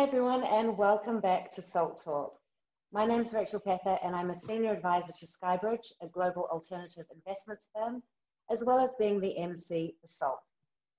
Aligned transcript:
Hi, 0.00 0.06
everyone, 0.06 0.44
and 0.44 0.78
welcome 0.78 1.20
back 1.20 1.50
to 1.50 1.60
SALT 1.60 2.00
Talks. 2.02 2.40
My 2.90 3.04
name 3.04 3.20
is 3.20 3.34
Rachel 3.34 3.60
Pether, 3.60 3.98
and 4.02 4.16
I'm 4.16 4.30
a 4.30 4.34
senior 4.34 4.72
advisor 4.72 5.12
to 5.12 5.26
Skybridge, 5.26 5.92
a 6.00 6.06
global 6.08 6.48
alternative 6.50 7.04
investments 7.14 7.68
firm, 7.76 8.02
as 8.50 8.64
well 8.64 8.78
as 8.78 8.94
being 8.98 9.20
the 9.20 9.36
MC 9.36 9.94
for 10.00 10.06
SALT, 10.06 10.38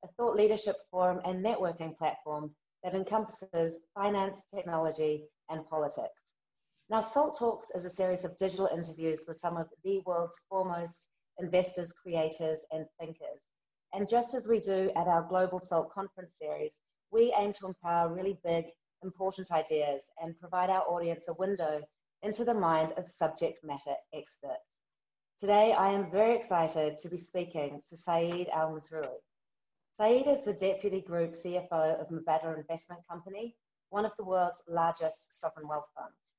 a 0.03 0.07
thought 0.09 0.35
leadership 0.35 0.75
forum 0.91 1.19
and 1.25 1.43
networking 1.43 1.97
platform 1.97 2.51
that 2.83 2.93
encompasses 2.93 3.79
finance, 3.95 4.39
technology, 4.53 5.23
and 5.49 5.65
politics. 5.65 6.21
Now, 6.87 6.99
SALT 6.99 7.39
Talks 7.39 7.71
is 7.73 7.83
a 7.83 7.89
series 7.89 8.23
of 8.23 8.37
digital 8.37 8.69
interviews 8.71 9.21
with 9.25 9.37
some 9.37 9.57
of 9.57 9.67
the 9.83 10.03
world's 10.05 10.39
foremost 10.47 11.07
investors, 11.39 11.91
creators, 11.91 12.63
and 12.71 12.85
thinkers. 12.99 13.41
And 13.93 14.07
just 14.07 14.35
as 14.35 14.47
we 14.47 14.59
do 14.59 14.91
at 14.95 15.07
our 15.07 15.23
Global 15.23 15.57
SALT 15.57 15.89
conference 15.89 16.37
series, 16.39 16.77
we 17.09 17.33
aim 17.35 17.51
to 17.53 17.65
empower 17.65 18.13
really 18.13 18.37
big, 18.45 18.65
important 19.03 19.51
ideas 19.51 20.09
and 20.21 20.39
provide 20.39 20.69
our 20.69 20.83
audience 20.83 21.27
a 21.27 21.33
window 21.33 21.81
into 22.23 22.45
the 22.45 22.53
mind 22.53 22.93
of 22.97 23.07
subject 23.07 23.63
matter 23.63 23.95
experts. 24.13 24.71
Today, 25.39 25.73
I 25.73 25.89
am 25.89 26.11
very 26.11 26.35
excited 26.35 26.97
to 26.97 27.09
be 27.09 27.17
speaking 27.17 27.81
to 27.87 27.97
Saeed 27.97 28.47
Al 28.49 28.71
Mazrui. 28.71 29.17
Saeed 29.97 30.27
is 30.27 30.45
the 30.45 30.53
Deputy 30.53 31.01
Group 31.01 31.31
CFO 31.31 31.99
of 31.99 32.09
Mubadala 32.09 32.57
Investment 32.57 33.01
Company, 33.07 33.55
one 33.89 34.05
of 34.05 34.15
the 34.17 34.23
world's 34.23 34.61
largest 34.67 35.39
sovereign 35.39 35.67
wealth 35.67 35.89
funds. 35.97 36.33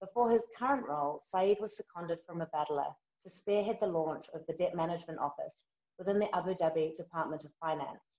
Before 0.00 0.30
his 0.30 0.46
current 0.58 0.86
role, 0.86 1.20
Saeed 1.24 1.58
was 1.60 1.76
seconded 1.76 2.18
from 2.26 2.40
Mubadala 2.40 2.94
to 3.24 3.30
spearhead 3.30 3.78
the 3.78 3.86
launch 3.86 4.26
of 4.34 4.44
the 4.46 4.52
Debt 4.52 4.74
Management 4.74 5.18
Office 5.18 5.62
within 5.98 6.18
the 6.18 6.34
Abu 6.34 6.54
Dhabi 6.54 6.94
Department 6.94 7.44
of 7.44 7.52
Finance. 7.60 8.18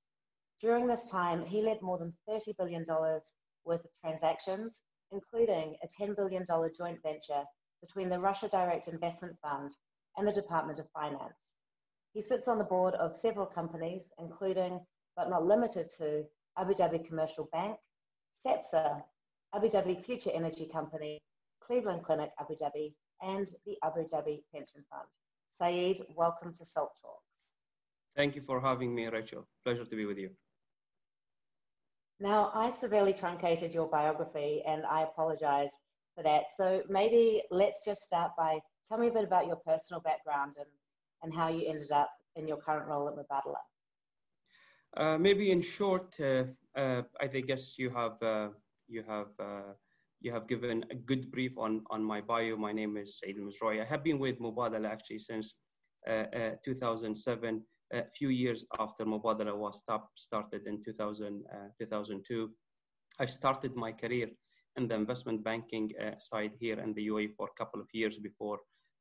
During 0.59 0.87
this 0.87 1.09
time, 1.09 1.45
he 1.45 1.61
led 1.61 1.81
more 1.81 1.97
than 1.97 2.13
$30 2.29 2.55
billion 2.57 2.85
worth 3.65 3.83
of 3.85 3.91
transactions, 3.99 4.79
including 5.11 5.75
a 5.83 6.03
$10 6.03 6.15
billion 6.15 6.45
joint 6.77 6.99
venture 7.03 7.43
between 7.81 8.09
the 8.09 8.19
Russia 8.19 8.47
Direct 8.47 8.87
Investment 8.87 9.35
Fund 9.41 9.73
and 10.17 10.27
the 10.27 10.31
Department 10.31 10.79
of 10.79 10.89
Finance. 10.91 11.51
He 12.13 12.21
sits 12.21 12.47
on 12.47 12.57
the 12.57 12.63
board 12.63 12.93
of 12.95 13.15
several 13.15 13.45
companies, 13.45 14.11
including, 14.19 14.79
but 15.15 15.29
not 15.29 15.45
limited 15.45 15.89
to, 15.97 16.23
Abu 16.57 16.73
Dhabi 16.73 17.05
Commercial 17.05 17.49
Bank, 17.51 17.77
CEPSA, 18.45 19.01
Abu 19.55 19.67
Dhabi 19.67 20.03
Future 20.03 20.31
Energy 20.33 20.69
Company, 20.71 21.19
Cleveland 21.61 22.03
Clinic 22.03 22.29
Abu 22.39 22.53
Dhabi, 22.55 22.93
and 23.21 23.47
the 23.65 23.75
Abu 23.83 24.03
Dhabi 24.05 24.43
Pension 24.53 24.83
Fund. 24.89 25.07
Saeed, 25.49 26.03
welcome 26.15 26.53
to 26.53 26.63
SALT 26.63 26.91
Talks. 27.01 27.53
Thank 28.15 28.35
you 28.35 28.41
for 28.41 28.59
having 28.61 28.93
me, 28.93 29.07
Rachel. 29.07 29.47
Pleasure 29.63 29.85
to 29.85 29.95
be 29.95 30.05
with 30.05 30.17
you. 30.17 30.29
Now, 32.19 32.51
I 32.53 32.69
severely 32.69 33.13
truncated 33.13 33.73
your 33.73 33.87
biography 33.87 34.63
and 34.65 34.85
I 34.85 35.03
apologize 35.03 35.71
for 36.15 36.23
that. 36.23 36.51
So 36.51 36.83
maybe 36.89 37.41
let's 37.51 37.83
just 37.83 38.01
start 38.01 38.31
by 38.37 38.59
tell 38.87 38.97
me 38.97 39.07
a 39.07 39.11
bit 39.11 39.23
about 39.23 39.47
your 39.47 39.55
personal 39.57 40.01
background 40.01 40.53
and, 40.57 40.67
and 41.23 41.33
how 41.33 41.49
you 41.49 41.67
ended 41.67 41.91
up 41.91 42.09
in 42.35 42.47
your 42.47 42.57
current 42.57 42.87
role 42.87 43.07
at 43.07 43.15
Mubadala. 43.15 43.57
Uh, 44.95 45.17
maybe 45.17 45.51
in 45.51 45.61
short, 45.61 46.15
uh, 46.19 46.43
uh, 46.75 47.01
I 47.19 47.27
guess 47.27 47.79
you 47.79 47.89
have 47.89 48.21
uh, 48.21 48.49
you 48.87 49.03
have 49.07 49.29
uh, 49.39 49.73
you 50.21 50.31
have 50.31 50.47
given 50.47 50.85
a 50.91 50.95
good 50.95 51.31
brief 51.31 51.57
on 51.57 51.83
on 51.89 52.03
my 52.03 52.21
bio. 52.21 52.55
My 52.55 52.71
name 52.71 52.97
is 52.97 53.17
Saeed 53.17 53.37
Mazrui. 53.39 53.81
I 53.81 53.85
have 53.85 54.03
been 54.03 54.19
with 54.19 54.39
Mubadala 54.39 54.87
actually 54.91 55.19
since 55.19 55.55
uh, 56.07 56.51
2007 56.63 57.63
a 57.93 58.03
few 58.17 58.29
years 58.29 58.65
after 58.79 59.05
Mubadala 59.05 59.55
was 59.55 59.79
stop, 59.79 60.09
started 60.15 60.67
in 60.67 60.83
2000, 60.83 61.43
uh, 61.53 61.55
2002, 61.79 62.51
I 63.19 63.25
started 63.25 63.75
my 63.75 63.91
career 63.91 64.29
in 64.75 64.87
the 64.87 64.95
investment 64.95 65.43
banking 65.43 65.91
uh, 66.01 66.17
side 66.17 66.53
here 66.59 66.79
in 66.79 66.93
the 66.93 67.07
UAE 67.07 67.35
for 67.37 67.47
a 67.47 67.57
couple 67.57 67.79
of 67.79 67.87
years 67.93 68.17
before 68.17 68.59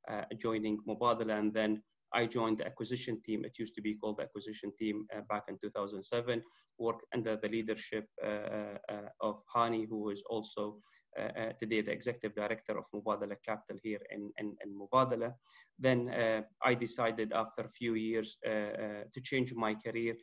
uh, 0.09 0.25
joining 0.39 0.79
Mubadala. 0.87 1.39
And 1.39 1.55
then 1.55 1.83
I 2.15 2.27
joined 2.27 2.59
the 2.59 2.67
acquisition 2.67 3.21
team. 3.23 3.45
It 3.45 3.59
used 3.59 3.75
to 3.75 3.83
be 3.83 3.95
called 3.95 4.19
the 4.19 4.25
acquisition 4.25 4.73
team 4.79 5.07
uh, 5.15 5.21
back 5.29 5.45
in 5.49 5.59
2007, 5.59 6.43
worked 6.79 7.07
under 7.15 7.37
the 7.37 7.49
leadership 7.49 8.07
uh, 8.23 8.27
uh, 8.27 9.09
of 9.21 9.43
Hani, 9.55 9.89
who 9.89 10.11
is 10.11 10.23
also 10.29 10.79
uh, 11.19 11.23
uh, 11.41 11.53
today 11.59 11.83
the 11.83 11.93
executive 11.93 12.35
director 12.35 12.79
of 12.79 12.87
Mubadala 12.95 13.37
Capital 13.45 13.79
here 13.83 14.01
in, 14.11 14.31
in, 14.39 14.57
in 14.65 14.75
Mubadala. 14.75 15.35
Then 15.79 16.09
uh, 16.09 16.41
I 16.63 16.75
decided 16.75 17.33
after 17.33 17.63
a 17.63 17.69
few 17.69 17.95
years 17.95 18.37
to 18.45 19.21
change 19.23 19.55
my 19.55 19.75
career 19.75 20.15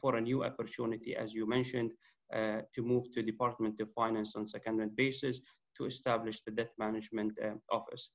for 0.00 0.16
a 0.16 0.20
new 0.20 0.44
opportunity, 0.44 1.16
as 1.16 1.34
you 1.34 1.48
mentioned, 1.48 1.92
to 2.32 2.82
move 2.82 3.10
to 3.12 3.22
Department 3.22 3.80
of 3.80 3.90
Finance 3.90 4.36
on 4.36 4.42
a 4.42 4.58
secondment 4.58 4.94
basis 4.94 5.40
to 5.76 5.86
establish 5.86 6.42
the 6.42 6.52
debt 6.52 6.70
management 6.78 7.32
office. 7.70 8.10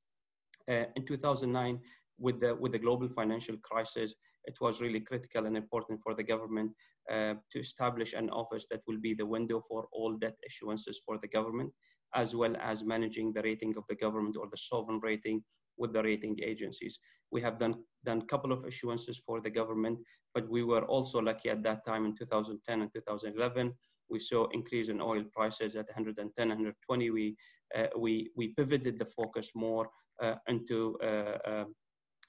in 0.67 1.05
2009, 1.05 1.79
with 2.17 2.39
the 2.39 2.55
with 2.55 2.71
the 2.71 2.79
global 2.79 3.09
financial 3.09 3.57
crisis, 3.57 4.13
it 4.45 4.55
was 4.61 4.81
really 4.81 4.99
critical 4.99 5.45
and 5.45 5.57
important 5.57 5.99
for 6.01 6.13
the 6.13 6.23
government 6.23 6.71
uh, 7.11 7.35
to 7.51 7.59
establish 7.59 8.13
an 8.13 8.29
office 8.29 8.65
that 8.71 8.81
will 8.87 8.99
be 8.99 9.13
the 9.13 9.25
window 9.25 9.61
for 9.67 9.87
all 9.91 10.15
debt 10.17 10.37
issuances 10.49 10.95
for 11.05 11.17
the 11.21 11.27
government, 11.27 11.71
as 12.13 12.35
well 12.35 12.55
as 12.61 12.83
managing 12.83 13.33
the 13.33 13.41
rating 13.41 13.75
of 13.77 13.83
the 13.89 13.95
government 13.95 14.37
or 14.37 14.47
the 14.49 14.57
sovereign 14.57 14.99
rating 15.03 15.43
with 15.77 15.93
the 15.93 16.03
rating 16.03 16.37
agencies. 16.41 16.99
We 17.31 17.41
have 17.41 17.59
done 17.59 17.75
done 18.05 18.21
a 18.21 18.25
couple 18.25 18.51
of 18.51 18.63
issuances 18.63 19.17
for 19.25 19.41
the 19.41 19.49
government, 19.49 19.99
but 20.33 20.49
we 20.49 20.63
were 20.63 20.85
also 20.85 21.19
lucky 21.21 21.49
at 21.49 21.63
that 21.63 21.85
time 21.85 22.05
in 22.05 22.15
2010 22.15 22.81
and 22.81 22.91
2011. 22.93 23.73
We 24.09 24.19
saw 24.19 24.47
increase 24.53 24.89
in 24.89 25.01
oil 25.01 25.23
prices 25.33 25.75
at 25.75 25.87
110, 25.87 26.49
120. 26.49 27.09
We 27.09 27.35
uh, 27.75 27.87
we 27.97 28.29
we 28.35 28.49
pivoted 28.49 28.99
the 28.99 29.05
focus 29.05 29.51
more 29.55 29.89
uh, 30.21 30.35
into 30.47 30.97
uh, 31.03 31.37
uh, 31.45 31.65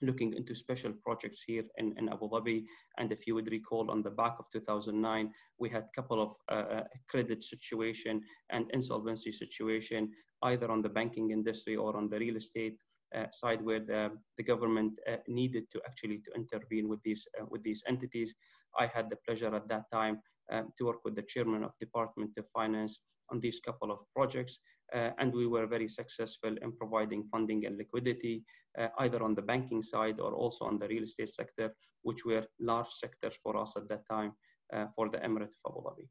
looking 0.03 0.35
into 0.35 0.55
special 0.55 0.93
projects 1.05 1.43
here 1.47 1.65
in, 1.79 1.95
in 1.99 2.09
Abu 2.09 2.29
Dhabi. 2.29 2.65
And 2.99 3.13
if 3.13 3.27
you 3.27 3.35
would 3.35 3.51
recall, 3.51 3.91
on 3.91 4.03
the 4.03 4.11
back 4.11 4.37
of 4.39 4.47
2009, 4.53 5.31
we 5.59 5.69
had 5.69 5.85
a 5.85 6.01
couple 6.01 6.23
of 6.23 6.31
uh, 6.51 6.77
uh, 6.77 6.85
credit 7.09 7.43
situation 7.43 8.23
and 8.51 8.71
insolvency 8.73 9.33
situation, 9.33 10.11
either 10.43 10.71
on 10.71 10.83
the 10.83 10.89
banking 10.89 11.31
industry 11.31 11.77
or 11.77 11.97
on 11.97 12.09
the 12.09 12.19
real 12.19 12.37
estate 12.37 12.77
uh, 13.15 13.27
side, 13.31 13.63
where 13.63 13.81
the, 13.81 14.11
the 14.37 14.43
government 14.43 14.99
uh, 15.11 15.17
needed 15.29 15.65
to 15.71 15.81
actually 15.87 16.19
to 16.19 16.31
intervene 16.35 16.89
with 16.89 17.03
these 17.03 17.27
uh, 17.41 17.45
with 17.49 17.63
these 17.63 17.83
entities. 17.87 18.35
I 18.79 18.87
had 18.87 19.09
the 19.09 19.17
pleasure 19.27 19.55
at 19.55 19.69
that 19.69 19.85
time 19.93 20.21
um, 20.53 20.71
to 20.77 20.85
work 20.87 21.05
with 21.05 21.15
the 21.15 21.23
chairman 21.23 21.65
of 21.65 21.73
Department 21.79 22.33
of 22.37 22.47
Finance 22.53 23.01
on 23.31 23.41
these 23.41 23.61
couple 23.61 23.91
of 23.91 24.01
projects. 24.15 24.59
Uh, 24.95 25.11
and 25.19 25.33
we 25.35 25.47
were 25.47 25.67
very 25.67 25.89
successful 25.89 26.55
in 26.63 26.73
providing 26.73 27.25
funding 27.33 27.67
and 27.67 27.77
liquidity, 27.77 28.45
uh, 28.79 28.89
either 28.99 29.23
on 29.23 29.35
the 29.35 29.43
banking 29.43 29.83
side 29.83 30.21
or 30.21 30.33
also 30.33 30.65
on 30.65 30.79
the 30.79 30.89
real 30.89 31.03
estate 31.03 31.29
sector, 31.29 31.75
which 32.03 32.25
were 32.25 32.47
large 32.61 32.91
sectors 32.91 33.37
for 33.43 33.57
us 33.57 33.77
at 33.77 33.89
that 33.89 34.07
time 34.09 34.33
uh, 34.73 34.87
for 34.95 35.09
the 35.09 35.19
Emirate 35.19 35.59
of 35.65 35.73
Abu 35.73 35.83
Dhabi. 35.83 36.09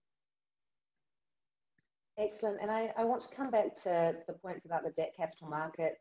Excellent. 2.18 2.62
And 2.62 2.72
I, 2.72 2.94
I 2.98 3.04
want 3.04 3.22
to 3.22 3.36
come 3.36 3.52
back 3.52 3.74
to 3.84 4.16
the 4.28 4.34
points 4.34 4.66
about 4.66 4.84
the 4.84 4.92
debt 4.92 5.14
capital 5.18 5.50
markets 5.50 6.00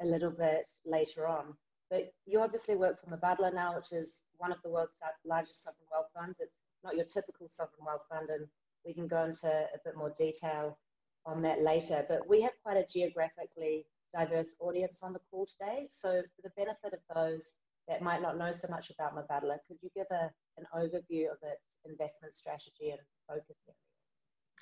a 0.00 0.06
little 0.06 0.30
bit 0.30 0.68
later 0.84 1.26
on. 1.26 1.54
But 1.90 2.12
you 2.26 2.40
obviously 2.40 2.76
work 2.76 2.96
for 3.00 3.10
Mubadala 3.10 3.54
now, 3.54 3.74
which 3.74 3.92
is 3.92 4.22
one 4.36 4.52
of 4.52 4.58
the 4.62 4.70
world's 4.70 4.94
largest 5.24 5.64
sovereign 5.64 5.86
wealth 5.90 6.10
funds. 6.14 6.38
It's 6.40 6.52
not 6.84 6.94
your 6.94 7.04
typical 7.04 7.48
sovereign 7.48 7.84
wealth 7.86 8.02
fund, 8.10 8.28
and 8.30 8.46
we 8.84 8.94
can 8.94 9.06
go 9.06 9.24
into 9.24 9.48
a 9.48 9.78
bit 9.84 9.96
more 9.96 10.12
detail 10.16 10.78
on 11.26 11.42
that 11.42 11.62
later. 11.62 12.04
But 12.08 12.28
we 12.28 12.40
have 12.42 12.52
quite 12.62 12.76
a 12.76 12.86
geographically 12.86 13.86
diverse 14.14 14.56
audience 14.60 15.00
on 15.02 15.12
the 15.12 15.20
call 15.30 15.46
today. 15.46 15.86
So 15.88 16.22
for 16.22 16.42
the 16.42 16.50
benefit 16.56 16.94
of 16.94 17.00
those 17.14 17.52
that 17.88 18.02
might 18.02 18.22
not 18.22 18.38
know 18.38 18.50
so 18.50 18.68
much 18.68 18.90
about 18.90 19.14
Mubadala, 19.14 19.58
could 19.66 19.78
you 19.82 19.90
give 19.94 20.06
a, 20.10 20.30
an 20.56 20.66
overview 20.74 21.30
of 21.30 21.38
its 21.42 21.76
investment 21.84 22.34
strategy 22.34 22.90
and 22.90 23.00
focus 23.28 23.56
areas? 23.66 23.78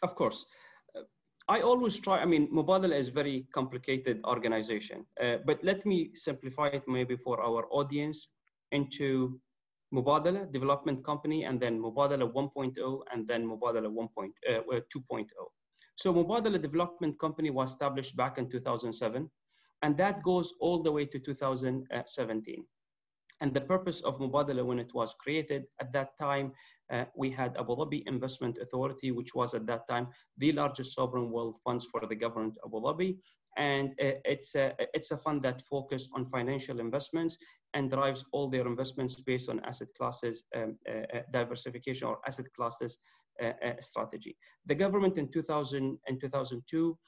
Of 0.02 0.14
course. 0.14 0.46
Uh, 0.94 1.02
I 1.48 1.60
always 1.60 1.98
try, 1.98 2.18
I 2.20 2.24
mean, 2.24 2.48
Mubadala 2.52 2.94
is 2.94 3.08
a 3.08 3.12
very 3.12 3.46
complicated 3.52 4.20
organization, 4.24 5.06
uh, 5.20 5.36
but 5.44 5.62
let 5.62 5.86
me 5.86 6.10
simplify 6.14 6.68
it 6.68 6.84
maybe 6.88 7.16
for 7.16 7.40
our 7.40 7.66
audience 7.70 8.28
into 8.72 9.40
Mubadala 9.94 10.50
Development 10.52 11.02
Company, 11.04 11.44
and 11.44 11.60
then 11.60 11.80
Mubadala 11.80 12.32
1.0, 12.32 13.02
and 13.12 13.26
then 13.28 13.46
Mubadala 13.46 13.90
1. 13.90 14.08
Uh, 14.48 14.52
2.0. 14.70 15.26
So 15.94 16.12
Mubadala 16.12 16.60
Development 16.60 17.18
Company 17.18 17.50
was 17.50 17.72
established 17.72 18.16
back 18.16 18.38
in 18.38 18.48
2007, 18.48 19.30
and 19.82 19.96
that 19.96 20.22
goes 20.22 20.54
all 20.60 20.82
the 20.82 20.92
way 20.92 21.06
to 21.06 21.18
2017. 21.18 22.64
And 23.40 23.52
the 23.52 23.60
purpose 23.60 24.00
of 24.02 24.18
Mubadala 24.18 24.64
when 24.64 24.78
it 24.78 24.94
was 24.94 25.14
created 25.14 25.66
at 25.80 25.92
that 25.92 26.16
time, 26.18 26.52
uh, 26.90 27.04
we 27.14 27.30
had 27.30 27.56
Abu 27.56 27.76
Dhabi 27.76 28.02
Investment 28.06 28.58
Authority, 28.58 29.10
which 29.10 29.34
was 29.34 29.54
at 29.54 29.66
that 29.66 29.86
time 29.88 30.08
the 30.38 30.52
largest 30.52 30.94
sovereign 30.94 31.30
wealth 31.30 31.58
funds 31.64 31.86
for 31.86 32.00
the 32.06 32.16
government 32.16 32.56
of 32.62 32.70
Abu 32.70 32.80
Dhabi. 32.80 33.18
And 33.58 33.90
uh, 33.92 34.20
it's, 34.24 34.54
a, 34.54 34.74
it's 34.94 35.10
a 35.10 35.16
fund 35.16 35.42
that 35.42 35.62
focuses 35.62 36.08
on 36.14 36.26
financial 36.26 36.78
investments 36.78 37.36
and 37.74 37.90
drives 37.90 38.24
all 38.32 38.48
their 38.48 38.66
investments 38.66 39.20
based 39.20 39.48
on 39.48 39.60
asset 39.64 39.88
classes 39.96 40.44
um, 40.54 40.76
uh, 40.88 41.16
uh 41.16 41.20
diversification 41.32 42.08
or 42.08 42.18
asset 42.26 42.46
classes 42.54 42.98
uh, 43.42 43.52
strategy. 43.80 44.36
The 44.66 44.74
government 44.74 45.18
in 45.18 45.30
2000 45.30 45.98
and 46.06 46.20
2002 46.20 46.98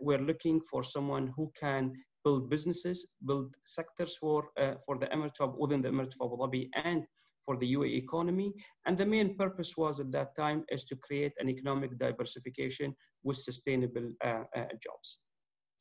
were 0.00 0.18
looking 0.18 0.60
for 0.60 0.82
someone 0.82 1.32
who 1.36 1.52
can 1.58 1.92
build 2.26 2.50
businesses, 2.50 2.98
build 3.28 3.54
sectors 3.64 4.16
for, 4.16 4.38
for 4.84 4.94
the 4.98 5.06
Emirate 5.14 5.40
of, 5.40 5.54
within 5.62 5.80
the 5.82 5.90
Emirate 5.90 6.16
of 6.20 6.26
Abu 6.26 6.36
Dhabi 6.42 6.62
and 6.90 7.00
for 7.46 7.56
the 7.56 7.74
UAE 7.76 7.96
economy. 8.06 8.48
And 8.84 8.98
the 8.98 9.06
main 9.06 9.36
purpose 9.36 9.76
was 9.76 10.00
at 10.00 10.10
that 10.16 10.34
time 10.34 10.64
is 10.68 10.82
to 10.90 10.96
create 10.96 11.34
an 11.38 11.48
economic 11.48 11.96
diversification 12.06 12.94
with 13.22 13.36
sustainable 13.36 14.08
uh, 14.24 14.44
uh, 14.56 14.72
jobs. 14.86 15.08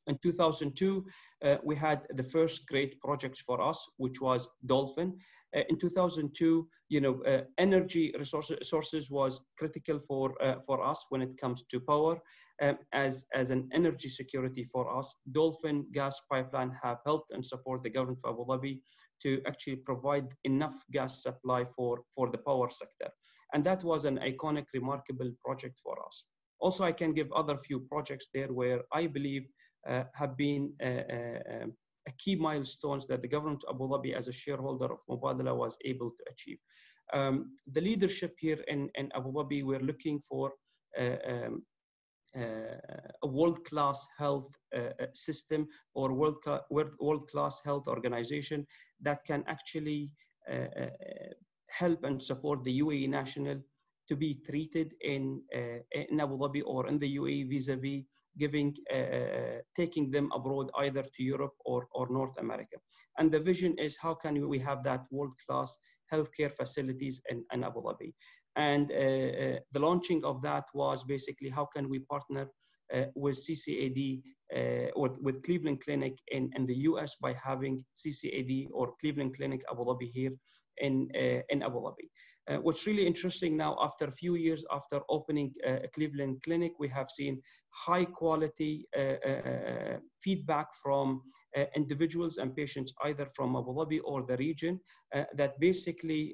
In 0.07 0.17
2002, 0.21 1.05
uh, 1.43 1.57
we 1.63 1.75
had 1.75 2.01
the 2.11 2.23
first 2.23 2.67
great 2.67 2.99
projects 3.01 3.41
for 3.41 3.61
us, 3.61 3.87
which 3.97 4.21
was 4.21 4.47
Dolphin. 4.65 5.17
Uh, 5.55 5.61
in 5.69 5.77
2002, 5.77 6.67
you 6.89 7.01
know, 7.01 7.23
uh, 7.23 7.41
energy 7.57 8.13
resources, 8.17 8.57
sources 8.69 9.09
was 9.09 9.39
critical 9.57 9.99
for 9.99 10.35
uh, 10.43 10.55
for 10.67 10.83
us 10.83 11.05
when 11.09 11.21
it 11.21 11.37
comes 11.37 11.63
to 11.71 11.79
power. 11.79 12.19
Um, 12.61 12.77
as 12.93 13.25
as 13.33 13.49
an 13.49 13.69
energy 13.73 14.09
security 14.09 14.63
for 14.63 14.95
us, 14.97 15.15
Dolphin 15.31 15.85
gas 15.93 16.21
pipeline 16.31 16.71
have 16.83 16.99
helped 17.05 17.31
and 17.33 17.45
support 17.45 17.83
the 17.83 17.89
government 17.89 18.19
of 18.23 18.35
Abu 18.35 18.45
Dhabi 18.45 18.81
to 19.23 19.41
actually 19.47 19.77
provide 19.77 20.27
enough 20.43 20.75
gas 20.91 21.23
supply 21.23 21.65
for, 21.75 22.01
for 22.13 22.29
the 22.29 22.37
power 22.37 22.69
sector. 22.69 23.09
And 23.53 23.63
that 23.65 23.83
was 23.83 24.05
an 24.05 24.19
iconic, 24.19 24.65
remarkable 24.73 25.31
project 25.43 25.79
for 25.81 25.95
us. 26.05 26.25
Also, 26.59 26.83
I 26.83 26.91
can 26.91 27.13
give 27.13 27.31
other 27.31 27.57
few 27.57 27.79
projects 27.79 28.29
there 28.33 28.51
where 28.51 28.81
I 28.91 29.07
believe 29.07 29.47
have 30.13 30.35
been 30.37 30.73
uh, 30.83 30.85
uh, 30.85 31.63
um, 31.63 31.73
key 32.17 32.35
milestones 32.35 33.07
that 33.07 33.21
the 33.21 33.27
government 33.27 33.63
of 33.67 33.75
Abu 33.75 33.87
Dhabi 33.87 34.13
as 34.13 34.27
a 34.27 34.31
shareholder 34.33 34.85
of 34.85 34.99
Mubadala 35.09 35.55
was 35.55 35.77
able 35.85 36.11
to 36.11 36.23
achieve. 36.31 36.57
Um, 37.13 37.55
the 37.71 37.81
leadership 37.81 38.35
here 38.39 38.63
in, 38.67 38.89
in 38.95 39.11
Abu 39.15 39.31
Dhabi, 39.31 39.63
we're 39.63 39.79
looking 39.79 40.19
for 40.19 40.53
uh, 40.99 41.17
um, 41.27 41.63
uh, 42.35 42.41
a 43.23 43.27
world-class 43.27 44.07
health 44.17 44.49
uh, 44.75 44.89
uh, 44.99 45.05
system 45.13 45.67
or 45.93 46.13
world-class 46.13 46.61
world 46.69 47.27
class 47.29 47.61
health 47.63 47.88
organization 47.88 48.65
that 49.01 49.23
can 49.25 49.43
actually 49.47 50.11
help 51.69 52.03
and 52.03 52.21
support 52.21 52.63
the 52.63 52.79
UAE 52.81 53.09
national 53.09 53.59
to 54.07 54.15
be 54.15 54.35
treated 54.47 54.93
in, 55.01 55.41
in 55.91 56.19
Abu 56.19 56.38
Dhabi 56.38 56.61
or 56.65 56.88
in 56.88 56.99
the 56.99 57.17
UAE 57.17 57.49
vis-a-vis 57.49 58.03
giving, 58.37 58.75
uh, 58.93 59.59
taking 59.75 60.11
them 60.11 60.29
abroad 60.33 60.69
either 60.79 61.03
to 61.03 61.23
Europe 61.23 61.55
or, 61.65 61.87
or 61.93 62.07
North 62.09 62.37
America. 62.39 62.77
And 63.17 63.31
the 63.31 63.39
vision 63.39 63.75
is 63.77 63.97
how 64.01 64.13
can 64.13 64.47
we 64.47 64.59
have 64.59 64.83
that 64.83 65.05
world-class 65.11 65.77
healthcare 66.11 66.51
facilities 66.51 67.21
in, 67.29 67.43
in 67.53 67.63
Abu 67.63 67.81
Dhabi. 67.81 68.13
And 68.55 68.91
uh, 68.91 68.95
uh, 68.95 69.59
the 69.71 69.79
launching 69.79 70.23
of 70.23 70.41
that 70.43 70.65
was 70.73 71.03
basically 71.03 71.49
how 71.49 71.65
can 71.75 71.89
we 71.89 71.99
partner 71.99 72.47
uh, 72.93 73.05
with 73.15 73.37
CCAD 73.37 74.21
or 74.95 75.17
with 75.21 75.43
Cleveland 75.43 75.81
Clinic 75.83 76.17
in, 76.31 76.51
in 76.55 76.65
the 76.65 76.75
US 76.89 77.15
by 77.21 77.35
having 77.43 77.83
CCAD 77.95 78.67
or 78.71 78.93
Cleveland 79.01 79.35
Clinic 79.35 79.61
Abu 79.71 79.83
Dhabi 79.83 80.09
here 80.11 80.31
in, 80.77 81.09
in 81.49 81.63
Abu 81.63 81.79
Dhabi. 81.79 82.07
Uh, 82.47 82.57
what's 82.57 82.86
really 82.86 83.06
interesting 83.06 83.57
now, 83.57 83.75
after 83.81 84.06
a 84.06 84.12
few 84.12 84.36
years 84.36 84.63
after 84.71 85.01
opening 85.09 85.51
uh, 85.65 85.80
a 85.83 85.88
Cleveland 85.88 86.42
Clinic, 86.44 86.74
we 86.80 86.88
have 86.88 87.09
seen 87.09 87.42
high 87.71 88.06
quality 88.06 88.88
uh, 88.97 89.97
feedback 90.21 90.68
from 90.81 91.21
individuals 91.75 92.38
and 92.38 92.56
patients, 92.56 92.94
either 93.06 93.25
from 93.33 93.56
Abu 93.56 93.74
Dhabi 93.74 94.00
or 94.03 94.25
the 94.25 94.36
region, 94.38 94.80
that 95.13 95.57
basically 95.59 96.33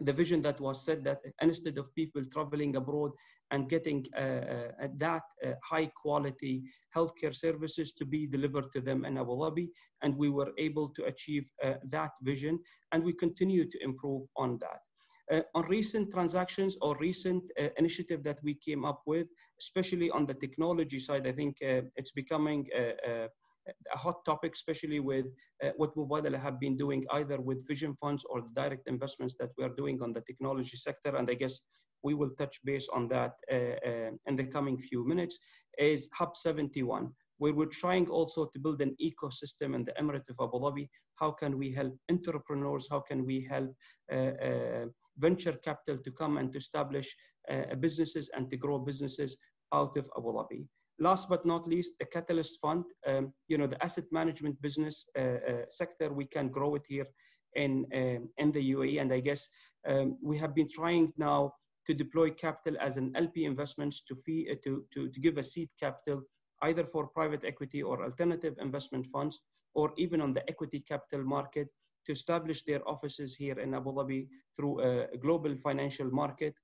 the 0.00 0.12
vision 0.12 0.40
that 0.42 0.60
was 0.60 0.84
set 0.84 1.02
that 1.04 1.20
instead 1.42 1.78
of 1.78 1.94
people 1.94 2.22
traveling 2.32 2.76
abroad 2.76 3.10
and 3.50 3.68
getting 3.68 4.04
uh, 4.16 4.20
uh, 4.20 4.88
that 4.96 5.22
uh, 5.44 5.52
high 5.64 5.86
quality 5.86 6.62
healthcare 6.94 7.34
services 7.34 7.92
to 7.92 8.04
be 8.04 8.26
delivered 8.26 8.70
to 8.72 8.80
them 8.80 9.04
in 9.04 9.18
Abu 9.18 9.32
Dhabi. 9.32 9.68
And 10.02 10.16
we 10.16 10.30
were 10.30 10.52
able 10.58 10.88
to 10.90 11.04
achieve 11.04 11.46
uh, 11.64 11.74
that 11.90 12.12
vision 12.22 12.60
and 12.92 13.02
we 13.02 13.12
continue 13.12 13.68
to 13.68 13.82
improve 13.82 14.28
on 14.36 14.58
that. 14.60 14.80
Uh, 15.30 15.40
on 15.54 15.64
recent 15.68 16.10
transactions 16.10 16.76
or 16.80 16.96
recent 16.98 17.42
uh, 17.60 17.68
initiative 17.76 18.22
that 18.22 18.38
we 18.42 18.54
came 18.54 18.84
up 18.84 19.02
with, 19.06 19.26
especially 19.60 20.10
on 20.10 20.24
the 20.26 20.34
technology 20.34 20.98
side, 20.98 21.26
I 21.26 21.32
think 21.32 21.56
it's 21.60 22.12
becoming 22.12 22.66
a 22.74 23.98
hot 23.98 24.24
topic, 24.24 24.54
especially 24.54 25.00
with 25.00 25.26
uh, 25.62 25.70
what 25.76 25.94
Mubadala 25.94 26.40
have 26.40 26.58
been 26.60 26.76
doing 26.76 27.04
either 27.12 27.40
with 27.40 27.66
vision 27.66 27.94
funds 28.00 28.24
or 28.30 28.40
the 28.42 28.52
direct 28.54 28.88
investments 28.88 29.34
that 29.38 29.50
we 29.56 29.64
are 29.64 29.74
doing 29.76 30.00
on 30.02 30.12
the 30.12 30.22
technology 30.22 30.76
sector. 30.76 31.16
And 31.16 31.30
I 31.30 31.34
guess 31.34 31.60
we 32.02 32.14
will 32.14 32.30
touch 32.30 32.60
base 32.64 32.88
on 32.92 33.08
that 33.08 33.32
uh, 33.52 33.76
uh, 33.86 34.10
in 34.26 34.36
the 34.36 34.44
coming 34.44 34.78
few 34.78 35.06
minutes, 35.06 35.38
is 35.78 36.08
Hub 36.14 36.36
71, 36.36 37.12
where 37.38 37.54
we're 37.54 37.66
trying 37.66 38.08
also 38.08 38.46
to 38.46 38.58
build 38.58 38.80
an 38.80 38.96
ecosystem 39.02 39.74
in 39.74 39.84
the 39.84 39.92
Emirate 40.00 40.28
of 40.30 40.36
Abu 40.40 40.58
Dhabi. 40.58 40.88
How 41.16 41.32
can 41.32 41.58
we 41.58 41.72
help 41.72 41.94
entrepreneurs? 42.10 42.88
How 42.90 43.00
can 43.00 43.24
we 43.24 43.46
help 43.48 43.74
uh, 44.12 44.16
uh, 44.16 44.86
venture 45.18 45.56
capital 45.64 45.98
to 45.98 46.10
come 46.10 46.38
and 46.38 46.52
to 46.52 46.58
establish 46.58 47.14
uh, 47.50 47.74
businesses 47.80 48.30
and 48.34 48.50
to 48.50 48.56
grow 48.56 48.78
businesses 48.78 49.36
out 49.72 49.96
of 49.96 50.08
Abu 50.16 50.32
Dhabi? 50.32 50.66
last 50.98 51.28
but 51.28 51.46
not 51.46 51.66
least, 51.66 51.92
the 51.98 52.06
Catalyst 52.06 52.60
Fund, 52.60 52.84
um, 53.06 53.32
you 53.48 53.58
know, 53.58 53.66
the 53.66 53.82
asset 53.82 54.04
management 54.10 54.60
business 54.60 55.06
uh, 55.16 55.22
uh, 55.22 55.64
sector, 55.70 56.12
we 56.12 56.24
can 56.24 56.48
grow 56.48 56.74
it 56.74 56.82
here 56.88 57.06
in, 57.54 57.86
um, 57.94 58.28
in 58.38 58.52
the 58.52 58.72
UAE. 58.74 59.00
And 59.00 59.12
I 59.12 59.20
guess 59.20 59.48
um, 59.86 60.18
we 60.22 60.36
have 60.38 60.54
been 60.54 60.68
trying 60.68 61.12
now 61.16 61.52
to 61.86 61.94
deploy 61.94 62.30
capital 62.30 62.78
as 62.80 62.96
an 62.96 63.12
LP 63.16 63.44
investments 63.44 64.02
to, 64.08 64.14
fee, 64.14 64.48
uh, 64.50 64.56
to, 64.64 64.84
to, 64.92 65.08
to 65.08 65.20
give 65.20 65.38
a 65.38 65.42
seed 65.42 65.68
capital 65.80 66.22
either 66.62 66.84
for 66.84 67.06
private 67.06 67.44
equity 67.44 67.82
or 67.82 68.02
alternative 68.02 68.54
investment 68.60 69.06
funds, 69.12 69.40
or 69.74 69.92
even 69.96 70.20
on 70.20 70.32
the 70.32 70.48
equity 70.48 70.80
capital 70.80 71.24
market 71.24 71.68
to 72.08 72.12
establish 72.12 72.62
their 72.64 72.82
offices 72.88 73.36
here 73.36 73.58
in 73.60 73.74
Abu 73.74 73.92
Dhabi 73.92 74.26
through 74.56 74.80
a 74.80 75.16
global 75.18 75.54
financial 75.62 76.10
market 76.10 76.54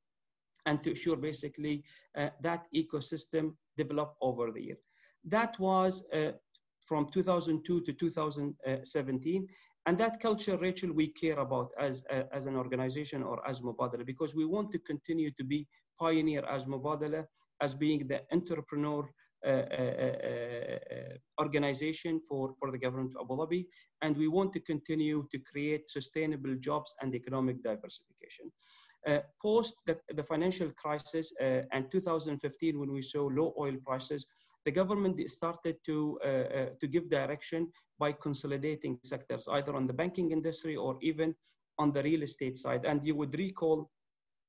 and 0.66 0.82
to 0.82 0.90
ensure 0.90 1.16
basically 1.16 1.84
uh, 2.16 2.30
that 2.40 2.62
ecosystem 2.74 3.54
develop 3.76 4.14
over 4.22 4.50
the 4.50 4.62
year. 4.62 4.78
That 5.24 5.58
was 5.58 6.02
uh, 6.12 6.32
from 6.86 7.10
2002 7.10 7.82
to 7.82 7.92
2017. 7.92 9.48
And 9.86 9.98
that 9.98 10.18
culture, 10.20 10.56
Rachel, 10.56 10.92
we 10.92 11.08
care 11.08 11.38
about 11.38 11.70
as, 11.78 12.04
uh, 12.10 12.22
as 12.32 12.46
an 12.46 12.56
organization 12.56 13.22
or 13.22 13.46
as 13.46 13.60
Mubadala 13.60 14.06
because 14.06 14.34
we 14.34 14.46
want 14.46 14.72
to 14.72 14.78
continue 14.78 15.30
to 15.32 15.44
be 15.44 15.66
pioneer 16.00 16.44
as 16.46 16.64
Mubadala, 16.64 17.26
as 17.60 17.74
being 17.74 18.08
the 18.08 18.22
entrepreneur 18.32 19.06
organization 21.40 22.20
for, 22.28 22.54
for 22.58 22.70
the 22.70 22.78
government 22.78 23.12
of 23.16 23.26
Abu 23.26 23.36
Dhabi. 23.36 23.66
And 24.02 24.16
we 24.16 24.28
want 24.28 24.52
to 24.54 24.60
continue 24.60 25.26
to 25.32 25.38
create 25.38 25.90
sustainable 25.90 26.54
jobs 26.56 26.94
and 27.00 27.14
economic 27.14 27.62
diversification. 27.62 28.50
Uh, 29.06 29.18
post 29.42 29.74
the, 29.86 29.98
the, 30.14 30.22
financial 30.22 30.70
crisis 30.70 31.30
uh, 31.42 31.60
and 31.72 31.90
2015, 31.92 32.80
when 32.80 32.90
we 32.90 33.02
saw 33.02 33.24
low 33.24 33.52
oil 33.58 33.76
prices, 33.84 34.24
the 34.64 34.70
government 34.72 35.20
started 35.28 35.76
to, 35.84 36.18
uh, 36.24 36.28
uh, 36.28 36.66
to 36.80 36.86
give 36.86 37.10
direction 37.10 37.70
by 37.98 38.12
consolidating 38.12 38.98
sectors, 39.04 39.46
either 39.52 39.74
on 39.74 39.86
the 39.86 39.92
banking 39.92 40.30
industry 40.30 40.74
or 40.74 40.96
even 41.02 41.34
on 41.78 41.92
the 41.92 42.02
real 42.02 42.22
estate 42.22 42.56
side. 42.56 42.86
And 42.86 43.06
you 43.06 43.14
would 43.14 43.38
recall 43.38 43.80
uh, 43.82 43.84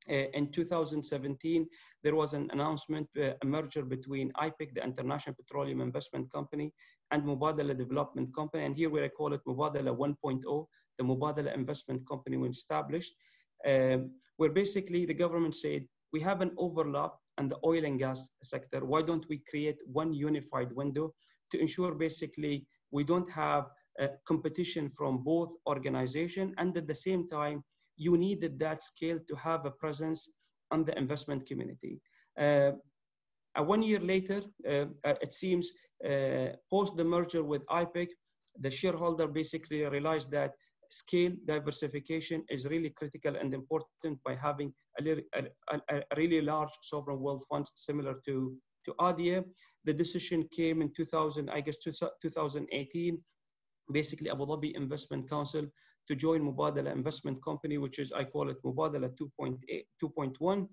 in 0.08 0.52
2017, 0.52 1.68
there 2.04 2.16
was 2.16 2.34
an 2.34 2.50
announcement, 2.52 3.08
uh, 3.18 3.32
a 3.42 3.46
merger 3.46 3.84
between 3.84 4.32
IPIC, 4.34 4.76
the 4.76 4.84
International 4.84 5.36
Petroleum 5.36 5.82
Investment 5.82 6.32
Company, 6.32 6.72
and 7.12 7.24
Mubadala 7.24 7.76
Development 7.78 8.34
Company. 8.36 8.66
And 8.66 8.76
here 8.76 8.90
we 8.90 9.08
call 9.10 9.34
it 9.34 9.42
Mubadala 9.48 9.96
1.0, 9.98 10.66
the 10.98 11.04
Mubadala 11.04 11.54
Investment 11.56 12.08
Company 12.08 12.38
was 12.38 12.58
established 12.58 13.14
um, 13.66 14.12
where 14.38 14.52
basically 14.52 15.06
the 15.06 15.14
government 15.14 15.56
said, 15.56 15.86
we 16.14 16.22
have 16.22 16.42
an 16.42 16.52
overlap 16.58 17.14
in 17.40 17.50
the 17.50 17.58
oil 17.66 17.84
and 17.86 18.00
gas 18.00 18.30
sector. 18.44 18.86
Why 18.86 19.02
don't 19.02 19.26
we 19.30 19.42
create 19.50 19.82
one 19.86 20.14
unified 20.14 20.72
window 20.72 21.14
to 21.52 21.60
ensure 21.60 21.96
basically 21.96 22.66
we 22.92 23.04
don't 23.04 23.30
have 23.32 23.66
uh, 24.00 24.08
competition 24.28 24.90
from 24.90 25.24
both 25.24 25.54
organizations 25.68 26.54
and 26.58 26.78
at 26.78 26.88
the 26.88 26.96
same 26.96 27.28
time, 27.28 27.64
you 27.98 28.18
needed 28.18 28.60
that 28.60 28.84
scale 28.84 29.20
to 29.28 29.36
have 29.36 29.66
a 29.66 29.72
presence 29.72 30.30
on 30.72 30.84
the 30.84 30.98
investment 30.98 31.46
community. 31.48 32.00
Uh, 32.38 32.72
one 33.58 33.82
year 33.82 34.00
later, 34.00 34.42
uh, 34.70 34.86
uh, 35.06 35.16
it 35.22 35.34
seems, 35.34 35.72
uh, 36.04 36.50
post 36.70 36.98
the 36.98 37.04
merger 37.04 37.44
with 37.44 37.66
IPIC, 37.68 38.10
the 38.60 38.72
shareholder 38.72 39.28
basically 39.28 39.86
realized 39.86 40.32
that 40.32 40.52
scale 40.90 41.32
diversification 41.46 42.44
is 42.50 42.68
really 42.68 42.90
critical 42.90 43.36
and 43.36 43.54
important 43.54 44.22
by 44.24 44.36
having 44.36 44.74
a, 45.00 45.22
a, 45.34 45.44
a, 45.72 45.80
a 45.90 46.16
really 46.18 46.42
large 46.42 46.70
sovereign 46.82 47.20
wealth 47.20 47.44
fund 47.50 47.66
similar 47.76 48.16
to, 48.26 48.56
to 48.86 48.94
ADIA. 49.00 49.44
The 49.86 49.94
decision 49.94 50.48
came 50.52 50.82
in 50.82 50.92
2000, 50.94 51.50
I 51.50 51.62
guess 51.62 51.78
2018, 51.78 53.18
basically 53.92 54.30
Abu 54.30 54.46
Dhabi 54.46 54.76
Investment 54.76 55.30
Council 55.30 55.66
to 56.08 56.16
join 56.16 56.42
Mubadala 56.42 56.92
Investment 56.92 57.44
Company, 57.44 57.78
which 57.78 58.00
is, 58.00 58.12
I 58.12 58.24
call 58.24 58.50
it 58.50 58.62
Mubadala 58.64 59.12
2.1. 59.18 60.68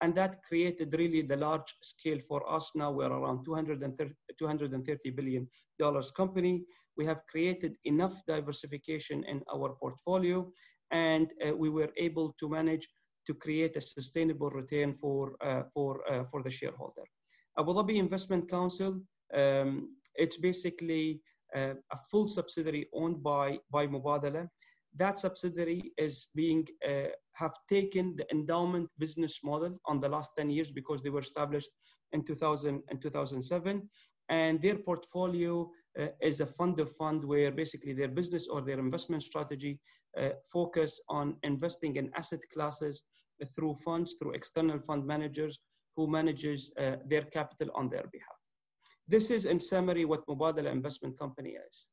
And 0.00 0.14
that 0.14 0.42
created 0.44 0.94
really 0.96 1.22
the 1.22 1.36
large 1.36 1.74
scale 1.82 2.18
for 2.28 2.48
us. 2.50 2.70
Now 2.74 2.90
we're 2.92 3.10
around 3.10 3.44
230, 3.44 4.14
230 4.38 5.10
billion 5.10 5.48
dollars 5.78 6.10
company. 6.10 6.64
We 6.96 7.04
have 7.06 7.22
created 7.26 7.76
enough 7.84 8.22
diversification 8.26 9.24
in 9.24 9.42
our 9.52 9.70
portfolio 9.80 10.50
and 10.90 11.32
uh, 11.46 11.54
we 11.54 11.68
were 11.68 11.90
able 11.96 12.34
to 12.40 12.48
manage 12.48 12.88
to 13.26 13.34
create 13.34 13.76
a 13.76 13.80
sustainable 13.80 14.50
return 14.50 14.94
for, 14.94 15.36
uh, 15.42 15.62
for, 15.74 16.00
uh, 16.10 16.24
for 16.30 16.42
the 16.42 16.50
shareholder. 16.50 17.04
Abu 17.58 17.74
Dhabi 17.74 17.96
Investment 17.96 18.48
Council, 18.50 19.00
um, 19.34 19.96
it's 20.14 20.38
basically 20.38 21.20
uh, 21.54 21.74
a 21.92 21.98
full 22.10 22.26
subsidiary 22.26 22.88
owned 22.94 23.22
by, 23.22 23.58
by 23.70 23.86
Mubadala 23.86 24.48
that 24.98 25.18
subsidiary 25.18 25.92
is 25.96 26.26
being 26.34 26.66
uh, 26.88 27.08
have 27.32 27.54
taken 27.68 28.16
the 28.16 28.26
endowment 28.30 28.88
business 28.98 29.40
model 29.44 29.78
on 29.86 30.00
the 30.00 30.08
last 30.08 30.32
10 30.36 30.50
years 30.50 30.72
because 30.72 31.02
they 31.02 31.10
were 31.10 31.20
established 31.20 31.70
in 32.12 32.24
2000 32.24 32.82
and 32.88 33.00
2007 33.00 33.88
and 34.28 34.60
their 34.60 34.76
portfolio 34.76 35.70
uh, 35.98 36.06
is 36.20 36.40
a 36.40 36.46
fund 36.46 36.78
of 36.80 36.90
fund 36.96 37.24
where 37.24 37.50
basically 37.50 37.92
their 37.92 38.08
business 38.08 38.48
or 38.48 38.60
their 38.60 38.78
investment 38.78 39.22
strategy 39.22 39.78
uh, 40.18 40.30
focus 40.52 41.00
on 41.08 41.36
investing 41.42 41.96
in 41.96 42.10
asset 42.16 42.40
classes 42.52 43.02
through 43.54 43.74
funds 43.84 44.14
through 44.18 44.32
external 44.32 44.78
fund 44.80 45.06
managers 45.06 45.58
who 45.96 46.06
manages 46.06 46.70
uh, 46.78 46.96
their 47.06 47.22
capital 47.22 47.68
on 47.74 47.88
their 47.88 48.04
behalf. 48.12 48.38
This 49.06 49.30
is 49.30 49.44
in 49.46 49.60
summary 49.60 50.04
what 50.04 50.26
mubadala 50.26 50.70
investment 50.70 51.18
company 51.18 51.56
is 51.68 51.86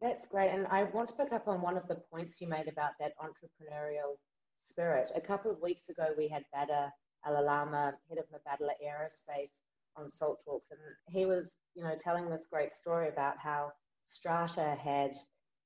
that's 0.00 0.26
great. 0.26 0.50
And 0.50 0.66
I 0.68 0.84
want 0.84 1.08
to 1.08 1.14
pick 1.14 1.32
up 1.32 1.48
on 1.48 1.60
one 1.60 1.76
of 1.76 1.86
the 1.88 1.96
points 2.12 2.40
you 2.40 2.48
made 2.48 2.68
about 2.68 2.92
that 3.00 3.12
entrepreneurial 3.18 4.16
spirit. 4.62 5.10
A 5.14 5.20
couple 5.20 5.50
of 5.50 5.60
weeks 5.60 5.88
ago, 5.88 6.08
we 6.16 6.28
had 6.28 6.44
Badr 6.52 6.88
Al-Olama, 7.26 7.94
head 8.08 8.18
of 8.18 8.24
Mubadala 8.30 8.72
Aerospace, 8.84 9.60
on 9.96 10.06
Salt 10.06 10.40
Talks, 10.44 10.68
and 10.70 10.78
he 11.08 11.26
was, 11.26 11.56
you 11.74 11.82
know, 11.82 11.94
telling 11.96 12.30
this 12.30 12.46
great 12.50 12.70
story 12.70 13.08
about 13.08 13.36
how 13.38 13.72
Strata 14.02 14.76
had 14.80 15.12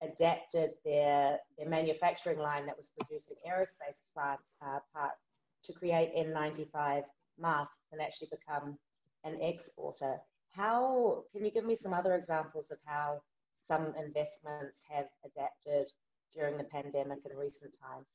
adapted 0.02 0.70
their 0.84 1.38
their 1.56 1.68
manufacturing 1.68 2.38
line 2.38 2.66
that 2.66 2.76
was 2.76 2.88
producing 2.98 3.36
aerospace 3.48 4.00
plant 4.14 4.40
uh, 4.64 4.78
parts 4.94 5.20
to 5.64 5.72
create 5.72 6.14
N95 6.16 7.04
masks 7.38 7.92
and 7.92 8.00
actually 8.00 8.28
become 8.30 8.76
an 9.24 9.40
exporter. 9.40 10.16
How 10.50 11.24
can 11.32 11.44
you 11.44 11.50
give 11.50 11.64
me 11.64 11.74
some 11.74 11.94
other 11.94 12.14
examples 12.14 12.70
of 12.70 12.78
how 12.84 13.20
some 13.62 13.94
investments 13.96 14.82
have 14.90 15.08
adapted 15.24 15.86
during 16.34 16.58
the 16.58 16.64
pandemic 16.64 17.18
in 17.24 17.36
recent 17.36 17.72
times? 17.80 18.06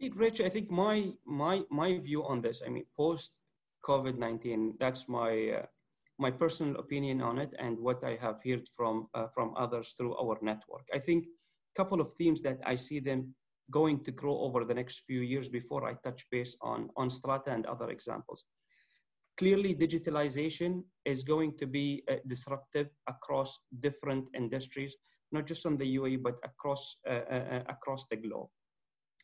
See, 0.00 0.10
Rich, 0.14 0.40
I 0.40 0.48
think 0.48 0.70
my 0.70 1.12
my 1.24 1.62
my 1.70 1.98
view 1.98 2.24
on 2.24 2.40
this. 2.40 2.62
I 2.64 2.68
mean, 2.68 2.86
post 2.96 3.32
COVID 3.84 4.18
nineteen, 4.18 4.74
that's 4.78 5.08
my 5.08 5.32
uh, 5.58 5.66
my 6.18 6.30
personal 6.30 6.76
opinion 6.78 7.20
on 7.22 7.38
it, 7.38 7.52
and 7.58 7.78
what 7.78 8.02
I 8.04 8.16
have 8.16 8.38
heard 8.44 8.68
from 8.76 9.08
uh, 9.14 9.28
from 9.34 9.54
others 9.56 9.94
through 9.96 10.14
our 10.16 10.38
network. 10.42 10.86
I 10.94 10.98
think 10.98 11.26
a 11.26 11.74
couple 11.80 12.00
of 12.00 12.14
themes 12.14 12.42
that 12.42 12.58
I 12.64 12.76
see 12.76 13.00
them 13.00 13.34
going 13.70 14.02
to 14.04 14.12
grow 14.12 14.38
over 14.46 14.64
the 14.64 14.74
next 14.74 15.04
few 15.06 15.20
years 15.20 15.48
before 15.48 15.84
I 15.84 15.94
touch 15.94 16.26
base 16.30 16.56
on 16.60 16.90
on 16.96 17.10
Strata 17.10 17.52
and 17.52 17.66
other 17.66 17.90
examples 17.90 18.44
clearly 19.38 19.74
digitalization 19.74 20.82
is 21.04 21.22
going 21.22 21.56
to 21.56 21.66
be 21.66 22.02
uh, 22.10 22.16
disruptive 22.26 22.88
across 23.06 23.58
different 23.80 24.26
industries 24.34 24.96
not 25.32 25.46
just 25.46 25.66
on 25.66 25.76
the 25.76 25.96
UAE 25.96 26.22
but 26.22 26.38
across 26.42 26.96
uh, 27.06 27.20
uh, 27.30 27.44
uh, 27.54 27.62
across 27.68 28.06
the 28.10 28.16
globe. 28.16 28.48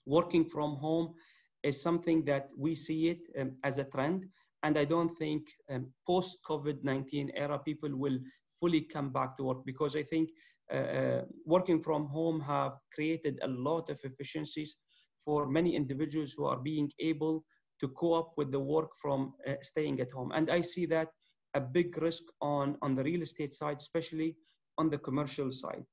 Working 0.06 0.44
from 0.44 0.76
home 0.76 1.14
is 1.62 1.82
something 1.82 2.24
that 2.26 2.50
we 2.56 2.74
see 2.74 3.08
it 3.08 3.20
um, 3.40 3.56
as 3.64 3.78
a 3.78 3.84
trend 3.84 4.26
and 4.62 4.78
i 4.78 4.84
don't 4.84 5.14
think 5.18 5.48
um, 5.70 5.86
post 6.06 6.38
covid-19 6.48 7.30
era 7.34 7.58
people 7.58 7.90
will 7.94 8.18
fully 8.60 8.82
come 8.82 9.10
back 9.10 9.36
to 9.36 9.44
work 9.44 9.64
because 9.64 9.96
i 9.96 10.02
think 10.02 10.28
uh, 10.72 10.76
uh, 10.76 11.22
working 11.46 11.80
from 11.82 12.06
home 12.06 12.40
have 12.40 12.72
created 12.94 13.38
a 13.42 13.48
lot 13.48 13.88
of 13.90 13.98
efficiencies 14.04 14.76
for 15.24 15.46
many 15.48 15.74
individuals 15.74 16.34
who 16.36 16.44
are 16.44 16.58
being 16.58 16.90
able 16.98 17.44
to 17.84 17.88
co-op 17.88 18.32
with 18.38 18.50
the 18.50 18.64
work 18.74 18.90
from 19.02 19.34
uh, 19.46 19.52
staying 19.60 20.00
at 20.00 20.10
home. 20.10 20.32
And 20.34 20.50
I 20.50 20.62
see 20.62 20.86
that 20.86 21.08
a 21.52 21.60
big 21.60 21.90
risk 22.00 22.22
on, 22.40 22.78
on 22.80 22.94
the 22.94 23.04
real 23.04 23.20
estate 23.20 23.52
side, 23.52 23.76
especially 23.76 24.36
on 24.78 24.88
the 24.88 24.96
commercial 24.96 25.52
side. 25.52 25.84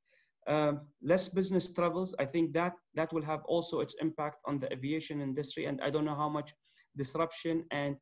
Um, 0.48 0.74
less 1.04 1.28
business 1.28 1.72
travels, 1.74 2.16
I 2.18 2.26
think 2.26 2.54
that 2.54 2.74
that 2.96 3.12
will 3.12 3.28
have 3.34 3.44
also 3.46 3.82
its 3.82 3.96
impact 4.02 4.38
on 4.46 4.60
the 4.60 4.72
aviation 4.72 5.20
industry. 5.22 5.66
And 5.66 5.82
I 5.82 5.90
don't 5.90 6.06
know 6.06 6.16
how 6.16 6.30
much 6.30 6.54
disruption 6.96 7.66
and 7.72 7.98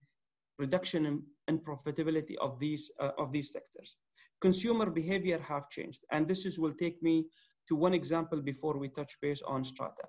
reduction 0.59 1.05
in, 1.07 1.23
in 1.47 1.59
profitability 1.59 2.35
of 2.39 2.59
these, 2.59 2.91
uh, 2.99 3.11
of 3.17 3.33
these 3.33 3.51
sectors. 3.51 3.97
Consumer 4.39 4.89
behavior 4.91 5.39
have 5.39 5.69
changed. 5.69 6.01
And 6.11 6.27
this 6.27 6.45
is, 6.45 6.59
will 6.59 6.77
take 6.85 7.01
me 7.01 7.25
to 7.67 7.75
one 7.75 7.95
example 7.95 8.39
before 8.41 8.77
we 8.77 8.87
touch 8.89 9.17
base 9.19 9.41
on 9.41 9.63
strata 9.63 10.07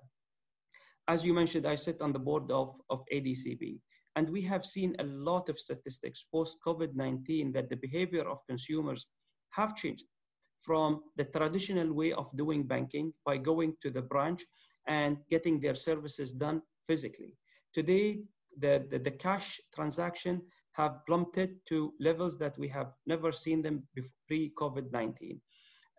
as 1.11 1.25
you 1.25 1.33
mentioned, 1.33 1.65
I 1.67 1.75
sit 1.75 2.01
on 2.01 2.13
the 2.13 2.25
board 2.27 2.49
of, 2.51 2.73
of 2.89 3.03
ADCB, 3.13 3.81
and 4.15 4.29
we 4.29 4.41
have 4.43 4.65
seen 4.65 4.95
a 4.99 5.03
lot 5.03 5.49
of 5.49 5.59
statistics 5.59 6.23
post 6.33 6.57
COVID 6.65 6.95
19 6.95 7.51
that 7.51 7.69
the 7.69 7.75
behavior 7.75 8.25
of 8.29 8.47
consumers 8.47 9.05
have 9.49 9.75
changed 9.75 10.05
from 10.61 11.01
the 11.17 11.25
traditional 11.25 11.91
way 11.91 12.13
of 12.13 12.33
doing 12.37 12.63
banking 12.63 13.13
by 13.25 13.35
going 13.35 13.75
to 13.81 13.89
the 13.91 14.01
branch 14.01 14.45
and 14.87 15.17
getting 15.29 15.59
their 15.59 15.75
services 15.75 16.31
done 16.31 16.61
physically. 16.87 17.35
Today, 17.73 18.21
the, 18.57 18.87
the, 18.89 18.99
the 18.99 19.11
cash 19.11 19.59
transaction 19.75 20.41
have 20.73 21.05
plummeted 21.07 21.57
to 21.67 21.93
levels 21.99 22.37
that 22.37 22.57
we 22.57 22.69
have 22.69 22.93
never 23.05 23.33
seen 23.33 23.61
them 23.61 23.83
pre-COVID-19. 24.27 25.39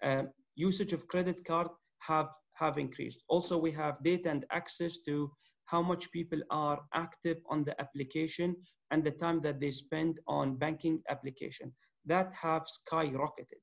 Uh, 0.02 0.22
usage 0.54 0.94
of 0.94 1.06
credit 1.06 1.44
card 1.44 1.68
have 1.98 2.30
have 2.54 2.78
increased. 2.78 3.22
Also, 3.28 3.58
we 3.58 3.72
have 3.72 4.02
data 4.02 4.30
and 4.30 4.44
access 4.50 4.98
to 5.06 5.30
how 5.66 5.82
much 5.82 6.10
people 6.12 6.40
are 6.50 6.80
active 6.92 7.38
on 7.48 7.64
the 7.64 7.80
application 7.80 8.56
and 8.90 9.02
the 9.02 9.10
time 9.10 9.40
that 9.40 9.60
they 9.60 9.70
spend 9.70 10.20
on 10.26 10.56
banking 10.56 11.00
application. 11.08 11.72
That 12.04 12.32
have 12.34 12.64
skyrocketed. 12.66 13.62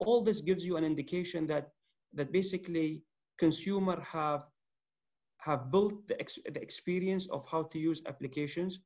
All 0.00 0.22
this 0.22 0.40
gives 0.40 0.66
you 0.66 0.76
an 0.76 0.84
indication 0.84 1.46
that, 1.46 1.68
that 2.14 2.32
basically 2.32 3.02
consumer 3.38 4.00
have, 4.00 4.42
have 5.38 5.70
built 5.70 6.06
the, 6.08 6.20
ex, 6.20 6.38
the 6.44 6.60
experience 6.60 7.26
of 7.28 7.46
how 7.50 7.62
to 7.64 7.78
use 7.78 8.02
applications. 8.06 8.80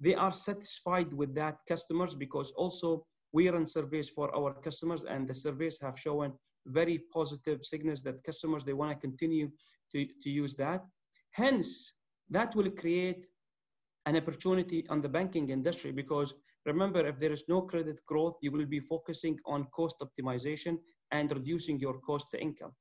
They 0.00 0.14
are 0.14 0.32
satisfied 0.32 1.12
with 1.12 1.34
that 1.34 1.58
customers 1.68 2.14
because 2.14 2.52
also 2.52 3.06
we 3.32 3.50
run 3.50 3.66
surveys 3.66 4.08
for 4.08 4.34
our 4.34 4.54
customers 4.54 5.04
and 5.04 5.28
the 5.28 5.34
surveys 5.34 5.78
have 5.80 5.98
shown 5.98 6.32
very 6.66 7.02
positive 7.12 7.64
signals 7.64 8.02
that 8.02 8.24
customers, 8.24 8.64
they 8.64 8.72
want 8.72 8.92
to 8.92 8.98
continue 8.98 9.50
to, 9.92 10.06
to 10.22 10.30
use 10.30 10.54
that. 10.56 10.84
Hence, 11.30 11.92
that 12.30 12.54
will 12.54 12.70
create 12.70 13.26
an 14.06 14.16
opportunity 14.16 14.86
on 14.88 15.00
the 15.00 15.08
banking 15.08 15.50
industry 15.50 15.92
because 15.92 16.34
remember, 16.66 17.06
if 17.06 17.18
there 17.18 17.32
is 17.32 17.44
no 17.48 17.62
credit 17.62 18.00
growth, 18.06 18.36
you 18.42 18.50
will 18.50 18.66
be 18.66 18.80
focusing 18.80 19.38
on 19.46 19.66
cost 19.74 19.96
optimization 20.02 20.78
and 21.10 21.30
reducing 21.30 21.78
your 21.80 21.98
cost 22.00 22.26
to 22.30 22.40
income. 22.40 22.72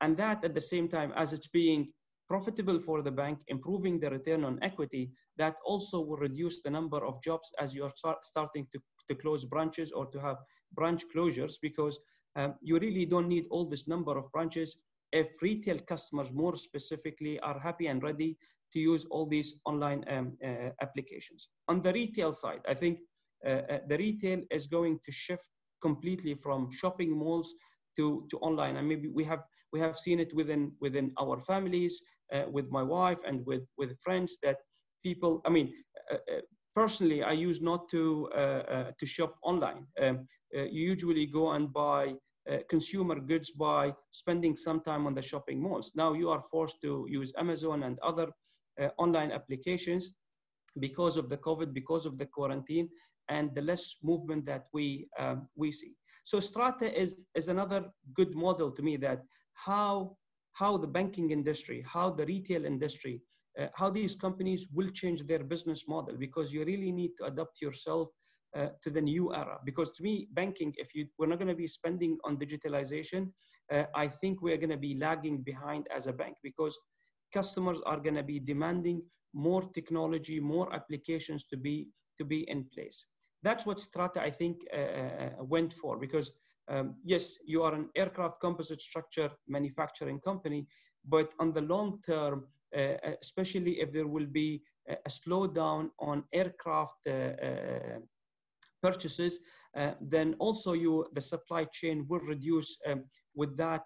And 0.00 0.16
that 0.18 0.44
at 0.44 0.54
the 0.54 0.60
same 0.60 0.88
time, 0.88 1.12
as 1.16 1.32
it's 1.32 1.48
being 1.48 1.92
profitable 2.28 2.80
for 2.80 3.02
the 3.02 3.10
bank, 3.10 3.38
improving 3.48 4.00
the 4.00 4.10
return 4.10 4.44
on 4.44 4.58
equity, 4.62 5.12
that 5.36 5.56
also 5.64 6.00
will 6.00 6.16
reduce 6.16 6.60
the 6.60 6.70
number 6.70 7.04
of 7.04 7.22
jobs 7.22 7.52
as 7.58 7.74
you're 7.74 7.92
start, 7.96 8.24
starting 8.24 8.66
to, 8.72 8.80
to 9.08 9.14
close 9.14 9.44
branches 9.44 9.92
or 9.92 10.06
to 10.06 10.20
have 10.20 10.36
branch 10.72 11.04
closures 11.14 11.54
because 11.62 11.98
um, 12.36 12.54
you 12.62 12.78
really 12.78 13.06
don't 13.06 13.28
need 13.28 13.46
all 13.50 13.64
this 13.64 13.88
number 13.88 14.16
of 14.16 14.30
branches 14.32 14.76
if 15.12 15.40
retail 15.40 15.78
customers 15.78 16.30
more 16.32 16.56
specifically 16.56 17.38
are 17.40 17.58
happy 17.58 17.86
and 17.86 18.02
ready 18.02 18.36
to 18.72 18.78
use 18.78 19.06
all 19.10 19.26
these 19.26 19.56
online 19.64 20.04
um, 20.10 20.36
uh, 20.44 20.70
applications. 20.82 21.48
On 21.68 21.80
the 21.80 21.92
retail 21.92 22.32
side, 22.32 22.60
I 22.68 22.74
think 22.74 22.98
uh, 23.46 23.62
uh, 23.70 23.78
the 23.88 23.98
retail 23.98 24.42
is 24.50 24.66
going 24.66 24.98
to 25.04 25.12
shift 25.12 25.48
completely 25.82 26.34
from 26.34 26.70
shopping 26.70 27.16
malls 27.16 27.54
to, 27.96 28.26
to 28.30 28.38
online. 28.38 28.76
And 28.76 28.88
maybe 28.88 29.08
we 29.08 29.24
have 29.24 29.42
we 29.72 29.80
have 29.80 29.96
seen 29.96 30.20
it 30.20 30.34
within 30.34 30.72
within 30.80 31.12
our 31.20 31.38
families, 31.40 32.00
uh, 32.32 32.44
with 32.50 32.70
my 32.70 32.82
wife 32.82 33.18
and 33.26 33.44
with 33.46 33.64
with 33.78 33.98
friends 34.04 34.38
that 34.42 34.58
people. 35.02 35.40
I 35.44 35.50
mean, 35.50 35.72
uh, 36.10 36.18
uh, 36.32 36.40
personally, 36.76 37.22
I 37.22 37.32
use 37.32 37.60
not 37.60 37.88
to 37.94 38.02
to 39.00 39.06
shop 39.06 39.32
online. 39.42 39.82
Um, 40.02 40.16
you 40.52 40.82
usually 40.92 41.26
go 41.26 41.44
and 41.56 41.72
buy 41.72 42.14
uh, 42.48 42.58
consumer 42.68 43.18
goods 43.18 43.50
by 43.50 43.92
spending 44.12 44.54
some 44.54 44.80
time 44.80 45.06
on 45.06 45.14
the 45.14 45.22
shopping 45.22 45.60
malls. 45.60 45.90
Now 45.96 46.12
you 46.12 46.30
are 46.30 46.42
forced 46.50 46.80
to 46.82 47.04
use 47.08 47.32
Amazon 47.36 47.82
and 47.82 47.98
other 48.00 48.28
uh, 48.80 48.88
online 48.98 49.32
applications 49.32 50.14
because 50.78 51.16
of 51.16 51.28
the 51.28 51.38
COVID, 51.38 51.74
because 51.74 52.06
of 52.06 52.18
the 52.18 52.26
quarantine, 52.26 52.88
and 53.28 53.52
the 53.54 53.62
less 53.62 53.96
movement 54.02 54.46
that 54.46 54.66
we 54.72 55.08
um, 55.18 55.48
we 55.56 55.72
see. 55.72 55.92
So 56.24 56.38
Strata 56.38 56.88
is 57.02 57.24
is 57.34 57.48
another 57.48 57.90
good 58.14 58.34
model 58.36 58.70
to 58.70 58.82
me 58.82 58.96
that 58.98 59.22
how 59.54 60.16
how 60.52 60.76
the 60.76 60.92
banking 60.98 61.30
industry, 61.32 61.84
how 61.84 62.10
the 62.10 62.26
retail 62.26 62.64
industry, 62.64 63.20
uh, 63.58 63.66
how 63.74 63.90
these 63.90 64.14
companies 64.14 64.68
will 64.72 64.90
change 64.90 65.26
their 65.26 65.44
business 65.44 65.88
model 65.88 66.16
because 66.18 66.52
you 66.52 66.64
really 66.64 66.92
need 66.92 67.12
to 67.18 67.24
adapt 67.24 67.60
yourself 67.60 68.08
uh, 68.54 68.68
to 68.82 68.90
the 68.90 69.00
new 69.00 69.34
era. 69.34 69.58
Because 69.64 69.90
to 69.92 70.02
me, 70.02 70.28
banking, 70.32 70.72
if 70.76 70.94
you 70.94 71.06
we're 71.18 71.26
not 71.26 71.38
going 71.38 71.48
to 71.48 71.54
be 71.54 71.68
spending 71.68 72.18
on 72.24 72.36
digitalization, 72.36 73.30
uh, 73.72 73.84
I 73.94 74.08
think 74.08 74.42
we're 74.42 74.56
going 74.56 74.70
to 74.70 74.76
be 74.76 74.98
lagging 74.98 75.42
behind 75.42 75.86
as 75.94 76.06
a 76.06 76.12
bank 76.12 76.36
because 76.42 76.78
customers 77.32 77.80
are 77.86 78.00
going 78.00 78.14
to 78.14 78.22
be 78.22 78.38
demanding 78.38 79.02
more 79.34 79.62
technology, 79.74 80.40
more 80.40 80.72
applications 80.72 81.44
to 81.44 81.56
be 81.56 81.88
to 82.18 82.24
be 82.24 82.48
in 82.48 82.64
place. 82.72 83.04
That's 83.42 83.66
what 83.66 83.78
Strata, 83.78 84.22
I 84.22 84.30
think, 84.30 84.62
uh, 84.72 84.78
uh 84.78 85.44
went 85.44 85.72
for 85.72 85.98
because 85.98 86.30
um, 86.68 86.96
yes, 87.04 87.36
you 87.46 87.62
are 87.62 87.74
an 87.74 87.88
aircraft 87.94 88.40
composite 88.40 88.80
structure 88.80 89.30
manufacturing 89.46 90.20
company, 90.20 90.66
but 91.04 91.32
on 91.38 91.52
the 91.52 91.62
long 91.62 92.00
term, 92.06 92.34
uh, 92.34 92.40
uh 92.40 92.55
especially 92.72 93.80
if 93.80 93.92
there 93.92 94.06
will 94.06 94.26
be 94.26 94.62
a 94.88 95.08
slowdown 95.08 95.90
on 95.98 96.24
aircraft 96.32 97.06
uh, 97.06 97.10
uh 97.10 97.98
purchases, 98.82 99.40
uh, 99.76 99.92
then 100.00 100.34
also 100.38 100.72
you 100.72 101.06
the 101.14 101.20
supply 101.20 101.64
chain 101.64 102.06
will 102.08 102.20
reduce 102.20 102.76
um, 102.86 103.04
with 103.34 103.56
that 103.56 103.84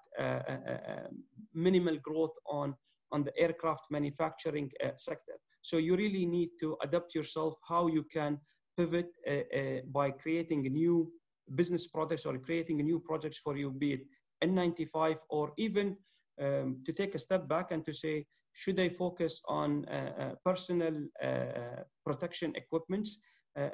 minimal 1.54 1.96
growth 1.98 2.36
on 2.46 2.74
on 3.12 3.24
the 3.24 3.36
aircraft 3.36 3.84
manufacturing 3.90 4.70
sector. 4.96 5.36
So 5.62 5.76
you 5.76 5.96
really 5.96 6.26
need 6.26 6.50
to 6.60 6.76
adapt 6.82 7.14
yourself 7.14 7.54
how 7.68 7.86
you 7.88 8.04
can 8.04 8.40
pivot 8.76 9.10
uh, 9.28 9.32
uh, 9.32 9.80
by 9.92 10.10
creating 10.10 10.62
new 10.62 11.12
business 11.54 11.86
products 11.86 12.24
or 12.26 12.38
creating 12.38 12.78
new 12.78 13.00
projects 13.00 13.38
for 13.38 13.56
you, 13.56 13.70
be 13.70 13.92
it 13.94 14.02
N95 14.44 15.18
or 15.28 15.52
even 15.58 15.96
um, 16.40 16.82
to 16.86 16.92
take 16.92 17.14
a 17.14 17.18
step 17.18 17.48
back 17.48 17.72
and 17.72 17.84
to 17.84 17.92
say, 17.92 18.26
should 18.52 18.78
I 18.80 18.88
focus 18.88 19.40
on 19.48 19.84
uh, 19.86 20.12
uh 20.18 20.34
personal 20.44 20.94
uh, 21.22 21.82
protection 22.04 22.52
equipments 22.56 23.18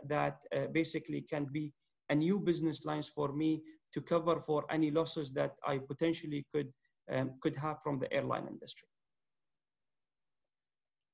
that 0.09 0.43
basically 0.73 1.21
can 1.21 1.47
be 1.53 1.73
a 2.09 2.15
new 2.15 2.41
business 2.41 2.85
lines 2.85 3.09
for 3.09 3.33
me 3.33 3.63
to 3.93 4.01
cover 4.01 4.41
for 4.41 4.65
any 4.71 4.91
losses 4.91 5.31
that 5.33 5.53
I 5.67 5.79
potentially 5.79 6.47
could 6.53 6.73
um, 7.11 7.35
could 7.41 7.57
have 7.57 7.83
from 7.83 7.99
the 7.99 8.13
airline 8.13 8.47
industry. 8.49 8.89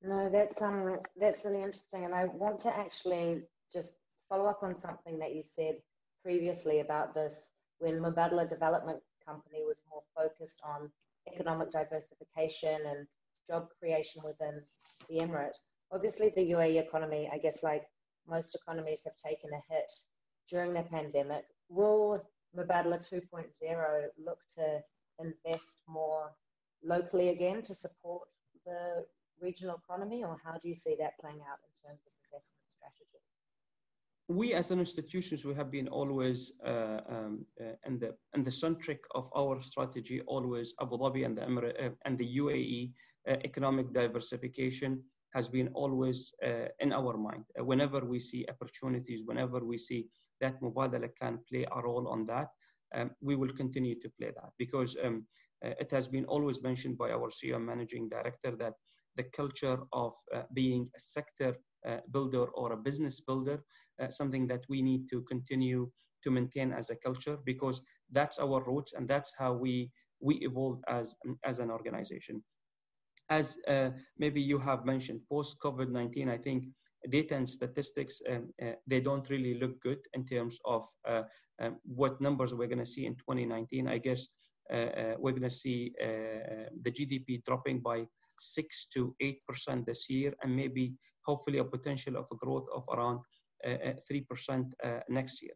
No, 0.01 0.29
that's 0.29 0.61
um 0.61 0.99
that's 1.15 1.45
really 1.45 1.61
interesting, 1.61 2.03
and 2.05 2.13
I 2.13 2.25
want 2.25 2.59
to 2.59 2.75
actually 2.75 3.43
just 3.71 3.95
follow 4.27 4.47
up 4.47 4.61
on 4.61 4.75
something 4.75 5.17
that 5.19 5.33
you 5.33 5.41
said 5.41 5.75
previously 6.23 6.79
about 6.79 7.13
this 7.13 7.49
when 7.79 7.99
Mubadala 7.99 8.47
Development 8.47 8.99
Company 9.25 9.61
was 9.65 9.81
more 9.89 10.03
focused 10.15 10.59
on 10.63 10.89
economic 11.31 11.71
diversification 11.71 12.79
and 12.85 13.07
job 13.49 13.67
creation 13.79 14.21
within 14.25 14.61
the 15.09 15.19
Emirate. 15.19 15.55
Obviously, 15.91 16.31
the 16.35 16.51
UAE 16.51 16.79
economy, 16.79 17.29
I 17.31 17.37
guess, 17.37 17.63
like 17.63 17.83
most 18.27 18.55
economies, 18.55 19.03
have 19.03 19.15
taken 19.15 19.49
a 19.53 19.73
hit 19.73 19.91
during 20.49 20.73
the 20.73 20.83
pandemic. 20.83 21.45
Will 21.69 22.23
Mubadala 22.57 22.99
2.0 22.99 24.07
look 24.25 24.39
to 24.57 24.81
invest 25.19 25.83
more 25.87 26.31
locally 26.83 27.29
again 27.29 27.61
to 27.61 27.73
support 27.73 28.27
the 28.65 29.05
regional 29.41 29.79
economy, 29.83 30.23
or 30.23 30.37
how 30.43 30.53
do 30.53 30.67
you 30.67 30.73
see 30.73 30.95
that 30.99 31.19
playing 31.19 31.41
out 31.49 31.59
in 31.67 31.89
terms 31.89 32.01
of 32.05 32.11
investment 32.25 32.65
strategy? 32.65 33.23
we 34.29 34.53
as 34.53 34.71
an 34.71 34.79
institutions 34.79 35.43
we 35.43 35.53
have 35.53 35.69
been 35.69 35.87
always 35.89 36.53
uh, 36.65 37.01
um, 37.09 37.45
uh, 37.61 37.73
in 37.85 37.99
the 37.99 38.15
in 38.35 38.43
the 38.43 38.51
centric 38.51 39.01
of 39.15 39.29
our 39.35 39.61
strategy 39.61 40.21
always 40.27 40.73
Abu 40.81 40.97
Dhabi 40.97 41.25
and 41.25 41.37
the 41.37 41.41
Emirate, 41.41 41.85
uh, 41.85 41.89
and 42.05 42.17
the 42.17 42.37
UAE 42.37 42.93
economic 43.27 43.93
diversification 43.93 45.01
has 45.33 45.47
been 45.47 45.69
always 45.73 46.33
uh, 46.45 46.67
in 46.79 46.93
our 46.93 47.17
mind 47.17 47.43
uh, 47.59 47.63
whenever 47.63 48.01
we 48.05 48.19
see 48.19 48.45
opportunities 48.49 49.23
whenever 49.25 49.63
we 49.63 49.77
see 49.77 50.07
that 50.41 50.59
Mubadala 50.61 51.09
can 51.19 51.39
play 51.49 51.65
a 51.75 51.81
role 51.81 52.07
on 52.09 52.25
that 52.25 52.49
um, 52.95 53.11
we 53.21 53.35
will 53.35 53.53
continue 53.53 53.99
to 53.99 54.09
play 54.19 54.31
that 54.35 54.51
because 54.57 54.95
um, 55.03 55.25
it 55.61 55.89
has 55.91 56.09
been 56.09 56.25
always 56.25 56.61
mentioned 56.61 56.97
by 56.97 57.09
our 57.11 57.29
CEO 57.29 57.59
managing 57.59 58.09
director 58.09 58.51
that 58.57 58.73
the 59.15 59.23
culture 59.23 59.79
of 59.93 60.13
being 60.53 60.89
a 60.95 60.99
sector 60.99 61.55
uh, 61.85 61.97
builder 62.11 62.45
or 62.45 62.71
a 62.71 62.77
business 62.77 63.19
builder, 63.19 63.61
uh, 64.01 64.09
something 64.09 64.47
that 64.47 64.63
we 64.69 64.81
need 64.81 65.09
to 65.09 65.21
continue 65.23 65.91
to 66.23 66.31
maintain 66.31 66.71
as 66.71 66.89
a 66.89 66.95
culture 66.95 67.37
because 67.45 67.81
that's 68.13 68.39
our 68.39 68.63
roots 68.63 68.93
and 68.93 69.05
that's 69.09 69.33
how 69.37 69.51
we 69.51 69.91
we 70.21 70.35
evolve 70.35 70.79
as 70.87 71.15
as 71.43 71.59
an 71.59 71.69
organization. 71.69 72.41
As 73.29 73.57
uh, 73.67 73.89
maybe 74.17 74.41
you 74.41 74.59
have 74.59 74.85
mentioned, 74.85 75.21
post 75.29 75.57
COVID 75.59 75.89
nineteen, 75.89 76.29
I 76.29 76.37
think 76.37 76.65
data 77.09 77.35
and 77.35 77.49
statistics 77.49 78.21
um, 78.29 78.53
uh, 78.61 78.73
they 78.87 79.01
don't 79.01 79.29
really 79.29 79.59
look 79.59 79.81
good 79.81 79.99
in 80.13 80.25
terms 80.25 80.59
of 80.65 80.83
uh, 81.07 81.23
um, 81.61 81.77
what 81.83 82.21
numbers 82.21 82.53
we're 82.53 82.67
going 82.67 82.79
to 82.79 82.85
see 82.85 83.05
in 83.05 83.15
2019. 83.15 83.87
I 83.87 83.97
guess 83.97 84.27
uh, 84.71 85.15
we're 85.19 85.31
going 85.31 85.43
to 85.43 85.49
see 85.49 85.93
the 85.99 86.91
GDP 86.91 87.43
dropping 87.43 87.81
by 87.81 88.05
six 88.39 88.87
to 88.93 89.15
eight 89.19 89.39
percent 89.47 89.85
this 89.85 90.09
year, 90.09 90.33
and 90.41 90.55
maybe 90.55 90.95
hopefully 91.25 91.59
a 91.59 91.65
potential 91.65 92.17
of 92.17 92.27
a 92.31 92.35
growth 92.35 92.67
of 92.73 92.83
around 92.91 93.19
uh, 93.65 93.69
uh, 93.71 93.93
three 94.07 94.21
percent 94.21 94.75
uh, 94.83 94.99
next 95.09 95.41
year. 95.41 95.53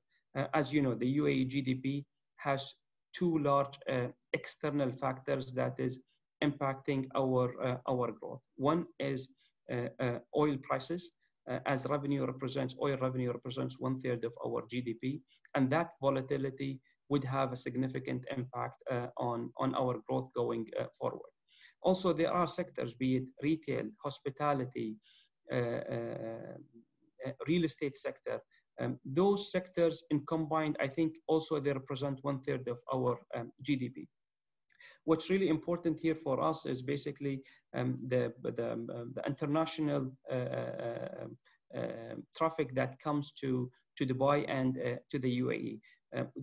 as 0.53 0.71
you 0.71 0.81
know, 0.81 0.95
the 0.95 1.17
UAE 1.17 1.49
GDP 1.49 2.05
has 2.35 2.75
two 3.13 3.37
large 3.39 3.77
external 4.33 4.91
factors 4.91 5.53
that 5.53 5.79
is 5.79 5.99
impacting 6.43 7.07
our 7.15 7.79
our 7.87 8.11
growth. 8.11 8.41
One 8.55 8.85
is 8.99 9.29
oil 10.35 10.57
prices. 10.63 11.11
Uh, 11.49 11.59
as 11.65 11.85
revenue 11.85 12.25
represents, 12.25 12.75
oil 12.81 12.97
revenue 12.97 13.31
represents 13.31 13.79
one 13.79 13.97
third 14.01 14.25
of 14.25 14.33
our 14.45 14.63
GDP, 14.63 15.21
and 15.55 15.69
that 15.69 15.91
volatility 16.01 16.81
would 17.09 17.23
have 17.23 17.53
a 17.53 17.57
significant 17.57 18.25
impact 18.35 18.83
uh, 18.91 19.07
on, 19.17 19.51
on 19.57 19.73
our 19.75 19.99
growth 20.07 20.29
going 20.35 20.65
uh, 20.79 20.85
forward. 20.99 21.31
Also, 21.81 22.11
there 22.11 22.33
are 22.33 22.47
sectors, 22.47 22.95
be 22.95 23.17
it 23.17 23.23
retail, 23.41 23.85
hospitality, 24.03 24.97
uh, 25.51 25.55
uh, 25.55 26.57
uh, 27.25 27.31
real 27.47 27.63
estate 27.63 27.97
sector. 27.97 28.41
Um, 28.79 28.99
those 29.05 29.51
sectors 29.51 30.03
in 30.11 30.25
combined, 30.27 30.77
I 30.79 30.87
think 30.87 31.15
also 31.27 31.59
they 31.59 31.73
represent 31.73 32.19
one 32.23 32.41
third 32.41 32.67
of 32.67 32.79
our 32.93 33.19
um, 33.35 33.51
GDP. 33.63 34.07
What's 35.05 35.29
really 35.29 35.49
important 35.49 35.99
here 35.99 36.15
for 36.15 36.43
us 36.43 36.65
is 36.65 36.81
basically 36.81 37.41
um, 37.73 37.97
the, 38.07 38.33
the, 38.41 38.73
um, 38.73 38.87
the 39.15 39.23
international 39.25 40.11
uh, 40.31 40.35
uh, 40.35 41.27
uh, 41.75 42.15
traffic 42.35 42.73
that 42.73 42.99
comes 42.99 43.31
to, 43.41 43.69
to 43.97 44.05
Dubai 44.05 44.45
and 44.47 44.75
to 45.11 45.19
the 45.19 45.41
UAE. 45.41 45.79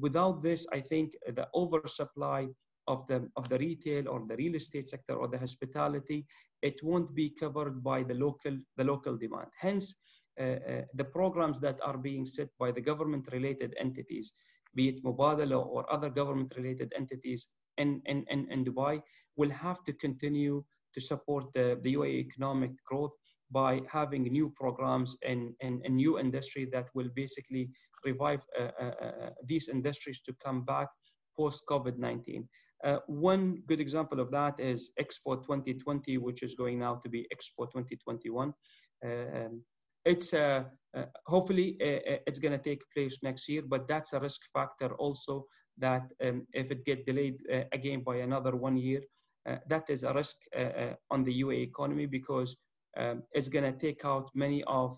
without 0.06 0.42
this, 0.42 0.66
I 0.72 0.80
think 0.80 1.14
the 1.38 1.48
oversupply 1.54 2.48
of 2.86 3.06
the 3.06 3.28
of 3.36 3.48
the 3.48 3.58
retail 3.58 4.08
or 4.08 4.24
the 4.28 4.36
real 4.36 4.56
estate 4.56 4.88
sector 4.88 5.14
or 5.14 5.28
the 5.28 5.38
hospitality, 5.38 6.26
it 6.62 6.82
won't 6.82 7.14
be 7.14 7.30
covered 7.30 7.82
by 7.82 8.02
the 8.02 8.14
local 8.14 8.56
the 8.76 8.84
local 8.84 9.16
demand. 9.16 9.48
Hence, 9.58 9.94
uh, 10.40 10.42
uh, 10.42 10.82
the 10.94 11.04
programs 11.04 11.60
that 11.60 11.78
are 11.82 11.96
being 11.96 12.26
set 12.26 12.48
by 12.58 12.72
the 12.72 12.80
government-related 12.80 13.74
entities, 13.78 14.32
be 14.74 14.88
it 14.88 15.04
Mubadala 15.04 15.64
or 15.64 15.90
other 15.92 16.10
government-related 16.10 16.92
entities 16.96 17.48
in, 17.78 18.02
in, 18.06 18.24
in 18.50 18.64
Dubai, 18.64 19.02
will 19.37 19.50
have 19.50 19.82
to 19.84 19.92
continue 19.92 20.64
to 20.94 21.00
support 21.00 21.52
the, 21.54 21.78
the 21.82 21.94
UAE 21.94 22.26
economic 22.26 22.72
growth 22.84 23.12
by 23.50 23.82
having 23.90 24.22
new 24.24 24.50
programs 24.50 25.16
and, 25.26 25.52
and, 25.60 25.82
and 25.84 25.94
new 25.94 26.18
industry 26.18 26.64
that 26.72 26.88
will 26.94 27.08
basically 27.14 27.70
revive 28.04 28.42
uh, 28.60 28.70
uh, 28.80 28.94
uh 29.04 29.30
these 29.46 29.68
industries 29.68 30.20
to 30.20 30.32
come 30.44 30.64
back 30.64 30.88
post 31.37 31.62
COVID-19. 31.68 32.46
Uh, 32.84 32.98
one 33.06 33.62
good 33.66 33.80
example 33.80 34.20
of 34.20 34.30
that 34.30 34.60
is 34.60 34.90
Expo 35.00 35.42
2020, 35.42 36.18
which 36.18 36.42
is 36.42 36.54
going 36.54 36.78
now 36.78 36.94
to 36.96 37.08
be 37.08 37.26
Expo 37.34 37.64
2021. 37.70 38.52
Um, 39.04 39.62
it's 40.04 40.34
uh, 40.34 40.64
uh, 40.94 41.04
hopefully 41.26 41.78
uh, 41.80 42.12
uh, 42.12 42.18
it's 42.26 42.38
going 42.38 42.52
to 42.52 42.62
take 42.62 42.82
place 42.94 43.18
next 43.22 43.48
year, 43.48 43.62
but 43.66 43.88
that's 43.88 44.12
a 44.12 44.20
risk 44.20 44.42
factor 44.52 44.94
also 44.96 45.46
that 45.78 46.12
um, 46.22 46.46
if 46.52 46.70
it 46.70 46.84
get 46.84 47.06
delayed 47.06 47.38
uh, 47.52 47.64
again 47.72 48.02
by 48.02 48.16
another 48.16 48.56
one 48.56 48.76
year, 48.76 49.02
that 49.68 49.90
is 49.90 50.04
a 50.04 50.12
risk 50.14 50.37
on 51.10 51.22
the 51.22 51.42
UAE 51.42 51.64
economy 51.64 52.06
because 52.06 52.56
um, 52.96 53.22
it's 53.32 53.48
going 53.48 53.70
to 53.70 53.78
take 53.78 54.02
out 54.04 54.30
many 54.34 54.64
of 54.64 54.96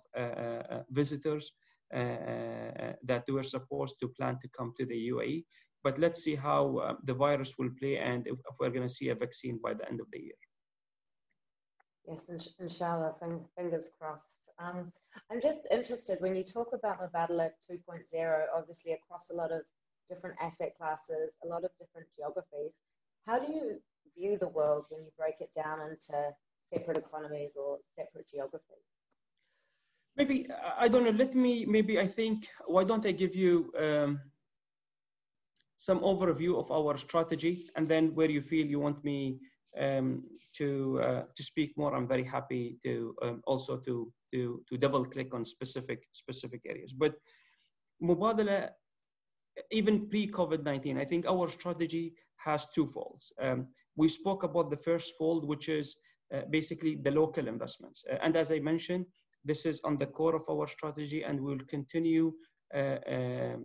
visitors 0.91 1.51
that 1.91 3.25
were 3.29 3.43
supposed 3.43 3.97
to 3.99 4.09
plan 4.09 4.39
to 4.41 4.49
come 4.57 4.73
to 4.77 4.87
the 4.87 5.09
UAE 5.09 5.45
but 5.87 6.01
let's 6.01 6.21
see 6.27 6.35
how 6.35 6.79
uh, 6.79 6.95
the 7.05 7.15
virus 7.15 7.55
will 7.59 7.71
play 7.79 7.97
and 7.99 8.27
if, 8.27 8.35
if 8.51 8.55
we're 8.59 8.75
going 8.77 8.89
to 8.89 8.97
see 8.99 9.11
a 9.11 9.15
vaccine 9.15 9.61
by 9.63 9.73
the 9.73 9.87
end 9.89 10.01
of 10.01 10.09
the 10.13 10.21
year. 10.21 10.41
Yes, 12.09 12.49
inshallah, 12.59 13.15
fingers 13.57 13.87
crossed. 13.97 14.51
Um, 14.59 14.91
I'm 15.31 15.41
just 15.41 15.69
interested 15.71 16.21
when 16.21 16.35
you 16.35 16.43
talk 16.43 16.71
about 16.73 17.01
Mubadala 17.01 17.51
2.0, 17.71 18.47
obviously 18.57 18.93
across 18.95 19.31
a 19.31 19.35
lot 19.35 19.53
of 19.53 19.63
different 20.09 20.37
asset 20.41 20.73
classes, 20.79 21.35
a 21.45 21.47
lot 21.47 21.65
of 21.65 21.71
different 21.81 22.09
geographies. 22.17 22.81
How 23.27 23.39
do 23.39 23.53
you 23.53 23.81
view 24.17 24.39
the 24.39 24.49
world 24.49 24.85
when 24.91 25.05
you 25.05 25.11
break 25.19 25.37
it 25.41 25.51
down 25.55 25.81
into 25.81 26.33
separate 26.73 26.99
economies 26.99 27.55
or 27.57 27.79
separate 27.99 28.29
geographies? 28.33 28.87
Maybe, 30.17 30.47
I 30.79 30.89
don't 30.89 31.05
know, 31.05 31.11
let 31.11 31.35
me, 31.35 31.67
maybe 31.67 31.99
I 31.99 32.07
think, 32.07 32.49
why 32.67 32.85
don't 32.85 33.05
I 33.05 33.13
give 33.13 33.35
you 33.35 33.71
um, 33.79 34.21
some 35.77 36.01
overview 36.01 36.59
of 36.59 36.71
our 36.71 36.97
strategy 36.97 37.69
and 37.77 37.87
then 37.87 38.15
where 38.15 38.31
you 38.31 38.41
feel 38.41 38.67
you 38.67 38.81
want 38.81 39.05
me 39.05 39.41
um, 39.79 40.25
to 40.57 41.01
uh, 41.03 41.23
to 41.35 41.43
speak 41.43 41.77
more, 41.77 41.95
I'm 41.95 42.09
very 42.09 42.25
happy 42.25 42.79
to 42.85 43.15
um, 43.23 43.43
also 43.47 43.77
to 43.79 44.13
to 44.33 44.63
to 44.69 44.79
double 44.79 45.05
click 45.05 45.35
on 45.35 45.45
specific 45.45 46.03
specific 46.13 46.63
areas. 46.67 46.93
But 46.93 47.15
Mubadala, 48.03 48.71
even 49.71 50.09
pre 50.09 50.27
COVID 50.29 50.65
19, 50.65 50.99
I 50.99 51.05
think 51.05 51.27
our 51.27 51.49
strategy 51.49 52.15
has 52.37 52.67
two 52.75 52.87
folds. 52.87 53.33
Um, 53.41 53.69
we 53.97 54.09
spoke 54.09 54.43
about 54.43 54.71
the 54.71 54.77
first 54.77 55.15
fold, 55.19 55.47
which 55.47 55.69
is 55.69 55.97
uh, 56.33 56.43
basically 56.51 56.97
the 56.97 57.11
local 57.11 57.49
investments. 57.49 58.05
Uh, 58.11 58.19
and 58.23 58.37
as 58.37 58.51
I 58.51 58.59
mentioned, 58.59 59.07
this 59.45 59.65
is 59.65 59.81
on 59.85 59.97
the 59.97 60.07
core 60.07 60.37
of 60.37 60.49
our 60.51 60.67
strategy, 60.67 61.23
and 61.23 61.41
we'll 61.41 61.67
continue 61.69 62.33
uh, 62.75 62.99
uh 63.15 63.57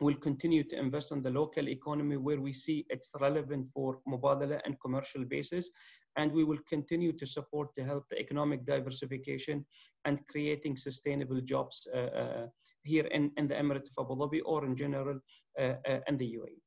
will 0.00 0.16
continue 0.16 0.64
to 0.64 0.78
invest 0.78 1.12
on 1.12 1.22
the 1.22 1.30
local 1.30 1.68
economy 1.68 2.16
where 2.16 2.40
we 2.40 2.52
see 2.52 2.86
it's 2.88 3.10
relevant 3.20 3.66
for 3.72 3.98
Mubadala 4.08 4.60
and 4.64 4.80
commercial 4.80 5.24
basis. 5.24 5.68
And 6.16 6.32
we 6.32 6.44
will 6.44 6.58
continue 6.68 7.12
to 7.12 7.26
support 7.26 7.74
to 7.76 7.84
help 7.84 8.04
the 8.08 8.18
economic 8.18 8.64
diversification 8.64 9.64
and 10.04 10.26
creating 10.26 10.76
sustainable 10.76 11.40
jobs 11.40 11.86
uh, 11.94 11.98
uh, 11.98 12.46
here 12.84 13.06
in, 13.06 13.30
in 13.36 13.46
the 13.48 13.54
Emirate 13.54 13.88
of 13.96 14.04
Abu 14.04 14.16
Dhabi 14.16 14.40
or 14.44 14.64
in 14.64 14.76
general 14.76 15.18
uh, 15.58 15.74
uh 15.88 16.00
in 16.08 16.16
the 16.16 16.36
UAE. 16.38 16.60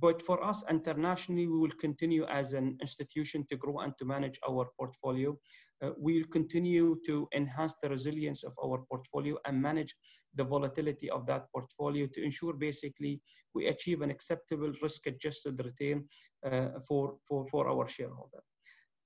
But 0.00 0.20
for 0.20 0.44
us 0.44 0.64
internationally, 0.68 1.46
we 1.46 1.58
will 1.58 1.76
continue 1.80 2.24
as 2.26 2.52
an 2.52 2.76
institution 2.80 3.46
to 3.48 3.56
grow 3.56 3.78
and 3.78 3.96
to 3.98 4.04
manage 4.04 4.38
our 4.46 4.70
portfolio. 4.78 5.38
Uh, 5.82 5.90
we'll 5.96 6.26
continue 6.26 6.98
to 7.06 7.26
enhance 7.34 7.74
the 7.82 7.88
resilience 7.88 8.44
of 8.44 8.52
our 8.62 8.84
portfolio 8.90 9.38
and 9.46 9.62
manage 9.62 9.94
the 10.34 10.44
volatility 10.44 11.08
of 11.08 11.24
that 11.26 11.50
portfolio 11.52 12.06
to 12.06 12.22
ensure 12.22 12.52
basically 12.52 13.20
we 13.54 13.68
achieve 13.68 14.02
an 14.02 14.10
acceptable 14.10 14.72
risk-adjusted 14.82 15.58
return 15.64 16.06
uh, 16.44 16.68
for, 16.86 17.16
for, 17.26 17.46
for 17.48 17.68
our 17.68 17.88
shareholder. 17.88 18.42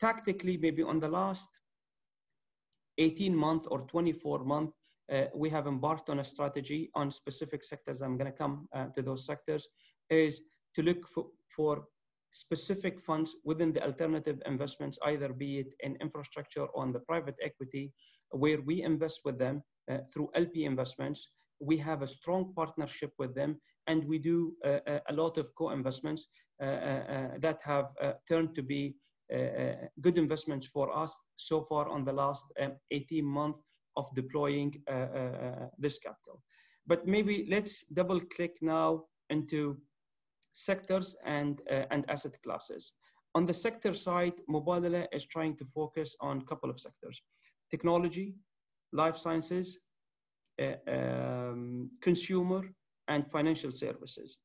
Tactically, 0.01 0.57
maybe 0.57 0.83
on 0.83 0.99
the 0.99 1.09
last 1.09 1.49
18 2.99 3.37
month 3.37 3.67
or 3.71 3.83
24 3.83 4.45
month, 4.45 4.73
we 5.35 5.51
have 5.51 5.67
embarked 5.67 6.09
on 6.09 6.21
a 6.21 6.25
strategy 6.25 6.91
on 6.95 7.11
specific 7.11 7.65
sectors. 7.65 8.03
I'm 8.03 8.17
going 8.17 8.31
to 8.31 8.37
come 8.37 8.69
uh, 8.75 8.87
to 8.95 9.03
those 9.03 9.27
sectors. 9.27 9.69
Is 10.11 10.43
to 10.75 10.83
look 10.83 11.07
for, 11.09 11.27
for 11.55 11.85
specific 12.33 13.01
funds 13.01 13.37
within 13.45 13.73
the 13.73 13.85
alternative 13.85 14.41
investments, 14.47 14.99
either 15.05 15.33
be 15.33 15.59
it 15.59 15.75
in 15.81 15.97
infrastructure 16.01 16.65
or 16.65 16.83
on 16.83 16.93
the 16.93 17.01
private 17.01 17.37
equity, 17.43 17.93
where 18.31 18.61
we 18.63 18.83
invest 18.83 19.21
with 19.25 19.39
them 19.39 19.63
uh, 19.91 19.99
through 20.13 20.31
LP 20.35 20.65
investments. 20.65 21.29
We 21.61 21.77
have 21.79 22.03
a 22.03 22.07
strong 22.07 22.53
partnership 22.57 23.13
with 23.19 23.35
them, 23.35 23.61
and 23.87 24.05
we 24.05 24.19
do 24.19 24.55
uh, 24.65 24.81
uh 24.87 25.01
a 25.09 25.13
lot 25.13 25.39
of 25.39 25.55
co-investments 25.55 26.29
uh, 26.63 26.67
uh, 26.67 27.29
that 27.41 27.59
have 27.65 27.87
turned 28.29 28.55
to 28.55 28.63
be 28.63 28.95
good 30.01 30.19
investments 30.19 30.67
for 30.67 30.95
us 30.95 31.19
so 31.37 31.63
far 31.63 31.89
on 31.89 32.05
the 32.05 32.13
last 32.13 32.45
um, 32.61 32.73
18 32.91 33.25
months 33.25 33.61
of 33.97 34.07
deploying 34.15 34.75
this 35.79 35.99
capital. 35.99 36.43
But 36.87 37.07
maybe 37.07 37.47
let's 37.49 37.85
double 37.87 38.21
click 38.21 38.57
now 38.61 39.05
into 39.31 39.79
sectors 40.53 41.17
and, 41.25 41.61
uh, 41.71 41.85
and 41.91 42.05
asset 42.09 42.37
classes. 42.43 42.93
On 43.35 43.47
the 43.47 43.55
sector 43.55 43.95
side, 43.95 44.35
Mubadala 44.49 45.07
is 45.13 45.25
trying 45.25 45.57
to 45.57 45.65
focus 45.65 46.15
on 46.21 46.39
a 46.39 46.45
couple 46.45 46.71
of 46.71 46.79
sectors. 46.79 47.23
Technology, 47.71 48.35
life 48.93 49.17
sciences, 49.17 49.79
uh, 50.61 50.75
um, 50.87 51.91
consumer, 52.03 52.63
and 53.09 53.31
financial 53.31 53.71
services. 53.71 54.39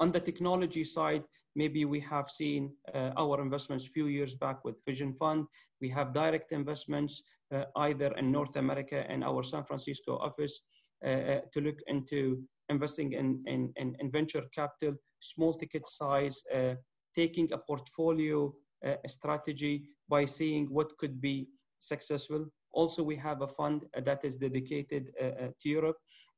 On 0.00 0.10
the 0.10 0.20
technology 0.20 0.84
side, 0.84 1.24
maybe 1.54 1.84
we 1.84 2.00
have 2.00 2.28
seen 2.28 2.72
uh, 2.94 3.10
our 3.16 3.40
investments 3.40 3.86
a 3.86 3.90
few 3.90 4.06
years 4.06 4.34
back 4.34 4.64
with 4.64 4.76
Vision 4.84 5.14
Fund. 5.14 5.46
We 5.80 5.88
have 5.90 6.12
direct 6.12 6.52
investments 6.52 7.22
uh, 7.22 7.37
either 7.76 8.12
in 8.18 8.30
North 8.30 8.56
America 8.56 9.04
and 9.08 9.24
our 9.24 9.42
San 9.42 9.64
Francisco 9.64 10.16
office 10.18 10.60
uh, 11.04 11.08
uh 11.08 11.40
to 11.52 11.60
look 11.60 11.78
into 11.86 12.42
investing 12.68 13.12
in, 13.12 13.42
in, 13.46 13.72
in, 13.76 14.10
venture 14.10 14.42
capital, 14.54 14.94
small 15.20 15.54
ticket 15.54 15.86
size, 15.86 16.42
uh, 16.54 16.74
taking 17.14 17.50
a 17.52 17.58
portfolio 17.58 18.52
uh, 18.86 18.94
strategy 19.06 19.88
by 20.08 20.24
seeing 20.24 20.66
what 20.66 20.96
could 20.98 21.20
be 21.20 21.48
successful. 21.78 22.44
Also, 22.72 23.02
we 23.02 23.16
have 23.16 23.42
a 23.42 23.48
fund 23.48 23.84
that 24.04 24.24
is 24.24 24.36
dedicated 24.36 25.10
uh, 25.20 25.24
uh 25.24 25.48
to 25.60 25.68
Europe. 25.68 25.96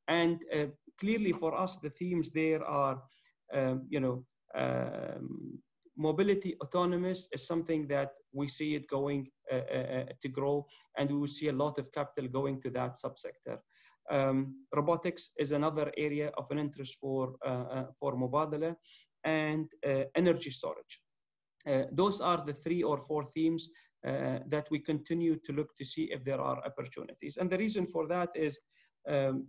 And 0.09 0.39
uh, 0.55 0.67
clearly 1.01 1.33
for 1.33 1.55
us, 1.55 1.77
the 1.77 1.91
themes 1.91 2.31
there 2.33 2.65
are, 2.65 3.03
um, 3.55 3.87
you 3.89 4.01
know, 4.01 4.25
um, 4.55 5.59
mobility 6.01 6.57
autonomous 6.63 7.29
is 7.33 7.47
something 7.47 7.87
that 7.87 8.13
we 8.33 8.49
see 8.49 8.75
it 8.75 8.89
going 8.89 9.29
uh, 9.53 10.05
to 10.23 10.29
grow 10.29 10.67
and 10.97 11.11
we 11.11 11.19
will 11.19 11.35
see 11.39 11.49
a 11.49 11.53
lot 11.65 11.79
of 11.79 11.93
capital 11.93 12.29
going 12.29 12.61
to 12.63 12.71
that 12.71 12.95
subsector. 13.05 13.59
Um, 14.11 14.65
robotics 14.75 15.31
is 15.39 15.53
another 15.53 15.93
area 15.99 16.33
of 16.39 16.51
an 16.51 16.59
interest 16.59 16.97
for, 17.01 17.35
uh, 17.47 17.67
uh, 17.77 17.87
for 17.99 18.17
Mubadala 18.17 18.75
and 19.25 19.67
uh, 19.87 20.05
energy 20.15 20.51
storage. 20.51 20.95
those 21.93 22.19
are 22.23 22.41
the 22.47 22.57
three 22.65 22.83
or 22.91 22.99
four 23.09 23.23
themes 23.35 23.63
that 24.55 24.67
we 24.71 24.79
continue 24.93 25.37
to 25.47 25.53
look 25.53 25.71
to 25.77 25.85
see 25.85 26.05
if 26.15 26.21
there 26.25 26.41
are 26.41 26.59
opportunities. 26.69 27.37
And 27.37 27.51
the 27.51 27.59
reason 27.65 27.85
for 27.87 28.09
that 28.15 28.31
is 28.35 28.59
um, 29.15 29.47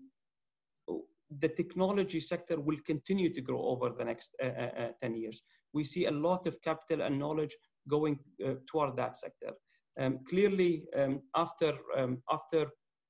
the 1.39 1.49
technology 1.49 2.19
sector 2.19 2.59
will 2.59 2.77
continue 2.85 3.33
to 3.33 3.41
grow 3.41 3.61
over 3.61 3.89
the 3.97 4.03
next 4.03 4.35
uh, 4.43 4.47
uh, 4.47 4.89
10 5.01 5.15
years. 5.15 5.43
We 5.73 5.83
see 5.83 6.05
a 6.05 6.11
lot 6.11 6.47
of 6.47 6.61
capital 6.61 7.01
and 7.01 7.17
knowledge 7.17 7.55
going 7.87 8.19
uh, 8.45 8.55
toward 8.69 8.97
that 8.97 9.15
sector. 9.15 9.53
Um, 9.99 10.19
clearly, 10.27 10.85
um, 10.95 11.21
after, 11.35 11.73
um, 11.97 12.21
after 12.29 12.67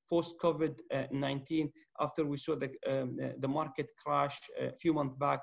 post 0.10 0.36
COVID 0.42 0.80
19, 1.12 1.72
after 2.00 2.26
we 2.26 2.38
saw 2.38 2.56
the, 2.56 2.72
um, 2.88 3.18
the 3.40 3.48
market 3.48 3.92
crash 4.04 4.40
a 4.60 4.72
few 4.74 4.94
months 4.94 5.16
back, 5.16 5.42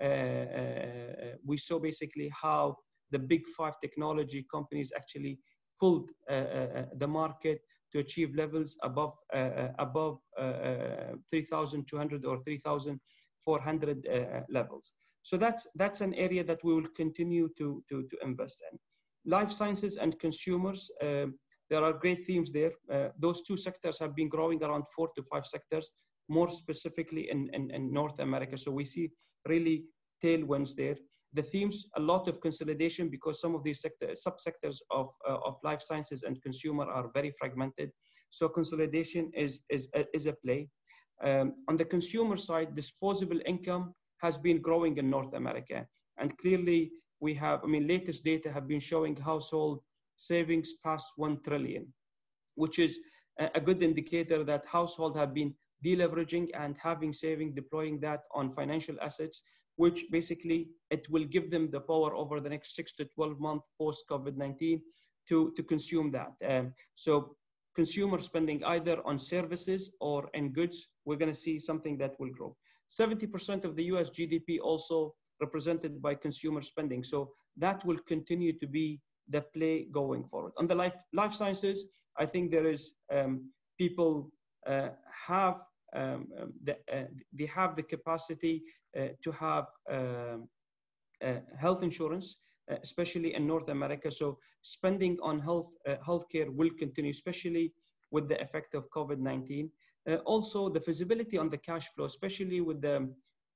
uh, 0.00 0.04
uh, 0.04 1.34
we 1.44 1.56
saw 1.56 1.78
basically 1.78 2.30
how 2.40 2.76
the 3.10 3.18
big 3.18 3.46
five 3.48 3.74
technology 3.80 4.46
companies 4.50 4.92
actually 4.96 5.38
pulled 5.80 6.10
uh, 6.28 6.32
uh, 6.32 6.36
uh, 6.36 6.84
the 6.98 7.08
market 7.08 7.60
to 7.92 7.98
achieve 7.98 8.34
levels 8.34 8.76
above 8.82 9.14
uh, 9.34 9.68
above 9.78 10.18
3,200 11.30 12.24
or 12.24 12.42
3,400 12.44 14.46
levels. 14.48 14.92
So 15.22 15.36
that's 15.36 15.66
that's 15.74 16.00
an 16.00 16.14
area 16.14 16.44
that 16.44 16.60
we 16.62 16.74
will 16.74 16.88
continue 16.96 17.48
to 17.58 17.82
to, 17.88 18.06
to 18.10 18.16
invest 18.22 18.62
in. 18.70 18.78
Life 19.26 19.52
sciences 19.52 19.96
and 19.96 20.18
consumers. 20.18 20.90
Um, 21.02 21.34
there 21.70 21.84
are 21.84 21.92
great 21.92 22.26
themes 22.26 22.52
there. 22.52 22.72
Uh, 22.92 23.08
those 23.18 23.42
two 23.42 23.56
sectors 23.56 23.98
have 24.00 24.16
been 24.16 24.28
growing 24.28 24.62
around 24.62 24.84
four 24.96 25.08
to 25.16 25.22
five 25.22 25.46
sectors, 25.46 25.90
more 26.28 26.50
specifically 26.50 27.30
in, 27.30 27.48
in, 27.52 27.70
in 27.70 27.92
North 27.92 28.18
America. 28.18 28.58
So 28.58 28.72
we 28.72 28.84
see 28.84 29.10
really 29.46 29.84
tailwinds 30.22 30.74
there. 30.74 30.96
The 31.32 31.42
themes, 31.42 31.86
a 31.96 32.00
lot 32.00 32.26
of 32.28 32.40
consolidation 32.40 33.08
because 33.08 33.40
some 33.40 33.54
of 33.54 33.62
these 33.62 33.80
sector, 33.80 34.08
subsectors 34.08 34.78
of, 34.90 35.10
uh, 35.28 35.38
of 35.44 35.58
life 35.62 35.80
sciences 35.80 36.24
and 36.24 36.42
consumer 36.42 36.84
are 36.84 37.10
very 37.14 37.32
fragmented. 37.38 37.90
So 38.30 38.48
consolidation 38.48 39.30
is, 39.34 39.60
is, 39.68 39.88
is 40.12 40.26
a 40.26 40.32
play. 40.44 40.68
Um, 41.22 41.54
on 41.68 41.76
the 41.76 41.84
consumer 41.84 42.36
side, 42.36 42.74
disposable 42.74 43.40
income 43.46 43.94
has 44.22 44.38
been 44.38 44.60
growing 44.60 44.96
in 44.96 45.10
North 45.10 45.34
America. 45.34 45.86
And 46.18 46.36
clearly 46.38 46.92
we 47.20 47.34
have, 47.34 47.60
I 47.62 47.66
mean, 47.66 47.86
latest 47.86 48.24
data 48.24 48.50
have 48.50 48.66
been 48.66 48.80
showing 48.80 49.16
household 49.16 49.80
savings 50.16 50.74
past 50.84 51.12
1 51.16 51.40
trillion, 51.42 51.86
which 52.54 52.78
is 52.78 52.98
a 53.54 53.60
good 53.60 53.82
indicator 53.82 54.44
that 54.44 54.66
households 54.66 55.16
have 55.16 55.32
been 55.32 55.54
deleveraging 55.84 56.48
and 56.54 56.76
having 56.76 57.12
saving, 57.12 57.54
deploying 57.54 58.00
that 58.00 58.20
on 58.34 58.52
financial 58.52 58.96
assets, 59.00 59.42
which 59.82 60.00
basically 60.10 60.60
it 60.90 61.08
will 61.12 61.26
give 61.34 61.50
them 61.50 61.70
the 61.70 61.80
power 61.80 62.10
over 62.22 62.36
the 62.38 62.52
next 62.54 62.76
six 62.78 62.92
to 62.92 63.04
12 63.06 63.40
months 63.40 63.66
post 63.80 64.04
COVID-19 64.10 64.82
to, 65.28 65.52
to 65.56 65.62
consume 65.62 66.10
that. 66.10 66.32
Um, 66.46 66.74
so 66.96 67.34
consumer 67.74 68.20
spending 68.20 68.62
either 68.64 68.96
on 69.06 69.18
services 69.18 69.82
or 70.00 70.28
in 70.34 70.52
goods, 70.52 70.88
we're 71.06 71.16
to 71.16 71.34
see 71.34 71.58
something 71.58 71.96
that 71.98 72.14
will 72.20 72.32
grow. 72.38 72.54
70% 72.90 73.64
of 73.64 73.74
the 73.76 73.84
US 73.92 74.10
GDP 74.10 74.58
also 74.62 75.14
represented 75.40 76.02
by 76.02 76.14
consumer 76.14 76.60
spending. 76.60 77.02
So 77.02 77.32
that 77.56 77.82
will 77.86 78.00
continue 78.14 78.52
to 78.58 78.66
be 78.66 79.00
the 79.30 79.42
play 79.54 79.86
going 80.00 80.24
forward. 80.24 80.52
On 80.58 80.66
the 80.66 80.74
life, 80.74 80.98
life 81.14 81.32
sciences, 81.32 81.84
I 82.18 82.26
think 82.26 82.50
there 82.50 82.66
is 82.66 82.92
um, 83.10 83.32
people 83.78 84.30
uh, 84.66 84.90
have 85.26 85.62
um, 85.94 86.26
um 86.40 86.52
the, 86.64 86.76
uh, 86.92 87.04
they 87.32 87.46
have 87.46 87.76
the 87.76 87.82
capacity 87.82 88.62
uh, 88.98 89.08
to 89.22 89.30
have 89.32 89.66
um, 89.90 90.48
uh, 91.24 91.40
health 91.58 91.82
insurance, 91.82 92.36
uh, 92.70 92.76
especially 92.82 93.34
in 93.34 93.46
North 93.46 93.68
America. 93.68 94.10
So 94.10 94.38
spending 94.62 95.18
on 95.22 95.38
health 95.38 95.70
healthcare 96.08 96.48
will 96.48 96.70
continue, 96.78 97.10
especially 97.10 97.72
with 98.10 98.28
the 98.28 98.40
effect 98.40 98.74
of 98.74 98.90
COVID-19. 98.90 99.70
also, 100.24 100.68
the 100.68 100.80
visibility 100.80 101.36
on 101.38 101.50
the 101.50 101.58
cash 101.58 101.86
flow, 101.94 102.06
especially 102.06 102.60
with 102.60 102.80
the 102.80 102.96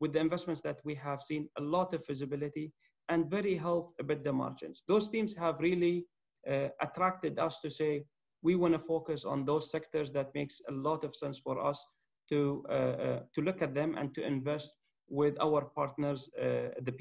with 0.01 0.13
the 0.13 0.21
investments 0.21 0.61
that 0.63 0.81
we 0.85 0.95
have 0.95 1.23
seen, 1.23 1.49
a 1.57 1.63
lot 1.63 1.95
of 1.95 2.07
visibility 2.07 2.73
and 3.09 3.31
very 3.31 3.55
health 3.55 3.93
EBITDA 4.03 4.35
margins. 4.35 4.83
Those 4.89 5.09
teams 5.09 5.35
have 5.37 5.61
really 5.61 6.07
uh, 6.51 6.69
attracted 6.81 7.39
us 7.39 7.61
to 7.61 7.71
say 7.71 8.05
we 8.43 8.55
want 8.55 8.75
to 8.75 8.79
focus 8.79 9.25
on 9.25 9.45
those 9.45 9.71
sectors 9.71 10.13
that 10.13 10.35
makes 10.35 10.61
a 10.69 10.73
lot 10.73 11.05
of 11.05 11.15
sense 11.17 11.39
for 11.39 11.59
us 11.65 11.85
to 12.31 12.65
uh, 12.69 12.73
uh, 12.73 13.21
to 13.35 13.43
look 13.43 13.63
at 13.63 13.75
them 13.75 13.97
and 13.99 14.15
to 14.15 14.25
invest 14.25 14.75
with 15.09 15.37
our 15.41 15.67
partners, 15.77 16.31
uh, 16.41 16.71
the 16.83 16.93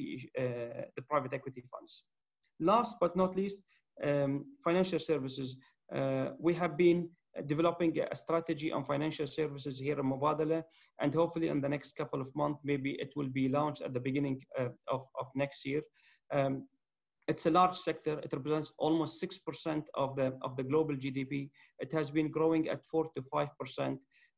the 0.95 1.03
private 1.09 1.33
equity 1.33 1.63
funds. 1.71 2.05
Last 2.59 2.97
but 2.99 3.15
not 3.15 3.35
least, 3.35 3.59
um, 4.03 4.45
financial 4.63 4.99
services. 4.99 5.57
We 6.39 6.53
have 6.55 6.77
been 6.77 7.09
developing 7.45 7.97
a 7.99 8.15
strategy 8.15 8.71
on 8.71 8.85
financial 8.85 9.27
services 9.27 9.79
here 9.79 9.99
in 9.99 10.05
Mubadala, 10.05 10.63
and 10.99 11.13
hopefully 11.13 11.47
in 11.47 11.61
the 11.61 11.69
next 11.69 11.93
couple 11.93 12.21
of 12.21 12.29
months, 12.35 12.59
maybe 12.63 12.91
it 12.99 13.11
will 13.15 13.29
be 13.29 13.49
launched 13.49 13.81
at 13.81 13.93
the 13.93 13.99
beginning 13.99 14.41
uh, 14.59 14.69
of, 14.87 15.07
of 15.19 15.27
next 15.35 15.65
year. 15.65 15.81
Um, 16.31 16.67
it's 17.27 17.45
a 17.45 17.51
large 17.51 17.75
sector. 17.75 18.19
It 18.19 18.33
represents 18.33 18.73
almost 18.77 19.23
6% 19.23 19.85
of 19.95 20.15
the, 20.15 20.37
of 20.41 20.57
the 20.57 20.63
global 20.63 20.95
GDP. 20.95 21.49
It 21.79 21.91
has 21.93 22.11
been 22.11 22.29
growing 22.29 22.67
at 22.69 22.85
4 22.85 23.07
to 23.15 23.21
5%. 23.21 23.97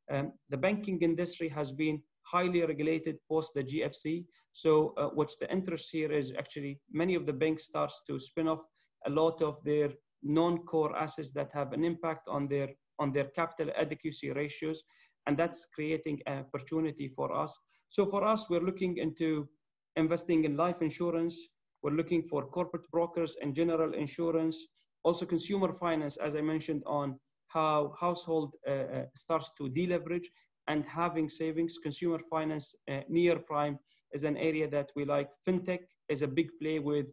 Um, 0.10 0.34
the 0.50 0.58
banking 0.58 1.00
industry 1.02 1.50
has 1.50 1.72
been 1.72 2.02
highly 2.24 2.62
regulated 2.62 3.18
post 3.30 3.54
the 3.54 3.64
GFC. 3.64 4.26
So 4.54 4.94
uh, 4.98 5.10
what's 5.14 5.38
the 5.38 5.52
interest 5.52 5.90
here 5.92 6.12
is 6.12 6.32
actually 6.38 6.80
many 6.92 7.16
of 7.16 7.26
the 7.26 7.34
banks 7.34 7.66
starts 7.66 8.02
to 8.08 8.20
spin 8.20 8.48
off 8.48 8.64
a 9.06 9.10
lot 9.10 9.42
of 9.42 9.64
their 9.64 9.92
non-core 10.24 10.96
assets 10.96 11.32
that 11.32 11.52
have 11.54 11.74
an 11.74 11.84
impact 11.84 12.28
on 12.28 12.48
their 12.48 12.70
on 12.98 13.12
their 13.12 13.26
capital 13.26 13.74
adequacy 13.76 14.32
ratios, 14.32 14.82
and 15.28 15.38
that's 15.38 15.68
creating 15.76 16.22
an 16.28 16.46
opportunity 16.46 17.10
for 17.10 17.34
us. 17.36 17.58
So 17.90 18.06
for 18.06 18.24
us, 18.24 18.50
we're 18.50 18.68
looking 18.70 18.98
into 18.98 19.50
investing 19.98 20.46
in 20.46 20.56
life 20.56 20.82
insurance. 20.82 21.50
We're 21.84 21.92
looking 21.92 22.24
for 22.24 22.48
corporate 22.48 22.90
brokers 22.92 23.36
and 23.42 23.54
general 23.54 23.94
insurance, 23.94 24.68
also 25.04 25.26
consumer 25.26 25.74
finance, 25.74 26.18
as 26.18 26.36
I 26.36 26.42
mentioned 26.42 26.84
on 26.88 27.20
how 27.56 27.94
household 28.06 28.50
uh, 28.68 28.72
uh, 28.72 29.06
starts 29.16 29.52
to 29.58 29.64
deleverage 29.70 30.28
and 30.68 30.86
having 30.86 31.28
savings. 31.30 31.78
Consumer 31.88 32.20
finance 32.30 32.68
uh, 32.92 33.02
near 33.08 33.38
prime 33.40 33.80
is 34.12 34.24
an 34.24 34.38
area 34.38 34.68
that 34.76 34.90
we 34.96 35.06
like. 35.06 35.30
Fintech 35.48 35.84
is 36.10 36.22
a 36.22 36.28
big 36.40 36.50
play 36.62 36.78
with, 36.80 37.10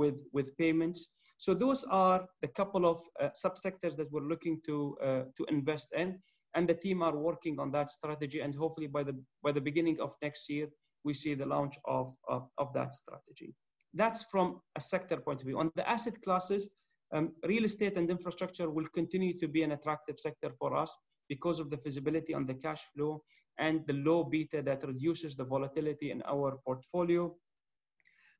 with, 0.00 0.18
with 0.32 0.56
payments. 0.56 1.00
So 1.38 1.54
those 1.54 1.84
are 1.84 2.20
the 2.42 2.48
couple 2.48 2.84
of 2.92 2.98
uh, 3.20 3.30
subsectors 3.44 3.96
that 3.96 4.10
we're 4.12 4.30
looking 4.32 4.60
to, 4.66 4.76
uh, 5.02 5.22
to 5.36 5.42
invest 5.48 5.88
in. 5.96 6.18
And 6.54 6.68
the 6.68 6.74
team 6.74 7.02
are 7.02 7.16
working 7.16 7.60
on 7.60 7.70
that 7.72 7.90
strategy. 7.90 8.40
And 8.40 8.54
hopefully 8.54 8.88
by 8.88 9.02
the, 9.04 9.14
by 9.42 9.52
the 9.52 9.60
beginning 9.60 10.00
of 10.00 10.10
next 10.22 10.50
year, 10.50 10.68
we 11.04 11.14
see 11.14 11.34
the 11.34 11.46
launch 11.46 11.76
of, 11.86 12.12
of, 12.28 12.42
of 12.58 12.72
that 12.74 12.92
strategy. 12.94 13.54
That's 13.94 14.24
from 14.24 14.60
a 14.76 14.80
sector 14.80 15.16
point 15.16 15.40
of 15.40 15.46
view. 15.46 15.58
On 15.58 15.70
the 15.74 15.88
asset 15.88 16.20
classes, 16.22 16.68
um, 17.12 17.32
real 17.44 17.64
estate 17.64 17.96
and 17.96 18.10
infrastructure 18.10 18.70
will 18.70 18.86
continue 18.94 19.38
to 19.38 19.48
be 19.48 19.62
an 19.62 19.72
attractive 19.72 20.18
sector 20.18 20.50
for 20.58 20.76
us 20.76 20.94
because 21.28 21.58
of 21.58 21.70
the 21.70 21.78
visibility 21.84 22.34
on 22.34 22.46
the 22.46 22.54
cash 22.54 22.82
flow 22.94 23.22
and 23.58 23.86
the 23.86 23.92
low 23.92 24.24
beta 24.24 24.62
that 24.62 24.86
reduces 24.86 25.34
the 25.34 25.44
volatility 25.44 26.10
in 26.10 26.22
our 26.26 26.58
portfolio. 26.64 27.34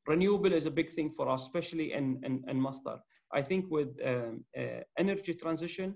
Renewable 0.06 0.52
is 0.52 0.66
a 0.66 0.70
big 0.70 0.90
thing 0.92 1.10
for 1.10 1.28
us, 1.28 1.42
especially 1.42 1.92
in, 1.92 2.20
in, 2.24 2.42
in 2.48 2.60
Masdar. 2.60 2.98
I 3.32 3.42
think 3.42 3.70
with 3.70 3.90
um, 4.04 4.44
uh, 4.58 4.80
energy 4.98 5.34
transition, 5.34 5.94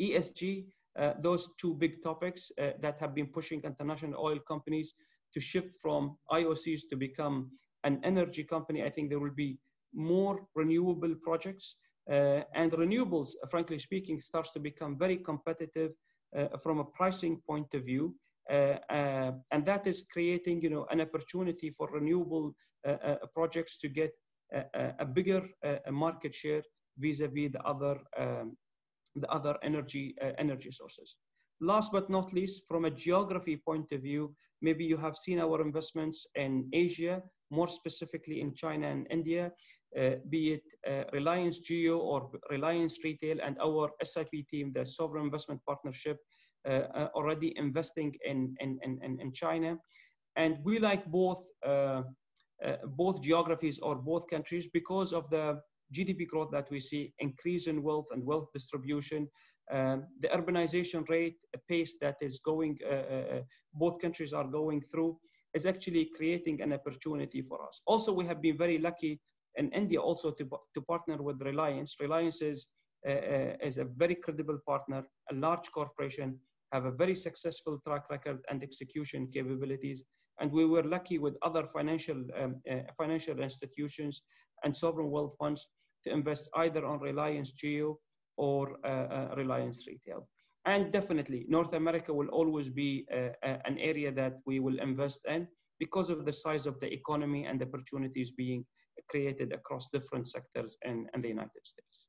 ESG, 0.00 0.66
uh, 0.98 1.14
those 1.20 1.48
two 1.60 1.74
big 1.74 2.02
topics 2.02 2.50
uh, 2.60 2.70
that 2.80 2.98
have 2.98 3.14
been 3.14 3.28
pushing 3.28 3.62
international 3.62 4.20
oil 4.20 4.38
companies 4.46 4.94
to 5.32 5.40
shift 5.40 5.76
from 5.80 6.16
IOCs 6.32 6.82
to 6.90 6.96
become 6.96 7.50
an 7.84 8.00
energy 8.02 8.42
company, 8.42 8.82
I 8.82 8.90
think 8.90 9.08
there 9.08 9.20
will 9.20 9.34
be 9.34 9.58
more 9.94 10.46
renewable 10.54 11.14
projects. 11.22 11.76
Uh, 12.10 12.42
and 12.54 12.72
renewables, 12.72 13.30
frankly 13.50 13.78
speaking, 13.78 14.18
starts 14.20 14.50
to 14.50 14.60
become 14.60 14.98
very 14.98 15.18
competitive 15.18 15.92
uh, 16.36 16.48
from 16.62 16.78
a 16.78 16.84
pricing 16.84 17.40
point 17.46 17.72
of 17.74 17.84
view. 17.84 18.14
Uh, 18.50 18.76
uh, 18.90 19.32
and 19.50 19.66
that 19.66 19.86
is 19.86 20.06
creating, 20.10 20.62
you 20.62 20.70
know, 20.70 20.86
an 20.90 21.00
opportunity 21.00 21.70
for 21.70 21.88
renewable 21.90 22.54
uh, 22.86 23.16
projects 23.34 23.76
to 23.76 23.88
get 23.88 24.10
a, 24.52 24.94
a 25.00 25.04
bigger 25.04 25.46
market 25.90 26.34
share 26.34 26.62
vis-a-vis 26.98 27.50
the 27.52 27.62
other 27.62 28.00
um, 28.18 28.56
the 29.16 29.30
other 29.30 29.56
energy 29.62 30.14
energy 30.38 30.70
sources. 30.70 31.16
Last 31.60 31.92
but 31.92 32.08
not 32.08 32.32
least, 32.32 32.62
from 32.68 32.84
a 32.84 32.90
geography 32.90 33.56
point 33.56 33.92
of 33.92 34.02
view, 34.02 34.34
maybe 34.62 34.84
you 34.84 34.96
have 34.96 35.16
seen 35.16 35.40
our 35.40 35.60
investments 35.60 36.26
in 36.34 36.68
Asia, 36.72 37.22
more 37.50 37.68
specifically 37.68 38.40
in 38.40 38.54
China 38.54 38.86
and 38.86 39.06
India, 39.10 39.46
uh, 39.46 39.50
be 40.28 40.52
it 40.54 40.62
uh, 40.88 41.04
Reliance 41.12 41.60
Jio 41.60 41.98
or 41.98 42.30
Reliance 42.50 42.98
Retail 43.02 43.38
and 43.42 43.56
our 43.62 43.90
SIP 44.02 44.30
team, 44.50 44.72
the 44.74 44.84
Sovereign 44.84 45.24
Investment 45.24 45.60
Partnership, 45.66 46.18
uh, 46.66 46.82
uh, 46.94 47.08
already 47.14 47.54
investing 47.56 48.14
in, 48.24 48.54
in, 48.60 48.78
in, 48.82 49.18
in 49.20 49.32
China. 49.32 49.78
And 50.36 50.58
we 50.64 50.78
like 50.78 51.06
both, 51.06 51.42
uh, 51.64 52.02
both 52.84 53.22
geographies 53.22 53.78
or 53.78 53.96
both 53.96 54.28
countries 54.28 54.68
because 54.72 55.12
of 55.12 55.30
the 55.30 55.60
GDP 55.94 56.26
growth 56.26 56.50
that 56.52 56.70
we 56.70 56.80
see, 56.80 57.14
increase 57.20 57.66
in 57.66 57.82
wealth 57.82 58.08
and 58.10 58.24
wealth 58.24 58.48
distribution, 58.52 59.28
um, 59.70 60.06
the 60.20 60.28
urbanization 60.28 61.08
rate 61.08 61.36
a 61.54 61.58
pace 61.68 61.96
that 62.00 62.16
is 62.20 62.40
going, 62.40 62.78
uh, 62.84 62.94
uh, 62.94 63.40
both 63.74 64.00
countries 64.00 64.32
are 64.32 64.46
going 64.46 64.80
through, 64.80 65.18
is 65.54 65.66
actually 65.66 66.10
creating 66.16 66.60
an 66.60 66.72
opportunity 66.72 67.42
for 67.42 67.66
us. 67.66 67.80
Also, 67.86 68.12
we 68.12 68.26
have 68.26 68.42
been 68.42 68.56
very 68.58 68.78
lucky 68.78 69.20
in 69.58 69.70
India 69.72 70.00
also 70.00 70.30
to, 70.30 70.48
to 70.74 70.80
partner 70.82 71.18
with 71.22 71.42
Reliance. 71.42 71.96
Reliance 72.00 72.40
is, 72.42 72.68
uh, 73.08 73.54
is 73.68 73.78
a 73.78 73.84
very 73.84 74.14
credible 74.14 74.58
partner, 74.66 75.04
a 75.30 75.34
large 75.34 75.70
corporation 75.72 76.38
have 76.72 76.84
a 76.84 76.90
very 76.90 77.14
successful 77.14 77.78
track 77.86 78.10
record 78.10 78.40
and 78.50 78.62
execution 78.62 79.28
capabilities. 79.32 80.04
And 80.40 80.52
we 80.52 80.64
were 80.64 80.82
lucky 80.82 81.18
with 81.18 81.36
other 81.42 81.66
financial, 81.66 82.24
um, 82.40 82.56
uh, 82.70 82.80
financial 82.96 83.40
institutions 83.40 84.22
and 84.64 84.76
sovereign 84.76 85.10
wealth 85.10 85.34
funds 85.38 85.66
to 86.04 86.12
invest 86.12 86.48
either 86.56 86.84
on 86.86 87.00
Reliance 87.00 87.52
Jio 87.52 87.96
or 88.36 88.76
uh, 88.84 88.88
uh, 88.88 89.34
Reliance 89.36 89.86
Retail. 89.86 90.28
And 90.64 90.92
definitely, 90.92 91.46
North 91.48 91.74
America 91.74 92.12
will 92.12 92.28
always 92.28 92.68
be 92.68 93.06
uh, 93.12 93.30
uh, 93.42 93.56
an 93.64 93.78
area 93.78 94.12
that 94.12 94.34
we 94.46 94.60
will 94.60 94.78
invest 94.78 95.20
in 95.26 95.48
because 95.80 96.10
of 96.10 96.24
the 96.24 96.32
size 96.32 96.66
of 96.66 96.78
the 96.80 96.92
economy 96.92 97.46
and 97.46 97.58
the 97.58 97.66
opportunities 97.66 98.30
being 98.30 98.64
created 99.08 99.52
across 99.52 99.88
different 99.92 100.28
sectors 100.28 100.76
in, 100.84 101.06
in 101.14 101.22
the 101.22 101.28
United 101.28 101.64
States. 101.64 102.08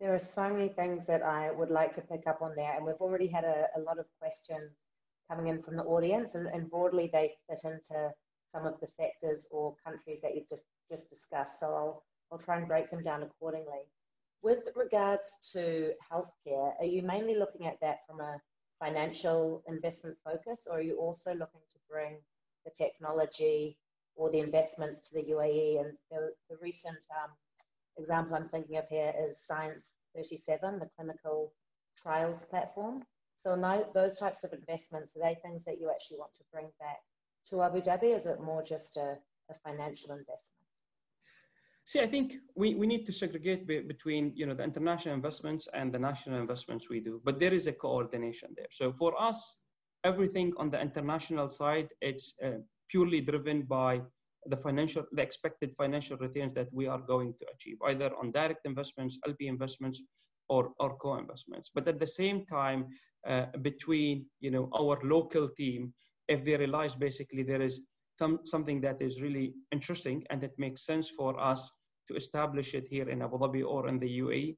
There 0.00 0.12
are 0.12 0.18
so 0.18 0.48
many 0.48 0.68
things 0.68 1.06
that 1.06 1.22
I 1.22 1.50
would 1.50 1.70
like 1.70 1.92
to 1.96 2.00
pick 2.00 2.26
up 2.26 2.40
on 2.40 2.52
there, 2.54 2.74
and 2.76 2.84
we've 2.84 3.00
already 3.00 3.26
had 3.26 3.44
a, 3.44 3.66
a 3.76 3.80
lot 3.80 3.98
of 3.98 4.06
questions 4.20 4.70
coming 5.28 5.48
in 5.48 5.62
from 5.62 5.76
the 5.76 5.82
audience, 5.84 6.34
and, 6.34 6.46
and, 6.46 6.70
broadly 6.70 7.10
they 7.12 7.34
fit 7.48 7.60
into 7.64 8.10
some 8.46 8.64
of 8.64 8.78
the 8.80 8.86
sectors 8.86 9.46
or 9.50 9.74
countries 9.84 10.20
that 10.22 10.34
you've 10.34 10.48
just, 10.48 10.66
just 10.90 11.10
discussed. 11.10 11.58
So 11.60 11.66
I'll, 11.66 12.04
I'll 12.30 12.38
try 12.38 12.58
and 12.58 12.68
break 12.68 12.90
them 12.90 13.02
down 13.02 13.22
accordingly. 13.22 13.90
With 14.42 14.68
regards 14.76 15.50
to 15.52 15.92
healthcare, 16.12 16.72
are 16.78 16.84
you 16.84 17.02
mainly 17.02 17.34
looking 17.34 17.66
at 17.66 17.80
that 17.80 17.98
from 18.06 18.20
a 18.20 18.40
financial 18.82 19.62
investment 19.66 20.16
focus, 20.24 20.66
or 20.70 20.78
are 20.78 20.82
you 20.82 20.96
also 20.96 21.32
looking 21.32 21.60
to 21.72 21.78
bring 21.90 22.18
the 22.64 22.70
technology 22.70 23.76
or 24.18 24.30
the 24.30 24.40
investments 24.40 24.98
to 25.08 25.14
the 25.14 25.24
UAE? 25.32 25.80
And 25.80 25.92
the, 26.10 26.32
the 26.50 26.56
recent 26.60 26.98
um, 27.22 27.30
example 27.96 28.36
I'm 28.36 28.48
thinking 28.48 28.76
of 28.76 28.86
here 28.88 29.14
is 29.18 29.40
Science 29.46 29.94
37, 30.14 30.80
the 30.80 30.90
clinical 30.96 31.52
trials 32.02 32.42
platform. 32.42 33.02
So 33.34 33.54
now 33.54 33.84
those 33.94 34.18
types 34.18 34.42
of 34.44 34.52
investments, 34.52 35.16
are 35.16 35.22
they 35.22 35.36
things 35.42 35.64
that 35.64 35.80
you 35.80 35.90
actually 35.90 36.18
want 36.18 36.32
to 36.32 36.44
bring 36.52 36.68
back 36.80 36.98
to 37.50 37.62
Abu 37.62 37.80
Dhabi? 37.80 38.12
Is 38.12 38.26
it 38.26 38.40
more 38.40 38.62
just 38.62 38.96
a, 38.96 39.16
a 39.50 39.54
financial 39.64 40.10
investment? 40.10 40.58
See, 41.84 42.00
I 42.00 42.06
think 42.06 42.34
we, 42.54 42.74
we 42.74 42.86
need 42.86 43.06
to 43.06 43.12
segregate 43.12 43.66
be, 43.66 43.80
between 43.80 44.32
you 44.34 44.44
know 44.44 44.54
the 44.54 44.64
international 44.64 45.14
investments 45.14 45.68
and 45.72 45.90
the 45.90 45.98
national 45.98 46.38
investments 46.38 46.90
we 46.90 47.00
do, 47.00 47.20
but 47.24 47.40
there 47.40 47.54
is 47.54 47.66
a 47.66 47.72
coordination 47.72 48.50
there. 48.56 48.66
So 48.70 48.92
for 48.92 49.18
us, 49.18 49.54
everything 50.04 50.52
on 50.58 50.68
the 50.70 50.78
international 50.78 51.48
side, 51.48 51.88
it's 52.02 52.34
uh, 52.44 52.58
purely 52.90 53.20
driven 53.20 53.62
by 53.62 54.00
the 54.46 54.56
financial, 54.56 55.04
the 55.12 55.22
expected 55.22 55.74
financial 55.76 56.16
returns 56.16 56.54
that 56.54 56.68
we 56.72 56.86
are 56.86 57.00
going 57.00 57.34
to 57.40 57.46
achieve, 57.54 57.76
either 57.86 58.10
on 58.16 58.32
direct 58.32 58.64
investments, 58.64 59.18
LP 59.26 59.46
investments, 59.46 60.02
or, 60.48 60.72
or 60.80 60.96
co-investments. 60.96 61.70
But 61.74 61.86
at 61.88 62.00
the 62.00 62.06
same 62.06 62.46
time, 62.46 62.86
uh, 63.26 63.46
between 63.62 64.26
you 64.40 64.50
know 64.50 64.70
our 64.78 64.98
local 65.02 65.48
team, 65.48 65.92
if 66.28 66.44
they 66.44 66.56
realize 66.56 66.94
basically 66.94 67.42
there 67.42 67.62
is 67.62 67.82
some, 68.18 68.40
something 68.44 68.80
that 68.82 69.02
is 69.02 69.20
really 69.20 69.54
interesting 69.72 70.24
and 70.30 70.42
it 70.42 70.52
makes 70.58 70.86
sense 70.86 71.10
for 71.10 71.38
us 71.40 71.70
to 72.08 72.14
establish 72.14 72.74
it 72.74 72.86
here 72.88 73.08
in 73.08 73.22
Abu 73.22 73.38
Dhabi 73.38 73.64
or 73.64 73.88
in 73.88 73.98
the 73.98 74.20
UAE, 74.20 74.56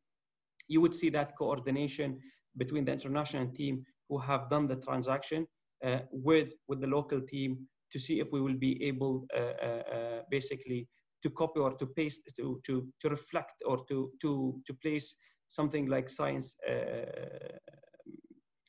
you 0.68 0.80
would 0.80 0.94
see 0.94 1.10
that 1.10 1.36
coordination 1.36 2.18
between 2.56 2.84
the 2.84 2.92
international 2.92 3.48
team 3.48 3.84
who 4.08 4.18
have 4.18 4.48
done 4.48 4.66
the 4.66 4.76
transaction 4.76 5.46
uh, 5.84 6.00
with 6.10 6.50
with 6.68 6.80
the 6.80 6.86
local 6.86 7.20
team 7.20 7.66
to 7.92 7.98
see 7.98 8.20
if 8.20 8.28
we 8.32 8.40
will 8.40 8.58
be 8.58 8.82
able 8.84 9.26
uh, 9.34 9.54
uh, 9.62 9.82
uh 9.96 10.20
basically 10.30 10.88
to 11.22 11.30
copy 11.30 11.60
or 11.60 11.74
to 11.76 11.86
paste 11.86 12.32
to 12.36 12.60
to 12.66 12.86
to 13.00 13.08
reflect 13.08 13.62
or 13.66 13.78
to 13.88 14.10
to 14.20 14.60
to 14.66 14.74
place 14.74 15.14
something 15.48 15.86
like 15.86 16.08
science 16.08 16.56
uh, 16.68 17.58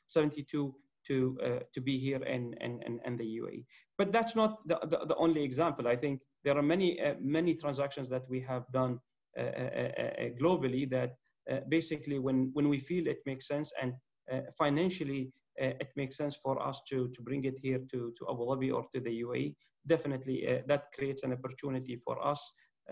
72 0.08 0.74
to 1.06 1.38
uh, 1.42 1.60
to 1.74 1.80
be 1.80 1.98
here 1.98 2.22
in, 2.24 2.54
in, 2.60 3.00
in, 3.04 3.16
the 3.16 3.24
UAE. 3.24 3.64
But 3.98 4.12
that's 4.12 4.36
not 4.36 4.58
the, 4.68 4.78
the, 4.82 5.06
the, 5.06 5.16
only 5.16 5.42
example. 5.42 5.88
I 5.88 5.96
think 5.96 6.20
there 6.44 6.56
are 6.56 6.62
many 6.62 7.00
uh, 7.00 7.14
many 7.20 7.54
transactions 7.54 8.08
that 8.10 8.22
we 8.28 8.40
have 8.40 8.64
done 8.72 8.98
uh 9.38 10.28
globally 10.38 10.84
that 10.90 11.14
basically 11.70 12.18
when 12.18 12.50
when 12.52 12.68
we 12.68 12.78
feel 12.78 13.06
it 13.06 13.20
makes 13.24 13.48
sense 13.48 13.72
and 13.80 13.94
financially 14.58 15.32
it 15.56 15.90
makes 15.96 16.16
sense 16.16 16.36
for 16.36 16.60
us 16.62 16.80
to 16.88 17.08
to 17.14 17.22
bring 17.22 17.44
it 17.44 17.58
here 17.62 17.80
to 17.92 18.12
to 18.18 18.22
Abu 18.30 18.42
Dhabi 18.48 18.72
or 18.74 18.84
to 18.94 19.00
the 19.00 19.22
UAE. 19.22 19.54
Definitely, 19.86 20.62
that 20.66 20.92
creates 20.96 21.22
an 21.24 21.32
opportunity 21.32 21.96
for 21.96 22.24
us 22.24 22.40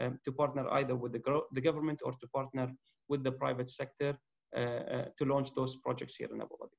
um, 0.00 0.18
to 0.24 0.32
partner 0.32 0.68
either 0.78 0.96
with 0.96 1.12
the, 1.12 1.22
the 1.52 1.60
government 1.60 2.00
or 2.04 2.12
to 2.12 2.26
partner 2.34 2.66
with 3.08 3.22
the 3.22 3.32
private 3.32 3.70
sector 3.70 4.18
to 4.54 5.24
launch 5.24 5.54
those 5.54 5.76
projects 5.76 6.16
here 6.16 6.28
in 6.34 6.40
Abu 6.40 6.56
Dhabi. 6.60 6.78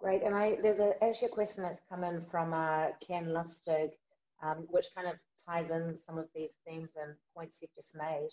Great, 0.00 0.22
and 0.22 0.34
I, 0.34 0.56
there's 0.62 0.78
a, 0.78 0.94
actually 1.04 1.28
a 1.28 1.32
question 1.32 1.62
that's 1.62 1.82
come 1.90 2.04
in 2.04 2.18
from 2.20 2.54
uh, 2.54 2.86
Ken 3.06 3.26
Lustig, 3.26 3.90
um, 4.42 4.66
which 4.70 4.86
kind 4.96 5.06
of 5.06 5.16
ties 5.46 5.70
in 5.70 5.94
some 5.94 6.16
of 6.16 6.26
these 6.34 6.56
themes 6.66 6.94
and 7.00 7.14
points 7.36 7.58
you've 7.60 7.74
just 7.74 7.94
made. 7.94 8.28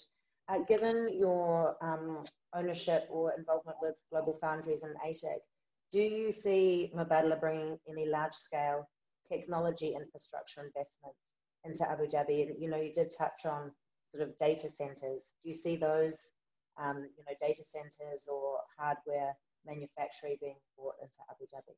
Uh, 0.50 0.60
given 0.60 1.10
your 1.12 1.76
um, 1.82 2.24
ownership 2.54 3.08
or 3.12 3.34
involvement 3.38 3.78
with 3.82 3.96
Global 4.12 4.34
Foundries 4.34 4.82
and 4.82 4.96
ATIC, 5.06 5.40
do 5.92 6.00
you 6.00 6.32
see 6.32 6.92
Mubadala 6.96 7.40
bringing 7.40 7.78
any 7.90 8.06
large-scale 8.06 8.88
technology 9.28 9.94
infrastructure 9.94 10.62
investments 10.66 11.20
into 11.66 11.90
Abu 11.90 12.08
Dhabi? 12.08 12.48
And, 12.48 12.62
you 12.62 12.70
know, 12.70 12.80
you 12.80 12.94
did 12.94 13.12
touch 13.18 13.46
on 13.46 13.72
sort 14.14 14.28
of 14.28 14.38
data 14.38 14.70
centers. 14.70 15.34
Do 15.44 15.50
you 15.50 15.54
see 15.54 15.76
those, 15.76 16.30
um, 16.82 17.10
you 17.18 17.24
know, 17.26 17.36
data 17.42 17.64
centers 17.64 18.26
or 18.32 18.60
hardware 18.78 19.34
manufacturing 19.66 20.38
being 20.40 20.56
brought 20.78 20.96
into 21.02 21.18
Abu 21.30 21.46
Dhabi? 21.46 21.76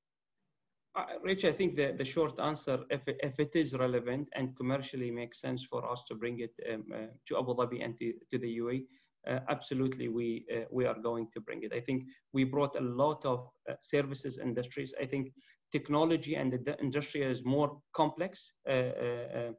Uh, 1.00 1.06
Rich, 1.24 1.46
I 1.46 1.54
think 1.54 1.78
the, 1.78 1.94
the 1.98 2.04
short 2.04 2.40
answer, 2.40 2.84
if 2.90 3.08
it, 3.08 3.18
if 3.24 3.40
it 3.40 3.56
is 3.56 3.74
relevant 3.74 4.28
and 4.34 4.56
commercially 4.58 5.12
makes 5.12 5.40
sense 5.40 5.64
for 5.64 5.90
us 5.90 6.04
to 6.10 6.16
bring 6.16 6.40
it 6.40 6.52
um, 6.70 6.84
uh, 6.94 6.98
to 7.28 7.38
Abu 7.38 7.56
Dhabi 7.56 7.84
and 7.86 7.98
to, 8.00 8.14
to 8.30 8.38
the 8.38 8.58
UAE, 8.58 8.84
uh, 9.28 9.40
absolutely 9.48 10.10
we 10.10 10.46
uh, 10.54 10.66
we 10.72 10.86
are 10.86 11.00
going 11.00 11.28
to 11.34 11.40
bring 11.40 11.64
it. 11.64 11.74
I 11.74 11.80
think 11.80 12.04
we 12.34 12.44
brought 12.44 12.76
a 12.76 12.82
lot 12.82 13.26
of 13.26 13.48
uh, 13.70 13.76
services 13.82 14.40
industries. 14.40 14.94
I 15.02 15.06
think 15.06 15.32
technology 15.72 16.36
and 16.36 16.52
the 16.52 16.78
industry 16.82 17.22
is 17.22 17.46
more 17.46 17.80
complex 17.94 18.52
uh, 18.70 19.52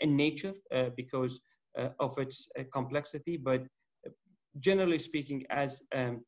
in 0.00 0.16
nature 0.16 0.54
because 0.96 1.40
of 1.98 2.18
its 2.18 2.48
complexity, 2.72 3.36
but 3.36 3.62
generally 4.60 4.98
speaking, 4.98 5.44
as 5.50 5.82
um, 5.94 6.22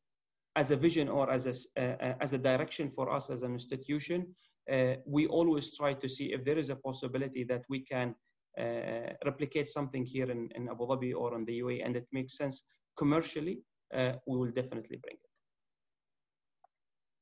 as 0.55 0.71
a 0.71 0.75
vision 0.75 1.09
or 1.09 1.29
as 1.29 1.45
a, 1.45 1.53
uh, 1.81 2.13
as 2.21 2.33
a 2.33 2.37
direction 2.37 2.89
for 2.89 3.11
us 3.11 3.29
as 3.29 3.43
an 3.43 3.53
institution, 3.53 4.25
uh, 4.71 4.95
we 5.05 5.27
always 5.27 5.75
try 5.75 5.93
to 5.93 6.07
see 6.09 6.33
if 6.33 6.43
there 6.43 6.57
is 6.57 6.69
a 6.69 6.75
possibility 6.75 7.43
that 7.43 7.63
we 7.69 7.79
can 7.79 8.15
uh, 8.57 9.11
replicate 9.25 9.67
something 9.67 10.05
here 10.05 10.31
in, 10.31 10.49
in 10.55 10.69
Abu 10.69 10.85
Dhabi 10.87 11.13
or 11.13 11.35
in 11.35 11.45
the 11.45 11.59
UAE 11.59 11.85
and 11.85 11.95
it 11.95 12.07
makes 12.11 12.37
sense 12.37 12.63
commercially, 12.97 13.59
uh, 13.93 14.13
we 14.25 14.37
will 14.37 14.51
definitely 14.51 14.97
bring 14.97 15.15
it. 15.15 15.29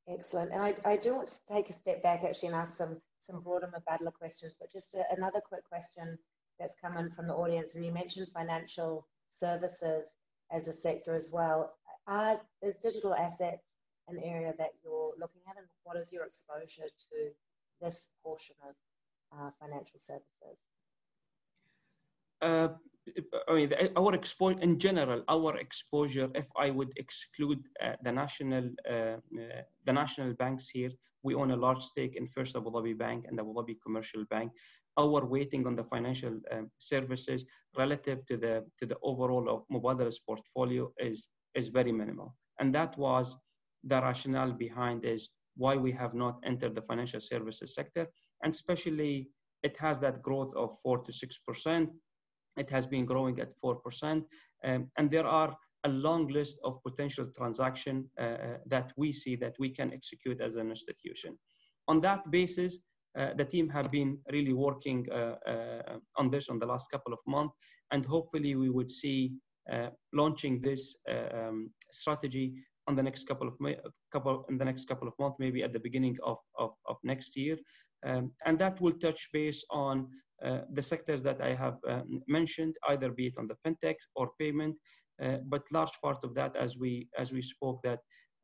Excellent. 0.08 0.52
And 0.52 0.62
I, 0.62 0.76
I 0.86 0.98
do 0.98 1.15
want 1.15 1.30
to 1.30 1.54
take 1.54 1.69
a 1.69 1.74
step 1.74 2.04
back 2.04 2.24
actually 2.24 2.50
and 2.50 2.58
ask 2.58 2.78
some, 2.78 2.98
some 3.17 3.39
broader 3.39 3.72
Mubadala 3.74 4.13
questions, 4.13 4.54
but 4.60 4.72
just 4.72 4.93
a, 4.93 5.04
another 5.15 5.39
quick 5.39 5.63
question 5.63 6.17
that's 6.60 6.74
come 6.80 6.98
in 6.98 7.10
from 7.10 7.28
the 7.28 7.34
audience. 7.34 7.76
And 7.76 7.86
you 7.86 7.91
mentioned 7.91 8.28
financial 8.34 9.08
services 9.26 10.13
as 10.52 10.67
a 10.67 10.72
sector 10.72 11.13
as 11.13 11.30
well. 11.34 11.74
Uh, 12.08 12.36
is 12.62 12.78
digital 12.78 13.13
assets 13.13 13.70
an 14.10 14.20
area 14.20 14.54
that 14.58 14.72
you're 14.84 15.13
looking 15.20 15.42
at, 15.50 15.58
and 15.58 15.68
what 15.84 15.98
is 15.98 16.12
your 16.12 16.26
exposure 16.26 16.84
to 16.84 17.32
this 17.82 18.13
portion 18.24 18.56
of 18.68 18.76
uh, 19.38 19.50
financial 19.60 19.98
services? 19.98 20.58
Uh, 22.42 22.70
I 23.48 23.54
mean, 23.54 23.74
our 23.96 24.13
exposure 24.13 24.60
in 24.60 24.80
general, 24.80 25.24
our 25.30 25.58
exposure, 25.58 26.30
if 26.36 26.48
I 26.58 26.70
would 26.70 26.92
exclude 26.98 27.60
uh, 27.82 27.94
the 28.02 28.12
national, 28.12 28.70
uh, 28.89 28.94
uh, 28.94 29.62
the 29.86 29.94
national 29.94 30.34
banks 30.34 30.70
here, 30.70 30.92
we 31.24 31.36
own 31.36 31.52
a 31.52 31.56
large 31.56 31.82
stake 31.82 32.16
in 32.16 32.28
First 32.28 32.56
Abu 32.56 32.70
Dhabi 32.72 32.98
Bank 32.98 33.26
and 33.28 33.39
Abu 33.39 33.54
Dhabi 33.54 33.76
Commercial 33.82 34.26
Bank. 34.30 34.52
Our 34.98 35.26
weighting 35.26 35.66
on 35.66 35.76
the 35.76 35.86
financial 35.86 36.39
um, 36.52 36.70
services 36.78 37.46
relative 37.78 38.26
to 38.28 38.38
the 38.38 38.66
to 38.78 38.86
the 38.86 38.98
overall 39.02 39.50
of 39.50 39.63
Mubadala's 39.72 40.20
portfolio 40.20 40.92
is 41.00 41.30
is 41.56 41.68
very 41.68 41.92
minimal. 41.92 42.36
And 42.60 42.74
that 42.76 42.98
was 42.98 43.36
the 43.84 44.02
rationale 44.02 44.52
behind 44.52 45.06
is 45.06 45.30
why 45.56 45.76
we 45.76 45.92
have 45.92 46.13
not 46.13 46.39
entered 46.44 46.76
the 46.76 46.82
financial 46.82 47.20
services 47.20 47.76
sector. 47.76 48.08
And 48.44 48.54
especially 48.54 49.30
it 49.62 49.78
has 49.78 50.00
that 50.00 50.22
growth 50.22 50.54
of 50.56 50.74
four 50.82 51.00
to 51.04 51.12
6%. 51.12 51.88
It 52.58 52.70
has 52.70 52.86
been 52.86 53.06
growing 53.06 53.39
at 53.39 53.54
4%. 53.63 54.24
Um, 54.63 54.92
and 54.98 55.10
there 55.10 55.26
are 55.26 55.56
a 55.86 55.89
long 55.89 56.28
list 56.28 56.60
of 56.63 56.82
potential 56.84 57.28
transaction 57.36 58.10
uh, 58.20 58.24
uh, 58.24 58.58
that 58.68 58.94
we 58.96 59.12
see 59.12 59.36
that 59.38 59.56
we 59.60 59.70
can 59.70 59.92
execute 59.92 60.39
as 60.42 60.56
an 60.56 60.70
institution. 60.70 61.38
On 61.88 62.00
that 62.02 62.30
basis, 62.32 62.80
uh, 63.18 63.34
the 63.36 63.46
team 63.46 63.70
have 63.70 63.92
been 63.92 64.18
really 64.32 64.54
working 64.54 65.06
uh, 65.12 65.36
uh, 65.46 65.98
on 66.18 66.30
this 66.30 66.50
on 66.50 66.58
the 66.58 66.66
last 66.66 66.89
couple 66.89 67.13
of 67.13 67.20
months, 67.28 67.54
and 67.92 68.06
hopefully 68.06 68.56
we 68.56 68.70
would 68.70 68.92
see 68.92 69.34
launching 70.13 70.62
this 70.62 70.95
uh, 71.10 71.30
um, 71.34 71.69
strategy 71.91 72.54
on 72.88 72.95
the 72.95 73.04
next 73.04 73.28
couple 73.28 73.47
of 73.47 73.56
couple 74.12 74.45
in 74.49 74.58
the 74.58 74.65
next 74.65 74.88
couple 74.88 75.08
of 75.08 75.13
months, 75.19 75.38
maybe 75.39 75.63
at 75.63 75.73
the 75.73 75.80
beginning 75.80 76.17
of, 76.23 76.38
of, 76.58 76.71
of 76.86 76.97
next 77.04 77.36
year. 77.38 77.58
Um, 78.06 78.32
and 78.45 78.60
that 78.60 78.82
will 78.82 78.93
touch 78.93 79.30
base 79.32 79.63
on 79.69 80.10
uh, 80.43 80.62
the 80.73 80.82
sectors 80.82 81.23
that 81.23 81.41
I 81.41 81.54
have 81.54 81.78
um, 81.88 82.21
mentioned, 82.28 82.76
either 82.89 83.12
be 83.12 83.28
it 83.28 83.36
on 83.38 83.47
the 83.47 83.56
fintech 83.65 83.95
or 84.15 84.32
payment, 84.39 84.76
uh, 85.21 85.38
but 85.45 85.63
large 85.71 85.93
part 86.04 86.17
of 86.23 86.34
that, 86.36 86.56
as 86.56 86.78
we 86.78 87.08
as 87.17 87.32
we 87.32 87.41
spoke, 87.41 87.82
that 87.84 87.99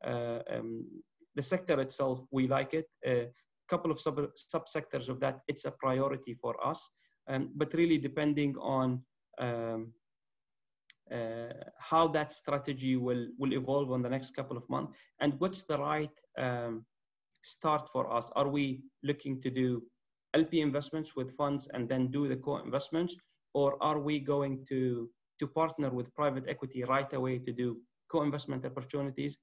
uh, 0.06 0.38
um, 0.50 0.86
the 1.34 1.42
sector 1.42 1.80
itself, 1.80 2.20
we 2.30 2.48
like 2.48 2.72
it. 2.74 2.86
A 3.06 3.28
couple 3.68 3.90
of 3.90 4.00
sub 4.00 4.18
subsectors 4.54 5.08
of 5.08 5.20
that, 5.20 5.40
it's 5.48 5.66
a 5.66 5.72
priority 5.72 6.34
for 6.40 6.54
us, 6.66 6.88
um, 7.28 7.50
but 7.54 7.74
really 7.74 7.98
depending 7.98 8.56
on 8.58 9.02
um, 9.38 9.48
uh, 9.48 9.78
how 11.78 12.06
that 12.08 12.32
strategy 12.32 12.96
will, 12.96 13.26
will 13.38 13.52
evolve 13.52 13.90
on 13.90 14.02
the 14.02 14.08
next 14.08 14.34
couple 14.36 14.56
of 14.56 14.68
months 14.68 14.96
and 15.20 15.34
what's 15.38 15.64
the 15.64 15.78
right 15.78 16.16
um, 16.38 16.84
start 17.42 17.88
for 17.88 18.12
us. 18.12 18.30
Are 18.36 18.48
we 18.48 18.82
looking 19.02 19.40
to 19.42 19.50
do 19.50 19.82
LP 20.34 20.60
investments 20.60 21.16
with 21.16 21.36
funds 21.36 21.68
and 21.74 21.88
then 21.88 22.10
do 22.10 22.28
the 22.28 22.36
co-investments 22.36 23.16
or 23.54 23.82
are 23.82 23.98
we 23.98 24.20
going 24.20 24.64
to, 24.68 25.10
to 25.40 25.46
partner 25.48 25.90
with 25.90 26.14
private 26.14 26.44
equity 26.48 26.84
right 26.84 27.12
away 27.12 27.38
to 27.38 27.52
do 27.52 27.78
co-investment 28.10 28.64
opportunities? 28.64 29.38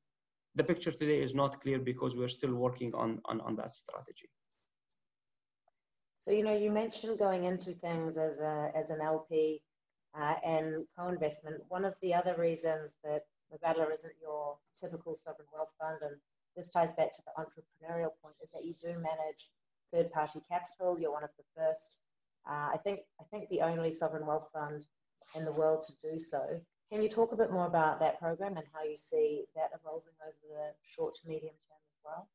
The 0.55 0.63
picture 0.63 0.91
today 0.91 1.21
is 1.21 1.35
not 1.35 1.61
clear 1.61 1.79
because 1.79 2.15
we're 2.15 2.29
still 2.29 2.55
working 2.55 2.93
on, 2.95 3.19
on, 3.25 3.41
on 3.41 3.55
that 3.57 3.75
strategy. 3.75 4.29
So, 6.19 6.31
you 6.31 6.43
know, 6.43 6.55
you 6.55 6.71
mentioned 6.71 7.19
going 7.19 7.45
into 7.45 7.73
things 7.73 8.17
as, 8.17 8.39
a, 8.39 8.71
as 8.75 8.89
an 8.89 9.01
LP 9.01 9.61
uh, 10.15 10.35
and 10.45 10.85
co-investment. 10.97 11.61
One 11.69 11.85
of 11.85 11.95
the 12.01 12.13
other 12.13 12.35
reasons 12.37 12.93
that 13.03 13.23
Mubadala 13.51 13.89
isn't 13.91 14.13
your 14.21 14.57
typical 14.79 15.13
sovereign 15.13 15.47
wealth 15.53 15.71
fund, 15.79 15.97
and 16.01 16.15
this 16.55 16.69
ties 16.69 16.91
back 16.95 17.11
to 17.15 17.21
the 17.25 17.31
entrepreneurial 17.41 18.11
point, 18.21 18.35
is 18.41 18.49
that 18.49 18.65
you 18.65 18.73
do 18.73 18.93
manage 18.99 19.49
third-party 19.93 20.41
capital. 20.49 20.99
You're 20.99 21.11
one 21.11 21.23
of 21.23 21.29
the 21.37 21.43
first, 21.55 21.97
uh, 22.49 22.69
I 22.73 22.77
think, 22.83 23.01
I 23.21 23.23
think 23.31 23.49
the 23.49 23.61
only 23.61 23.91
sovereign 23.91 24.25
wealth 24.25 24.49
fund 24.53 24.83
in 25.35 25.45
the 25.45 25.51
world 25.53 25.83
to 25.87 26.09
do 26.09 26.17
so. 26.17 26.59
Can 26.91 27.01
you 27.01 27.09
talk 27.09 27.31
a 27.33 27.35
bit 27.35 27.51
more 27.51 27.67
about 27.67 27.99
that 27.99 28.19
program 28.19 28.55
and 28.57 28.65
how 28.73 28.83
you 28.83 28.95
see 28.95 29.43
that 29.55 29.69
evolving 29.77 30.13
over 30.25 30.35
the 30.49 30.73
short 30.83 31.13
to 31.15 31.27
medium 31.27 31.53
term 31.67 31.79
as 31.89 31.97
well? 32.03 32.29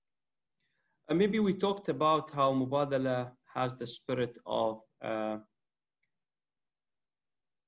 Uh, 1.08 1.14
maybe 1.14 1.40
we 1.40 1.54
talked 1.54 1.88
about 1.88 2.30
how 2.30 2.52
Mubadala 2.52 3.32
has 3.54 3.74
the 3.74 3.86
spirit 3.86 4.38
of 4.46 4.80
uh, 5.02 5.38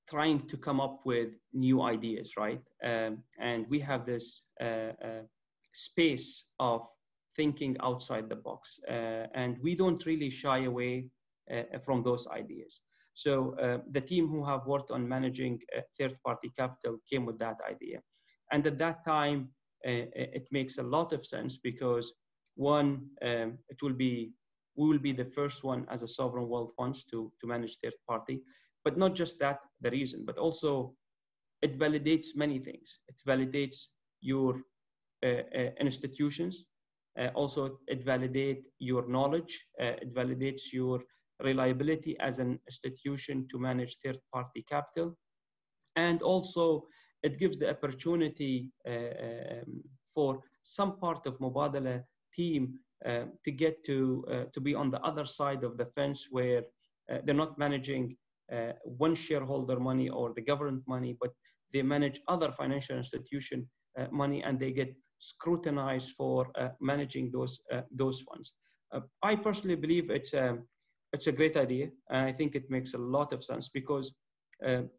trying 0.09 0.47
to 0.49 0.57
come 0.57 0.81
up 0.81 1.01
with 1.05 1.31
new 1.53 1.83
ideas, 1.83 2.33
right? 2.37 2.61
Um, 2.85 3.23
and 3.39 3.67
we 3.69 3.81
have 3.81 4.05
this 4.05 4.45
uh, 4.61 4.93
uh, 5.05 5.23
space 5.73 6.45
of 6.59 6.83
thinking 7.37 7.77
outside 7.81 8.29
the 8.29 8.37
box, 8.37 8.79
uh, 8.89 9.27
and 9.35 9.57
we 9.63 9.75
don't 9.75 10.05
really 10.07 10.31
shy 10.31 10.65
away 10.65 11.09
uh, 11.53 11.79
from 11.85 12.03
those 12.03 12.27
ideas. 12.29 12.83
So 13.15 13.57
uh, 13.61 13.79
the 13.91 14.01
team 14.01 14.29
who 14.29 14.45
have 14.45 14.67
worked 14.67 14.91
on 14.91 15.09
managing 15.09 15.61
third-party 15.99 16.53
capital 16.57 16.99
came 17.11 17.25
with 17.25 17.39
that 17.39 17.59
idea, 17.69 18.01
and 18.53 18.67
at 18.67 18.79
that 18.79 19.05
time 19.05 19.49
it 19.87 20.47
makes 20.51 20.79
a 20.79 20.83
lot 20.83 21.13
of 21.13 21.27
sense 21.27 21.59
because 21.59 22.13
one, 22.55 23.07
um, 23.23 23.59
it 23.69 23.83
will 23.83 23.93
be 23.93 24.33
we 24.77 24.89
will 24.89 24.99
be 24.99 25.13
the 25.13 25.25
first 25.25 25.65
one 25.65 25.87
as 25.91 26.03
a 26.03 26.09
sovereign 26.09 26.49
wealth 26.49 26.73
funds 26.77 27.05
to, 27.05 27.33
to 27.41 27.47
manage 27.47 27.77
third 27.79 27.95
party. 28.09 28.43
But 28.85 28.99
not 28.99 29.14
just 29.14 29.39
that, 29.41 29.59
the 29.80 29.91
reason, 29.91 30.24
but 30.24 30.39
also 30.39 30.95
it 31.62 31.78
validates 31.78 32.37
many 32.37 32.59
things. 32.59 33.01
It 33.09 33.20
validates 33.26 33.89
your 34.20 34.61
uh, 35.24 35.43
uh, 35.57 35.70
institutions. 35.80 36.66
Uh, 37.18 37.28
also, 37.35 37.78
it 37.87 38.05
validates 38.05 38.64
your 38.78 39.09
knowledge. 39.09 39.66
Uh, 39.80 39.97
it 40.03 40.14
validates 40.14 40.72
your 40.72 41.03
reliability 41.43 42.18
as 42.20 42.39
an 42.39 42.59
institution 42.66 43.47
to 43.51 43.59
manage 43.59 43.97
third-party 44.05 44.64
capital. 44.68 45.16
And 45.97 46.20
also, 46.20 46.87
it 47.22 47.39
gives 47.39 47.57
the 47.59 47.70
opportunity 47.70 48.70
uh, 48.87 48.91
um, 48.91 49.82
for 50.14 50.41
some 50.62 50.99
part 50.99 51.26
of 51.26 51.39
Mubadala 51.39 52.03
team 52.35 52.78
uh, 53.07 53.24
to 53.45 53.51
get 53.51 53.85
to, 53.85 54.47
to 54.53 54.61
be 54.61 54.74
on 54.74 54.91
the 54.91 55.01
other 55.01 55.24
side 55.24 55.64
of 55.64 55.78
the 55.78 55.87
fence 55.87 56.28
where 56.30 56.62
they're 57.24 57.35
not 57.35 57.59
managing 57.59 58.16
Uh, 58.53 58.73
one 58.85 59.15
shareholder 59.15 59.81
money 59.81 60.11
or 60.11 60.35
the 60.35 60.43
government 60.43 60.83
money, 60.87 61.17
but 61.19 61.31
they 61.73 61.83
manage 61.83 62.21
other 62.29 62.53
financial 62.53 62.97
institution 62.97 63.67
uh, 63.99 64.07
money 64.13 64.43
and 64.43 64.61
they 64.61 64.71
get 64.71 64.95
scrutinized 65.19 66.11
for 66.11 66.51
uh, 66.57 66.69
managing 66.79 67.31
those 67.33 67.59
uh, 67.73 67.81
those 67.91 68.21
funds. 68.21 68.53
Uh, 68.93 69.01
I 69.23 69.37
personally 69.37 69.77
believe 69.77 70.11
it's 70.11 70.35
a 70.35 70.59
it's 71.15 71.27
a 71.27 71.33
great 71.33 71.57
idea, 71.57 71.89
and 72.11 72.29
I 72.29 72.33
think 72.33 72.55
it 72.55 72.71
makes 72.71 72.93
a 72.93 72.99
lot 72.99 73.33
of 73.33 73.43
sense 73.43 73.71
because 73.71 74.13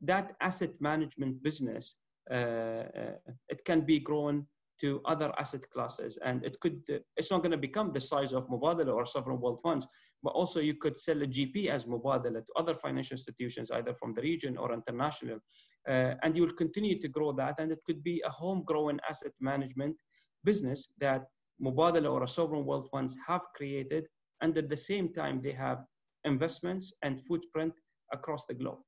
that 0.02 0.36
asset 0.42 0.72
management 0.80 1.44
business 1.44 1.96
it 2.30 3.64
can 3.66 3.82
be 3.82 4.00
grown 4.00 4.48
to 4.82 5.02
other 5.06 5.32
asset 5.40 5.62
classes. 5.72 6.18
And 6.24 6.44
it 6.44 6.60
could, 6.60 6.82
it's 7.18 7.32
not 7.32 7.42
going 7.42 7.52
to 7.52 7.58
become 7.58 7.92
the 7.92 8.02
size 8.02 8.34
of 8.34 8.48
Mubadala 8.50 8.94
or 8.94 9.06
sovereign 9.06 9.40
wealth 9.40 9.62
funds, 9.62 9.88
but 10.24 10.32
also 10.32 10.60
you 10.60 10.76
could 10.76 10.98
sell 10.98 11.22
a 11.22 11.28
GP 11.28 11.68
as 11.68 11.86
Mubadala 11.86 12.46
to 12.46 12.54
other 12.56 12.76
financial 12.76 13.16
institutions, 13.16 13.72
either 13.72 13.94
from 13.94 14.14
the 14.14 14.22
region 14.22 14.58
or 14.58 14.74
international. 14.74 15.40
Uh, 15.88 16.16
and 16.24 16.36
you 16.36 16.42
will 16.42 16.54
continue 16.54 17.00
to 17.00 17.08
grow 17.08 17.32
that. 17.34 17.60
And 17.60 17.72
it 17.72 17.80
could 17.86 18.04
be 18.04 18.22
a 18.26 18.30
homegrown 18.30 19.00
asset 19.10 19.34
management 19.40 19.96
business 20.44 20.90
that 21.00 21.26
Mubadala 21.62 22.12
or 22.12 22.28
sovereign 22.28 22.66
wealth 22.66 22.90
funds 22.92 23.16
have 23.28 23.42
created. 23.56 24.06
And 24.42 24.58
at 24.58 24.70
the 24.70 24.78
same 24.78 25.14
time, 25.14 25.42
they 25.42 25.54
have 25.54 25.86
investments 26.24 26.94
and 27.04 27.22
footprint 27.22 27.74
across 28.12 28.46
the 28.46 28.54
globe. 28.54 28.80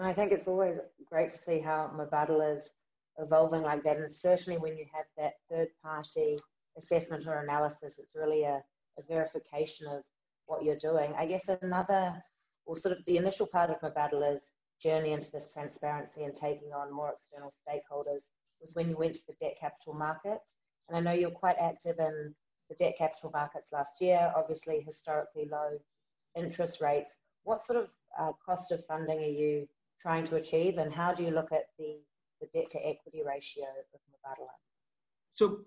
I 0.00 0.12
think 0.12 0.30
it's 0.30 0.46
always 0.46 0.78
great 1.06 1.30
to 1.30 1.38
see 1.38 1.58
how 1.58 1.90
Mubadala's 1.96 2.70
evolving 3.18 3.62
like 3.62 3.82
that. 3.84 3.96
And 3.96 4.10
certainly 4.10 4.58
when 4.58 4.76
you 4.76 4.86
have 4.94 5.06
that 5.16 5.34
third 5.50 5.68
party 5.82 6.38
assessment 6.76 7.24
or 7.26 7.40
analysis, 7.40 7.98
it's 7.98 8.14
really 8.14 8.44
a, 8.44 8.62
a 8.98 9.02
verification 9.08 9.86
of 9.88 10.02
what 10.46 10.64
you're 10.64 10.76
doing. 10.76 11.12
I 11.16 11.26
guess 11.26 11.48
another, 11.62 12.14
or 12.66 12.78
sort 12.78 12.96
of 12.96 13.04
the 13.04 13.16
initial 13.16 13.46
part 13.46 13.70
of 13.70 13.80
Mubadala's 13.80 14.50
journey 14.82 15.12
into 15.12 15.30
this 15.30 15.52
transparency 15.52 16.22
and 16.22 16.34
taking 16.34 16.72
on 16.72 16.92
more 16.92 17.10
external 17.10 17.50
stakeholders 17.50 18.22
was 18.60 18.74
when 18.74 18.88
you 18.88 18.96
went 18.96 19.14
to 19.14 19.26
the 19.26 19.34
debt 19.40 19.56
capital 19.60 19.94
markets. 19.94 20.54
And 20.88 20.96
I 20.96 21.00
know 21.00 21.18
you're 21.18 21.30
quite 21.30 21.56
active 21.60 21.96
in 21.98 22.34
the 22.68 22.74
debt 22.76 22.94
capital 22.96 23.30
markets 23.32 23.70
last 23.72 24.00
year, 24.00 24.32
obviously 24.36 24.80
historically 24.80 25.48
low 25.50 25.78
interest 26.36 26.80
rates. 26.80 27.14
What 27.44 27.58
sort 27.58 27.78
of 27.78 27.90
uh, 28.18 28.32
cost 28.44 28.72
of 28.72 28.84
funding 28.86 29.18
are 29.18 29.22
you 29.22 29.68
trying 30.00 30.24
to 30.24 30.36
achieve 30.36 30.78
and 30.78 30.92
how 30.92 31.12
do 31.12 31.22
you 31.24 31.30
look 31.30 31.52
at 31.52 31.66
the 31.78 31.98
the 32.40 32.48
debt 32.54 32.68
to 32.70 32.78
equity 32.86 33.22
ratio 33.26 33.64
of 33.94 34.00
Mubadala? 34.10 34.48
So, 35.34 35.60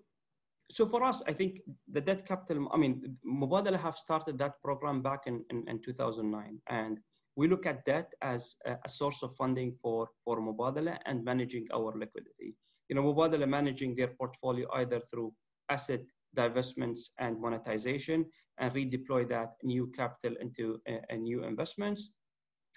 so 0.70 0.86
for 0.86 1.02
us, 1.02 1.22
I 1.26 1.32
think 1.32 1.60
the 1.90 2.00
debt 2.00 2.26
capital, 2.26 2.68
I 2.72 2.76
mean, 2.76 3.16
Mubadala 3.26 3.78
have 3.80 3.96
started 3.96 4.38
that 4.38 4.62
program 4.62 5.02
back 5.02 5.22
in, 5.26 5.44
in, 5.50 5.64
in 5.68 5.80
2009. 5.82 6.60
And 6.68 6.98
we 7.36 7.48
look 7.48 7.66
at 7.66 7.84
debt 7.84 8.12
as 8.22 8.56
a, 8.66 8.76
a, 8.84 8.88
source 8.88 9.22
of 9.22 9.34
funding 9.36 9.74
for, 9.82 10.08
for 10.24 10.40
Mubadala 10.40 10.98
and 11.06 11.24
managing 11.24 11.66
our 11.72 11.92
liquidity. 11.96 12.54
You 12.88 12.96
know, 12.96 13.02
Mubadala 13.02 13.48
managing 13.48 13.94
their 13.94 14.08
portfolio 14.08 14.66
either 14.74 15.00
through 15.10 15.32
asset 15.68 16.02
divestments 16.36 17.10
and 17.18 17.40
monetization 17.40 18.26
and 18.58 18.72
redeploy 18.74 19.28
that 19.28 19.54
new 19.62 19.90
capital 19.96 20.36
into 20.40 20.80
a, 20.86 21.00
a 21.10 21.16
new 21.16 21.44
investments. 21.44 22.10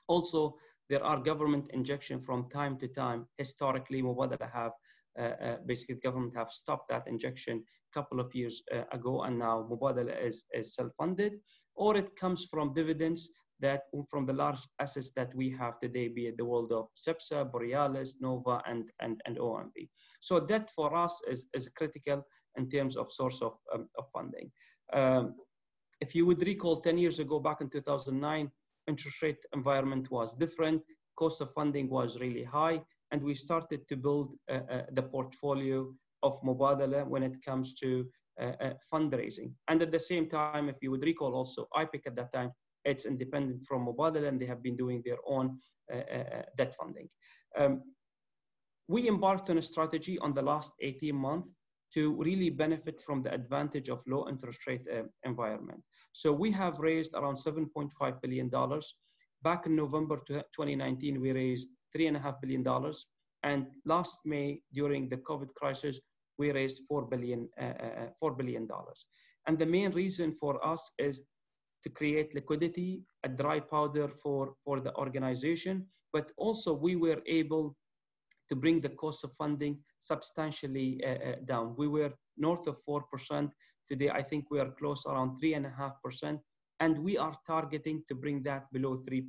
Also, 0.08 0.56
there 0.90 1.04
are 1.04 1.20
government 1.20 1.70
injection 1.74 2.22
from 2.22 2.50
time 2.50 2.78
to 2.78 2.88
time. 2.88 3.28
Historically, 3.38 4.02
Mubadala 4.02 4.52
have 4.52 4.72
uh, 5.18 5.34
uh, 5.42 5.58
basically 5.66 5.96
government 5.96 6.36
have 6.36 6.50
stopped 6.50 6.90
that 6.90 7.08
injection 7.08 7.64
a 7.64 8.00
couple 8.00 8.20
of 8.20 8.34
years 8.36 8.62
uh, 8.74 8.84
ago, 8.92 9.24
and 9.24 9.40
now 9.40 9.68
Mubadala 9.72 10.22
is, 10.22 10.44
is 10.54 10.76
self-funded, 10.76 11.34
or 11.76 11.96
it 11.96 12.16
comes 12.18 12.46
from 12.52 12.74
dividends 12.74 13.30
that 13.62 13.84
from 14.10 14.26
the 14.26 14.34
large 14.34 14.60
assets 14.80 15.12
that 15.16 15.34
we 15.34 15.50
have 15.50 15.80
today, 15.80 16.10
be 16.10 16.28
it 16.28 16.38
the 16.38 16.44
world 16.44 16.74
of 16.74 16.90
CEPSA, 16.96 17.50
Borealis, 17.52 18.16
Nova, 18.20 18.62
and, 18.66 18.90
and, 19.00 19.22
and 19.26 19.38
OMV. 19.38 19.90
So 20.20 20.42
that 20.42 20.70
for 20.72 20.94
us 20.94 21.22
is, 21.30 21.48
is 21.54 21.70
critical 21.70 22.26
in 22.58 22.70
terms 22.70 22.98
of 22.98 23.12
source 23.12 23.42
of, 23.42 23.54
um, 23.74 23.88
of 23.98 24.06
funding. 24.12 24.52
Um, 24.92 25.36
if 26.02 26.14
you 26.14 26.26
would 26.26 26.46
recall 26.46 26.78
10 26.78 26.98
years 26.98 27.20
ago, 27.20 27.40
back 27.40 27.62
in 27.62 27.70
2009, 27.70 28.52
interest 28.88 29.22
rate 29.22 29.44
environment 29.54 30.10
was 30.12 30.36
different, 30.36 30.82
cost 31.18 31.42
of 31.42 31.52
funding 31.52 31.90
was 31.90 32.20
really 32.20 32.44
high, 32.44 32.82
and 33.12 33.24
we 33.24 33.36
started 33.36 33.88
to 33.88 33.96
build 33.96 34.36
uh, 34.50 34.60
uh, 34.70 34.82
the 34.92 35.04
portfolio 35.04 35.92
of 36.24 36.40
Mubadala 36.42 37.08
when 37.08 37.24
it 37.24 37.38
comes 37.44 37.74
to 37.76 38.06
uh, 38.42 38.52
uh, 38.60 38.74
fundraising. 38.92 39.52
And 39.68 39.82
at 39.82 39.92
the 39.92 40.00
same 40.00 40.28
time, 40.28 40.70
if 40.70 40.76
you 40.82 40.92
would 40.92 41.04
recall 41.04 41.34
also, 41.36 41.68
IPIC 41.74 42.08
at 42.08 42.16
that 42.16 42.34
time, 42.34 42.52
it's 42.84 43.06
independent 43.06 43.64
from 43.66 43.86
Mubadala 43.86 44.28
and 44.28 44.40
they 44.40 44.46
have 44.46 44.62
been 44.62 44.76
doing 44.76 45.02
their 45.06 45.18
own 45.26 45.58
uh, 45.94 46.02
debt 46.58 46.76
funding. 46.76 47.10
Um, 47.58 47.82
we 48.88 49.08
embarked 49.08 49.50
on 49.50 49.58
a 49.58 49.62
strategy 49.62 50.20
on 50.20 50.34
the 50.34 50.42
last 50.42 50.72
18 50.82 51.16
months 51.16 51.50
to 51.96 52.14
really 52.22 52.50
benefit 52.50 53.02
from 53.02 53.24
the 53.24 53.34
advantage 53.34 53.89
of 53.89 54.04
low 54.06 54.28
interest 54.28 54.68
rate 54.68 54.86
uh, 54.93 55.04
environment. 55.24 55.82
So 56.12 56.32
we 56.32 56.52
have 56.52 56.80
raised 56.80 57.14
around 57.16 57.38
$7.5 57.38 58.22
billion. 58.22 58.50
Back 59.41 59.66
in 59.66 59.76
November 59.76 60.22
2019, 60.28 61.22
we 61.22 61.32
raised 61.32 61.70
$3.5 61.98 62.36
billion. 62.41 62.93
And 63.43 63.68
last 63.86 64.18
May, 64.26 64.60
during 64.74 65.08
the 65.08 65.18
COVID 65.18 65.54
crisis, 65.56 66.00
we 66.38 66.52
raised 66.52 66.82
$4 66.91 67.10
billion, 67.10 67.48
uh, 67.60 67.64
uh, 67.66 68.08
$4 68.22 68.38
billion. 68.38 68.68
And 69.48 69.58
the 69.58 69.66
main 69.66 69.91
reason 69.91 70.34
for 70.34 70.66
us 70.66 70.91
is 71.00 71.22
to 71.84 71.89
create 71.89 72.34
liquidity, 72.34 73.04
a 73.24 73.30
dry 73.30 73.60
powder 73.60 74.10
for, 74.10 74.54
for 74.66 74.82
the 74.82 74.93
organization, 74.96 75.86
but 76.12 76.32
also 76.38 76.74
we 76.74 76.96
were 76.96 77.22
able 77.28 77.76
to 78.50 78.56
bring 78.56 78.82
the 78.82 78.89
cost 78.89 79.24
of 79.24 79.32
funding 79.34 79.80
substantially 80.00 81.02
uh, 81.04 81.10
uh, 81.10 81.36
down. 81.46 81.76
We 81.78 81.88
were 81.88 82.14
north 82.38 82.68
of 82.68 82.78
4%. 82.88 83.50
Today, 83.89 84.10
I 84.10 84.22
think 84.22 84.46
we 84.50 84.60
are 84.60 84.72
close 84.72 85.06
around 85.06 85.39
3.5%, 85.41 86.39
and 86.80 87.00
we 87.00 87.18
are 87.18 87.34
targeting 87.46 88.04
to 88.08 88.16
bring 88.16 88.43
that 88.43 88.72
below 88.72 88.98
3%. 88.98 89.24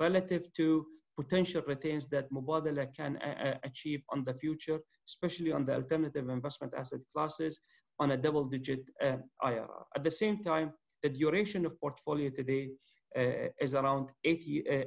Relative 0.00 0.52
to 0.54 0.86
potential 1.16 1.62
returns 1.66 2.08
that 2.08 2.30
Mubadala 2.32 2.86
can 2.96 3.16
uh, 3.18 3.34
uh 3.46 3.54
achieve 3.62 4.02
on 4.08 4.24
the 4.24 4.34
future, 4.34 4.80
especially 5.08 5.52
on 5.52 5.64
the 5.64 5.74
alternative 5.74 6.28
investment 6.28 6.72
asset 6.76 7.00
classes 7.12 7.60
on 8.00 8.10
a 8.10 8.16
double 8.16 8.44
digit 8.44 8.82
uh, 9.00 9.18
IRR. 9.42 9.84
At 9.94 10.02
the 10.02 10.10
same 10.10 10.42
time, 10.42 10.72
the 11.04 11.08
duration 11.08 11.64
of 11.66 11.78
portfolio 11.80 12.30
today 12.30 12.70
uh, 13.16 13.48
is 13.60 13.74
around 13.74 14.10
eight, 14.24 14.42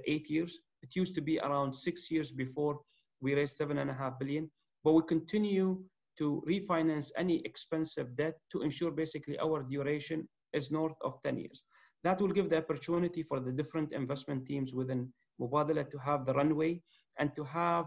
eight 0.06 0.30
years. 0.30 0.60
It 0.82 0.95
used 0.95 1.16
to 1.16 1.22
be 1.22 1.39
around 1.39 1.74
six 1.74 2.12
years 2.12 2.32
before 2.32 2.82
we 3.22 3.36
raised 3.36 3.57
seven 3.57 3.78
and 3.78 3.89
a 3.89 3.93
half 3.93 4.20
billion, 4.20 4.49
but 4.84 4.93
we 4.93 5.01
continue 5.03 5.84
to 6.18 6.43
refinance 6.47 7.11
any 7.18 7.41
expensive 7.45 8.15
debt 8.15 8.36
to 8.51 8.61
ensure 8.61 8.91
basically 8.91 9.38
our 9.39 9.63
duration 9.63 10.28
is 10.53 10.72
north 10.72 10.95
of 11.01 11.22
10 11.24 11.38
years. 11.38 11.63
That 12.03 12.22
will 12.22 12.30
give 12.30 12.49
the 12.49 12.57
opportunity 12.57 13.24
for 13.24 13.39
the 13.39 13.51
different 13.51 13.93
investment 13.93 14.45
teams 14.45 14.74
within 14.74 15.11
Mubadala 15.39 15.89
to 15.89 15.97
have 15.99 16.26
the 16.26 16.34
runway 16.34 16.82
and 17.20 17.34
to 17.36 17.43
have 17.43 17.86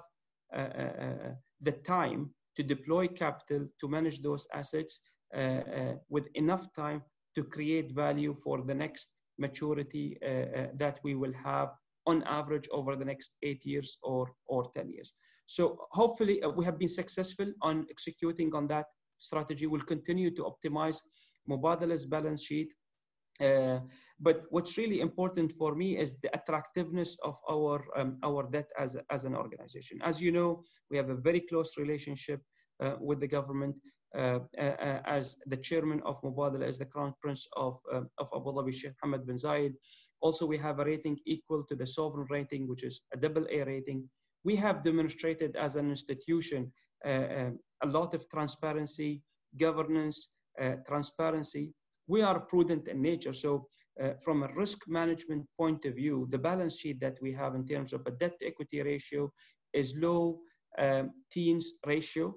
uh, 0.53 0.59
uh, 0.59 0.93
uh, 1.07 1.33
the 1.61 1.73
time 1.73 2.31
to 2.57 2.63
deploy 2.65 3.07
capital 3.07 3.69
to 3.81 3.89
manage 3.89 4.21
those 4.21 4.47
assets 4.53 5.01
with 6.09 6.27
enough 6.35 6.73
time 6.75 7.03
to 7.37 7.45
create 7.45 7.93
value 7.93 8.35
for 8.35 8.63
the 8.63 8.75
next 8.75 9.13
maturity 9.39 10.19
that 10.21 10.99
we 11.05 11.15
will 11.15 11.33
have 11.33 11.69
on 12.07 12.23
average 12.25 12.69
over 12.73 12.97
the 12.97 13.05
next 13.05 13.33
eight 13.43 13.65
years 13.65 13.99
or, 14.03 14.33
or 14.47 14.71
10 14.75 14.91
years. 14.91 15.13
So 15.47 15.79
hopefully 15.91 16.43
we 16.57 16.65
have 16.65 16.79
been 16.79 16.89
successful 16.89 17.53
on 17.63 17.87
executing 17.91 18.55
on 18.55 18.69
that 18.69 18.87
strategy. 19.19 19.67
We'll 19.67 19.81
continue 19.83 20.31
to 20.31 20.43
optimize 20.45 20.99
Mubadala's 21.49 22.07
balance 22.07 22.45
sheet. 22.45 22.73
Uh, 23.41 23.81
but 24.21 24.45
what's 24.51 24.77
really 24.77 25.01
important 25.01 25.51
for 25.53 25.75
me 25.75 25.99
is 25.99 26.19
the 26.23 26.31
attractiveness 26.35 27.17
of 27.25 27.37
our, 27.51 27.83
um, 27.97 28.19
our 28.23 28.49
debt 28.51 28.69
as, 28.79 28.97
as 29.11 29.25
an 29.25 29.35
organization. 29.35 29.99
As 30.03 30.21
you 30.21 30.31
know, 30.31 30.63
we 30.91 30.97
have 30.99 31.09
a 31.09 31.17
very 31.17 31.41
close 31.41 31.79
relationship 31.79 32.41
uh, 32.81 32.97
with 33.01 33.21
the 33.21 33.29
government. 33.29 33.77
Uh, 34.17 34.41
uh, 34.59 34.63
uh 34.63 35.01
as 35.07 35.37
the 35.47 35.57
chairman 35.57 36.03
of 36.05 36.21
Mubadala, 36.23 36.65
as 36.65 36.79
the 36.79 36.85
crown 36.85 37.15
prince 37.23 37.47
of, 37.57 37.79
uh, 37.93 38.01
of 38.19 38.29
Abu 38.35 38.53
Dhabi, 38.53 38.75
Sheikh 38.75 38.93
Mohamed 39.05 39.27
bin 39.27 39.37
Zayed. 39.37 39.75
Also, 40.21 40.47
we 40.47 40.59
have 40.59 40.79
a 40.79 40.85
rating 40.85 41.19
equal 41.27 41.65
to 41.65 41.75
the 41.75 41.87
sovereign 41.87 42.27
rating, 42.31 42.69
which 42.69 42.83
is 42.83 43.01
a 43.15 43.17
double 43.17 43.47
A 43.51 43.63
rating. 43.65 44.09
We 44.45 44.57
have 44.57 44.83
demonstrated 44.83 45.57
as 45.57 45.77
an 45.77 45.91
institution 45.91 46.73
um, 47.05 47.59
a 47.83 47.87
lot 47.87 48.15
of 48.15 48.29
transparency, 48.29 49.23
governance, 49.59 50.29
transparency, 50.87 51.73
we 52.11 52.23
are 52.23 52.41
prudent 52.41 52.89
in 52.89 53.01
nature. 53.01 53.33
So 53.33 53.67
uh, 54.03 54.15
from 54.25 54.43
a 54.43 54.53
risk 54.55 54.79
management 54.89 55.47
point 55.57 55.85
of 55.85 55.95
view, 55.95 56.27
the 56.31 56.39
balance 56.39 56.77
sheet 56.81 56.99
that 57.01 57.19
we 57.23 57.33
have 57.33 57.55
in 57.55 57.65
terms 57.67 57.93
of 57.93 58.01
a 58.07 58.11
debt 58.11 58.39
to 58.41 58.47
equity 58.47 58.83
ratio 58.83 59.33
is 59.73 59.95
low 59.97 60.41
um, 60.79 61.13
teens 61.33 61.75
ratio. 61.87 62.35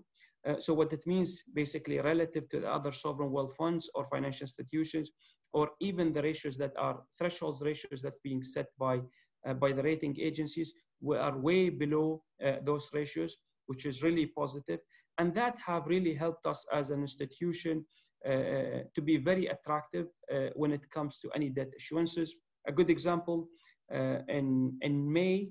Uh, 0.47 0.59
so 0.59 0.73
what 0.73 0.93
it 0.93 1.03
means 1.07 1.43
basically 1.53 1.99
relative 1.99 2.47
to 2.49 2.59
the 2.59 2.69
other 2.69 2.91
sovereign 2.91 3.31
wealth 3.31 3.55
funds 3.57 3.89
or 3.95 4.05
financial 4.13 4.43
institutions, 4.43 5.09
or 5.53 5.71
even 5.79 6.11
the 6.11 6.21
ratios 6.21 6.57
that 6.57 6.73
are 6.77 7.01
thresholds 7.17 7.61
ratios 7.61 8.01
that 8.01 8.21
being 8.23 8.43
set 8.43 8.67
by, 8.77 9.01
uh, 9.47 9.53
by 9.53 9.71
the 9.71 9.83
rating 9.83 10.15
agencies, 10.19 10.73
we 11.01 11.17
are 11.17 11.37
way 11.37 11.69
below 11.69 12.23
uh, 12.43 12.55
those 12.63 12.89
ratios, 12.93 13.37
which 13.67 13.85
is 13.85 14.03
really 14.03 14.25
positive. 14.25 14.79
And 15.19 15.33
that 15.35 15.57
have 15.59 15.85
really 15.87 16.13
helped 16.13 16.45
us 16.45 16.65
as 16.73 16.89
an 16.89 17.01
institution 17.01 17.85
uh, 18.25 18.83
to 18.95 19.01
be 19.03 19.17
very 19.17 19.47
attractive 19.47 20.07
uh, 20.31 20.47
when 20.55 20.71
it 20.71 20.89
comes 20.89 21.19
to 21.19 21.29
any 21.35 21.49
debt 21.49 21.73
issuances. 21.79 22.29
A 22.67 22.71
good 22.71 22.89
example, 22.89 23.47
uh, 23.93 24.19
in, 24.29 24.77
in 24.81 25.11
May, 25.11 25.49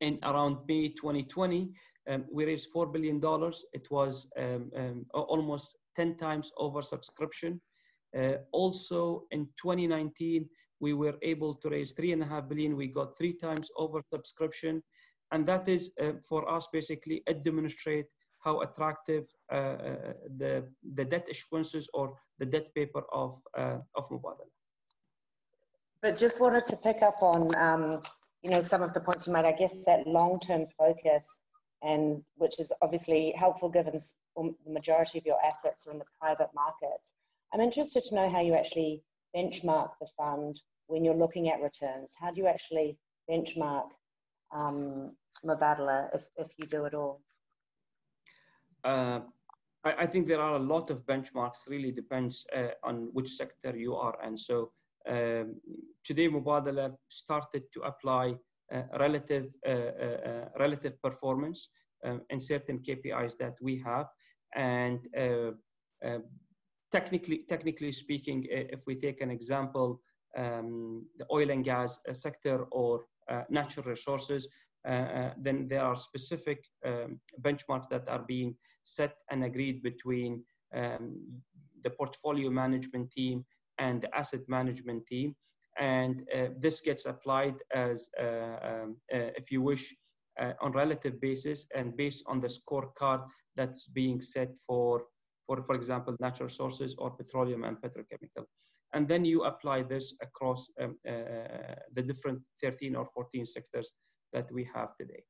in 0.00 0.18
around 0.22 0.58
May 0.68 0.88
2020, 0.90 1.72
um, 2.08 2.24
we 2.32 2.46
raised 2.46 2.72
$4 2.74 2.92
billion. 2.92 3.20
It 3.72 3.90
was 3.90 4.28
um, 4.38 4.70
um, 4.76 5.06
almost 5.12 5.76
10 5.96 6.16
times 6.16 6.50
oversubscription. 6.58 7.60
Uh, 8.16 8.34
also 8.52 9.24
in 9.30 9.46
2019, 9.60 10.48
we 10.80 10.94
were 10.94 11.16
able 11.22 11.54
to 11.54 11.68
raise 11.68 11.92
three 11.92 12.12
and 12.12 12.22
a 12.22 12.26
half 12.26 12.48
billion. 12.48 12.76
We 12.76 12.88
got 12.88 13.18
three 13.18 13.34
times 13.34 13.68
oversubscription. 13.76 14.82
And 15.32 15.46
that 15.46 15.68
is 15.68 15.90
uh, 16.00 16.12
for 16.26 16.48
us 16.50 16.68
basically, 16.72 17.22
it 17.26 17.44
demonstrates 17.44 18.10
how 18.40 18.60
attractive 18.60 19.24
uh, 19.50 20.14
the, 20.36 20.68
the 20.94 21.04
debt 21.04 21.26
issuances 21.28 21.86
or 21.92 22.14
the 22.38 22.46
debt 22.46 22.72
paper 22.74 23.02
of, 23.12 23.40
of 23.56 24.08
Mubadala. 24.10 24.46
But 26.00 26.16
just 26.16 26.40
wanted 26.40 26.64
to 26.66 26.76
pick 26.76 27.02
up 27.02 27.20
on, 27.22 27.54
um, 27.56 28.00
you 28.42 28.50
know, 28.50 28.60
some 28.60 28.82
of 28.82 28.94
the 28.94 29.00
points 29.00 29.26
you 29.26 29.32
made. 29.32 29.44
I 29.44 29.52
guess 29.52 29.74
that 29.86 30.06
long-term 30.06 30.66
focus, 30.78 31.36
and 31.82 32.22
which 32.36 32.58
is 32.60 32.70
obviously 32.82 33.34
helpful 33.36 33.68
given 33.68 33.94
the 34.36 34.54
majority 34.66 35.18
of 35.18 35.26
your 35.26 35.38
assets 35.44 35.82
are 35.86 35.92
in 35.92 35.98
the 35.98 36.04
private 36.20 36.50
markets. 36.54 37.10
I'm 37.52 37.60
interested 37.60 38.02
to 38.02 38.14
know 38.14 38.28
how 38.28 38.40
you 38.40 38.54
actually 38.54 39.02
benchmark 39.34 39.90
the 40.00 40.08
fund 40.16 40.54
when 40.86 41.04
you're 41.04 41.14
looking 41.14 41.48
at 41.48 41.60
returns. 41.60 42.12
How 42.18 42.30
do 42.30 42.38
you 42.38 42.46
actually 42.46 42.98
benchmark 43.30 43.88
um, 44.52 45.12
Mubadala 45.44 46.14
if, 46.14 46.26
if 46.36 46.48
you 46.58 46.66
do 46.66 46.86
at 46.86 46.94
all? 46.94 47.22
Uh, 48.84 49.20
I, 49.84 49.92
I, 50.00 50.06
think 50.06 50.28
there 50.28 50.40
are 50.40 50.54
a 50.54 50.58
lot 50.58 50.90
of 50.90 51.04
benchmarks. 51.06 51.68
Really 51.68 51.92
depends 51.92 52.46
uh, 52.54 52.68
on 52.82 53.08
which 53.12 53.28
sector 53.28 53.76
you 53.76 53.94
are, 53.96 54.16
and 54.22 54.38
so 54.38 54.70
um, 55.08 55.56
today 56.04 56.28
Mubadala 56.28 56.94
started 57.08 57.64
to 57.72 57.80
apply 57.82 58.36
uh, 58.72 58.82
relative 58.98 59.46
uh, 59.66 59.70
uh, 59.70 60.48
relative 60.58 61.00
performance 61.02 61.70
um, 62.04 62.22
in 62.30 62.38
certain 62.38 62.78
KPIs 62.78 63.36
that 63.38 63.54
we 63.60 63.78
have, 63.78 64.06
and 64.54 65.00
technically 66.90 67.44
technically 67.48 67.92
speaking, 67.92 68.46
if 68.50 68.80
we 68.86 68.94
take 68.94 69.20
an 69.20 69.30
example, 69.30 70.00
um, 70.36 71.06
the 71.18 71.26
oil 71.32 71.50
and 71.50 71.64
gas 71.64 71.98
sector 72.12 72.64
or 72.70 73.04
natural 73.50 73.84
resources, 73.86 74.48
uh, 74.86 74.90
uh, 74.90 75.32
then 75.36 75.68
there 75.68 75.82
are 75.82 75.96
specific 75.96 76.64
um, 76.86 77.20
benchmarks 77.42 77.88
that 77.88 78.08
are 78.08 78.24
being 78.26 78.54
set 78.84 79.16
and 79.30 79.44
agreed 79.44 79.82
between 79.82 80.42
um, 80.74 81.42
the 81.82 81.90
portfolio 81.90 82.48
management 82.48 83.10
team 83.10 83.44
and 83.78 84.02
the 84.02 84.16
asset 84.16 84.40
management 84.48 85.06
team. 85.06 85.34
And 85.78 86.22
uh, 86.34 86.48
this 86.58 86.80
gets 86.80 87.06
applied 87.06 87.54
as, 87.72 88.08
um, 88.18 88.96
if 89.10 89.52
you 89.52 89.62
wish, 89.62 89.94
on 90.60 90.72
relative 90.72 91.20
basis 91.20 91.66
and 91.74 91.96
based 91.96 92.24
on 92.26 92.40
the 92.40 92.48
scorecard 92.48 93.24
that's 93.56 93.88
being 93.88 94.20
set 94.20 94.50
for 94.66 95.04
for, 95.48 95.62
for 95.62 95.74
example, 95.74 96.14
natural 96.20 96.48
sources 96.48 96.94
or 96.98 97.10
petroleum 97.10 97.64
and 97.64 97.78
petrochemical. 97.78 98.44
And 98.92 99.08
then 99.08 99.24
you 99.24 99.44
apply 99.44 99.82
this 99.82 100.14
across 100.22 100.68
um, 100.80 100.96
uh, 101.08 101.74
the 101.94 102.02
different 102.02 102.40
13 102.62 102.94
or 102.94 103.06
14 103.14 103.46
sectors 103.46 103.92
that 104.32 104.50
we 104.52 104.68
have 104.74 104.94
today. 104.96 105.24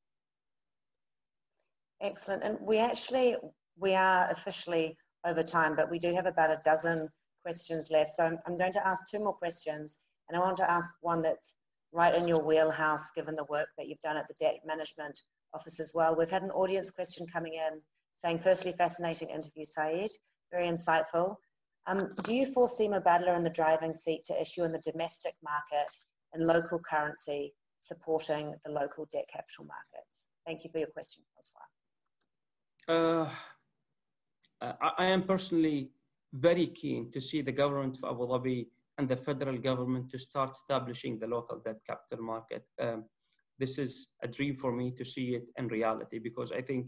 Excellent. 2.02 2.42
And 2.42 2.58
we 2.60 2.78
actually, 2.78 3.36
we 3.78 3.94
are 3.94 4.28
officially 4.30 4.96
over 5.24 5.42
time, 5.42 5.74
but 5.74 5.90
we 5.90 5.98
do 5.98 6.14
have 6.14 6.26
about 6.26 6.50
a 6.50 6.60
dozen 6.64 7.08
questions 7.42 7.88
left. 7.90 8.10
So 8.10 8.24
I'm, 8.24 8.38
I'm 8.46 8.56
going 8.56 8.72
to 8.72 8.86
ask 8.86 9.04
two 9.10 9.18
more 9.18 9.34
questions. 9.34 9.96
And 10.28 10.36
I 10.36 10.40
want 10.40 10.56
to 10.56 10.70
ask 10.70 10.92
one 11.00 11.22
that's 11.22 11.54
right 11.92 12.14
in 12.14 12.28
your 12.28 12.42
wheelhouse, 12.42 13.08
given 13.16 13.34
the 13.34 13.46
work 13.48 13.68
that 13.78 13.88
you've 13.88 14.00
done 14.00 14.16
at 14.16 14.28
the 14.28 14.34
Debt 14.38 14.56
Management 14.66 15.18
Office 15.54 15.80
as 15.80 15.92
well. 15.94 16.14
We've 16.14 16.28
had 16.28 16.42
an 16.42 16.50
audience 16.50 16.90
question 16.90 17.26
coming 17.32 17.54
in 17.54 17.80
saying, 18.22 18.38
firstly, 18.38 18.72
fascinating 18.72 19.28
interview, 19.28 19.64
Saeed, 19.64 20.10
very 20.50 20.66
insightful. 20.66 21.36
Um, 21.86 22.08
do 22.24 22.34
you 22.34 22.52
foresee 22.52 22.88
Mubadala 22.88 23.36
in 23.36 23.42
the 23.42 23.50
driving 23.50 23.92
seat 23.92 24.24
to 24.24 24.38
issue 24.38 24.64
in 24.64 24.72
the 24.72 24.80
domestic 24.80 25.34
market 25.42 25.90
in 26.34 26.46
local 26.46 26.78
currency 26.80 27.54
supporting 27.76 28.54
the 28.64 28.72
local 28.72 29.06
debt 29.12 29.24
capital 29.32 29.66
markets? 29.66 30.24
Thank 30.46 30.64
you 30.64 30.70
for 30.70 30.78
your 30.78 30.88
question, 30.88 31.22
Oswald. 31.38 33.28
Uh, 34.60 34.72
I 34.98 35.06
am 35.06 35.22
personally 35.22 35.90
very 36.32 36.66
keen 36.66 37.10
to 37.12 37.20
see 37.20 37.42
the 37.42 37.52
government 37.52 37.98
of 38.02 38.16
Abu 38.16 38.26
Dhabi 38.26 38.66
and 38.98 39.08
the 39.08 39.16
federal 39.16 39.56
government 39.58 40.10
to 40.10 40.18
start 40.18 40.50
establishing 40.50 41.18
the 41.18 41.26
local 41.26 41.60
debt 41.64 41.80
capital 41.86 42.24
market. 42.24 42.64
Um, 42.80 43.04
this 43.58 43.78
is 43.78 44.08
a 44.22 44.28
dream 44.28 44.56
for 44.56 44.72
me 44.72 44.90
to 44.92 45.04
see 45.04 45.34
it 45.36 45.50
in 45.56 45.68
reality 45.68 46.18
because 46.18 46.50
I 46.50 46.62
think 46.62 46.86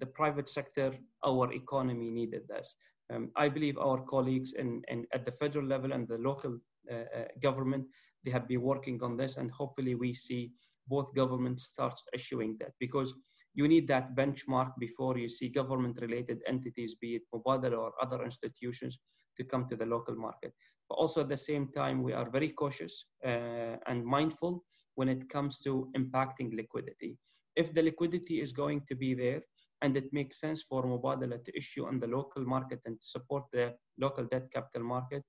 the 0.00 0.06
private 0.06 0.48
sector, 0.48 0.92
our 1.24 1.52
economy 1.52 2.10
needed 2.10 2.42
this. 2.48 2.74
Um, 3.12 3.30
I 3.36 3.48
believe 3.48 3.76
our 3.78 4.00
colleagues 4.02 4.52
in, 4.54 4.82
in, 4.88 5.06
at 5.12 5.24
the 5.24 5.32
federal 5.32 5.66
level 5.66 5.92
and 5.92 6.06
the 6.06 6.18
local 6.18 6.58
uh, 6.90 6.94
uh, 6.94 7.24
government 7.42 7.86
they 8.24 8.30
have 8.30 8.48
been 8.48 8.62
working 8.62 9.02
on 9.02 9.16
this, 9.16 9.36
and 9.36 9.50
hopefully 9.50 9.94
we 9.94 10.12
see 10.12 10.52
both 10.88 11.14
governments 11.14 11.64
start 11.64 11.98
issuing 12.12 12.56
that 12.60 12.72
because 12.78 13.14
you 13.54 13.66
need 13.66 13.88
that 13.88 14.14
benchmark 14.14 14.72
before 14.78 15.18
you 15.18 15.28
see 15.28 15.48
government-related 15.48 16.42
entities, 16.46 16.94
be 16.94 17.16
it 17.16 17.22
Mubadala 17.34 17.78
or 17.78 17.92
other 18.00 18.22
institutions, 18.22 18.98
to 19.36 19.44
come 19.44 19.66
to 19.66 19.76
the 19.76 19.86
local 19.86 20.14
market. 20.14 20.52
But 20.88 20.96
also 20.96 21.22
at 21.22 21.28
the 21.28 21.36
same 21.36 21.68
time, 21.68 22.02
we 22.02 22.12
are 22.12 22.30
very 22.30 22.50
cautious 22.50 23.06
uh, 23.24 23.76
and 23.86 24.04
mindful 24.04 24.64
when 24.94 25.08
it 25.08 25.28
comes 25.28 25.58
to 25.58 25.90
impacting 25.96 26.54
liquidity. 26.54 27.16
If 27.56 27.74
the 27.74 27.82
liquidity 27.82 28.40
is 28.40 28.52
going 28.52 28.82
to 28.88 28.94
be 28.94 29.14
there 29.14 29.40
and 29.82 29.96
it 29.96 30.12
makes 30.12 30.40
sense 30.40 30.62
for 30.62 30.82
Mubadala 30.84 31.42
to 31.44 31.56
issue 31.56 31.86
on 31.86 31.98
the 31.98 32.06
local 32.06 32.44
market 32.44 32.80
and 32.84 32.96
support 33.00 33.44
the 33.52 33.74
local 33.98 34.24
debt 34.24 34.50
capital 34.52 34.86
market, 34.86 35.22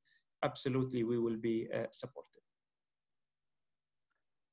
absolutely 0.43 1.03
we 1.03 1.17
will 1.17 1.37
be 1.37 1.67
uh, 1.73 1.85
supportive. 1.91 2.41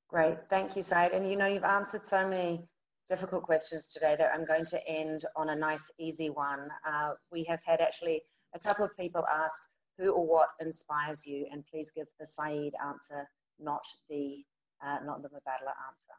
Great, 0.08 0.38
thank 0.48 0.74
you, 0.76 0.82
Saeed. 0.82 1.12
And 1.12 1.28
you 1.28 1.36
know, 1.36 1.46
you've 1.46 1.64
answered 1.64 2.04
so 2.04 2.26
many 2.26 2.66
difficult 3.08 3.42
questions 3.42 3.86
today 3.92 4.14
that 4.18 4.30
I'm 4.34 4.44
going 4.44 4.64
to 4.64 4.88
end 4.88 5.24
on 5.36 5.50
a 5.50 5.56
nice, 5.56 5.90
easy 5.98 6.30
one. 6.30 6.68
Uh, 6.86 7.10
we 7.32 7.44
have 7.44 7.60
had 7.64 7.80
actually 7.80 8.22
a 8.54 8.58
couple 8.58 8.84
of 8.84 8.96
people 8.96 9.24
ask 9.26 9.58
who 9.98 10.12
or 10.12 10.26
what 10.26 10.48
inspires 10.60 11.26
you, 11.26 11.46
and 11.52 11.64
please 11.70 11.90
give 11.94 12.06
the 12.18 12.24
Saeed 12.26 12.72
answer, 12.86 13.28
not 13.58 13.82
the 14.08 14.44
uh, 14.82 14.98
not 15.04 15.22
the 15.22 15.28
Mubadala 15.28 15.74
answer. 15.88 16.14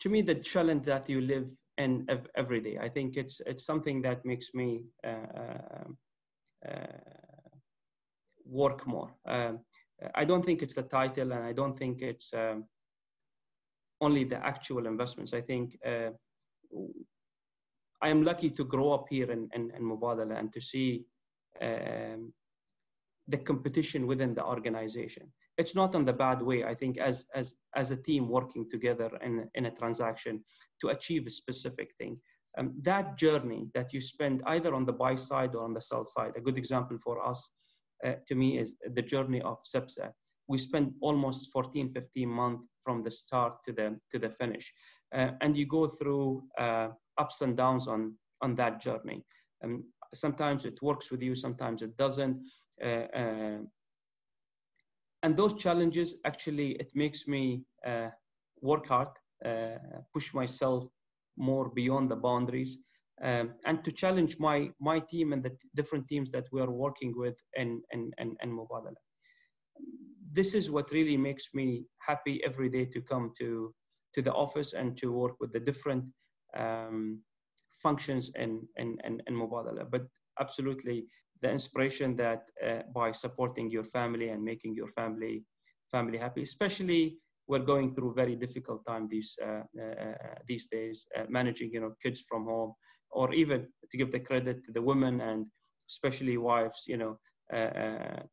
To 0.00 0.10
me, 0.10 0.20
the 0.20 0.34
challenge 0.34 0.84
that 0.84 1.08
you 1.08 1.22
live 1.22 1.48
and 1.78 2.08
ev- 2.10 2.28
every 2.34 2.60
day. 2.60 2.78
I 2.80 2.88
think 2.88 3.16
it's 3.16 3.40
it's 3.46 3.64
something 3.64 4.02
that 4.02 4.24
makes 4.24 4.54
me 4.54 4.84
uh, 5.04 5.84
uh, 6.68 7.26
work 8.44 8.86
more. 8.86 9.14
Um, 9.26 9.60
I 10.14 10.24
don't 10.24 10.44
think 10.44 10.62
it's 10.62 10.74
the 10.74 10.82
title, 10.82 11.32
and 11.32 11.44
I 11.44 11.52
don't 11.52 11.78
think 11.78 12.02
it's 12.02 12.32
um, 12.34 12.64
only 14.00 14.24
the 14.24 14.44
actual 14.44 14.86
investments. 14.86 15.32
I 15.32 15.40
think 15.40 15.78
uh, 15.84 16.10
I 18.02 18.08
am 18.08 18.22
lucky 18.22 18.50
to 18.50 18.64
grow 18.64 18.92
up 18.92 19.06
here 19.08 19.30
in, 19.30 19.48
in, 19.54 19.70
in 19.70 19.82
Mubadala 19.82 20.38
and 20.38 20.52
to 20.52 20.60
see 20.60 21.04
um, 21.60 22.32
the 23.28 23.38
competition 23.38 24.06
within 24.06 24.34
the 24.34 24.44
organization. 24.44 25.32
It's 25.58 25.74
not 25.74 25.94
in 25.94 26.04
the 26.04 26.12
bad 26.12 26.42
way. 26.42 26.64
I 26.64 26.74
think 26.74 26.98
as, 26.98 27.26
as, 27.34 27.54
as 27.74 27.90
a 27.90 27.96
team 27.96 28.28
working 28.28 28.68
together 28.70 29.10
in, 29.22 29.48
in 29.54 29.66
a 29.66 29.70
transaction 29.70 30.44
to 30.80 30.88
achieve 30.88 31.26
a 31.26 31.30
specific 31.30 31.90
thing. 31.98 32.20
Um, 32.58 32.74
that 32.82 33.18
journey 33.18 33.68
that 33.74 33.92
you 33.92 34.00
spend 34.00 34.42
either 34.46 34.74
on 34.74 34.86
the 34.86 34.92
buy 34.92 35.16
side 35.16 35.54
or 35.54 35.64
on 35.64 35.74
the 35.74 35.80
sell 35.80 36.06
side, 36.06 36.32
a 36.36 36.40
good 36.40 36.56
example 36.56 36.98
for 37.02 37.26
us 37.26 37.50
uh, 38.04 38.14
to 38.26 38.34
me 38.34 38.58
is 38.58 38.76
the 38.94 39.02
journey 39.02 39.42
of 39.42 39.58
CEPSA. 39.62 40.12
We 40.48 40.58
spent 40.58 40.92
almost 41.00 41.50
14, 41.52 41.92
15 41.92 42.28
months 42.28 42.64
from 42.80 43.02
the 43.02 43.10
start 43.10 43.56
to 43.64 43.72
the, 43.72 43.98
to 44.12 44.18
the 44.18 44.30
finish. 44.30 44.72
Uh, 45.12 45.32
and 45.40 45.56
you 45.56 45.66
go 45.66 45.86
through 45.86 46.44
uh, 46.58 46.88
ups 47.18 47.40
and 47.40 47.56
downs 47.56 47.88
on, 47.88 48.14
on 48.42 48.54
that 48.54 48.80
journey. 48.80 49.24
Um, 49.64 49.84
sometimes 50.14 50.64
it 50.64 50.80
works 50.82 51.10
with 51.10 51.22
you, 51.22 51.34
sometimes 51.34 51.82
it 51.82 51.96
doesn't. 51.96 52.40
Uh, 52.82 53.06
uh, 53.14 53.58
and 55.22 55.36
those 55.36 55.54
challenges 55.54 56.16
actually, 56.24 56.72
it 56.72 56.90
makes 56.94 57.26
me 57.26 57.62
uh, 57.84 58.10
work 58.60 58.86
hard, 58.86 59.08
push 60.14 60.32
myself 60.34 60.84
more 61.36 61.68
beyond 61.70 62.10
the 62.10 62.16
boundaries 62.16 62.78
um, 63.22 63.54
and 63.64 63.82
to 63.84 63.92
challenge 63.92 64.38
my 64.38 64.70
my 64.80 64.98
team 64.98 65.32
and 65.32 65.42
the 65.42 65.56
different 65.74 66.06
teams 66.08 66.30
that 66.30 66.46
we 66.52 66.60
are 66.60 66.70
working 66.70 67.14
with 67.16 67.36
in 67.54 67.82
in, 67.92 68.10
in, 68.18 68.36
in 68.42 68.50
Mubadala. 68.50 68.94
This 70.32 70.54
is 70.54 70.70
what 70.70 70.90
really 70.90 71.16
makes 71.16 71.54
me 71.54 71.86
happy 72.00 72.42
every 72.44 72.68
day 72.68 72.84
to 72.86 73.00
come 73.00 73.32
to 73.38 73.74
to 74.14 74.22
the 74.22 74.32
office 74.32 74.72
and 74.74 74.96
to 74.98 75.12
work 75.12 75.36
with 75.40 75.52
the 75.52 75.60
different 75.60 76.04
um, 76.56 77.20
functions 77.82 78.30
in, 78.36 78.66
in, 78.76 78.96
in, 79.04 79.20
in 79.26 79.34
Mubadala. 79.34 79.90
But 79.90 80.06
absolutely, 80.40 81.06
the 81.42 81.50
inspiration 81.50 82.16
that 82.16 82.42
uh, 82.66 82.82
by 82.94 83.12
supporting 83.12 83.70
your 83.70 83.84
family 83.84 84.28
and 84.30 84.42
making 84.42 84.74
your 84.74 84.88
family 84.88 85.44
family 85.90 86.18
happy, 86.18 86.42
especially 86.42 87.18
we're 87.48 87.60
going 87.74 87.94
through 87.94 88.12
very 88.14 88.34
difficult 88.34 88.84
time 88.84 89.08
these 89.08 89.38
uh, 89.42 89.62
uh, 89.80 90.14
these 90.46 90.66
days, 90.66 91.06
uh, 91.16 91.24
managing 91.28 91.70
you 91.72 91.80
know 91.80 91.92
kids 92.02 92.24
from 92.28 92.44
home, 92.44 92.72
or 93.10 93.32
even 93.34 93.66
to 93.90 93.96
give 93.96 94.10
the 94.10 94.20
credit 94.20 94.64
to 94.64 94.72
the 94.72 94.82
women 94.82 95.20
and 95.20 95.46
especially 95.88 96.36
wives, 96.36 96.84
you 96.88 96.96
know, 96.96 97.18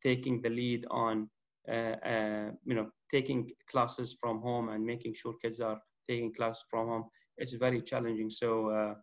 taking 0.02 0.42
the 0.42 0.50
lead 0.50 0.84
on 0.90 1.28
you 1.68 2.74
know 2.74 2.88
taking 3.10 3.50
classes 3.70 4.16
from 4.20 4.40
home 4.40 4.68
and 4.70 4.84
making 4.84 5.14
sure 5.14 5.34
kids 5.42 5.60
are 5.60 5.80
taking 6.08 6.32
classes 6.34 6.64
from 6.70 6.88
home. 6.88 7.04
It's 7.36 7.54
very 7.54 7.80
challenging. 7.82 8.30
So. 8.30 8.94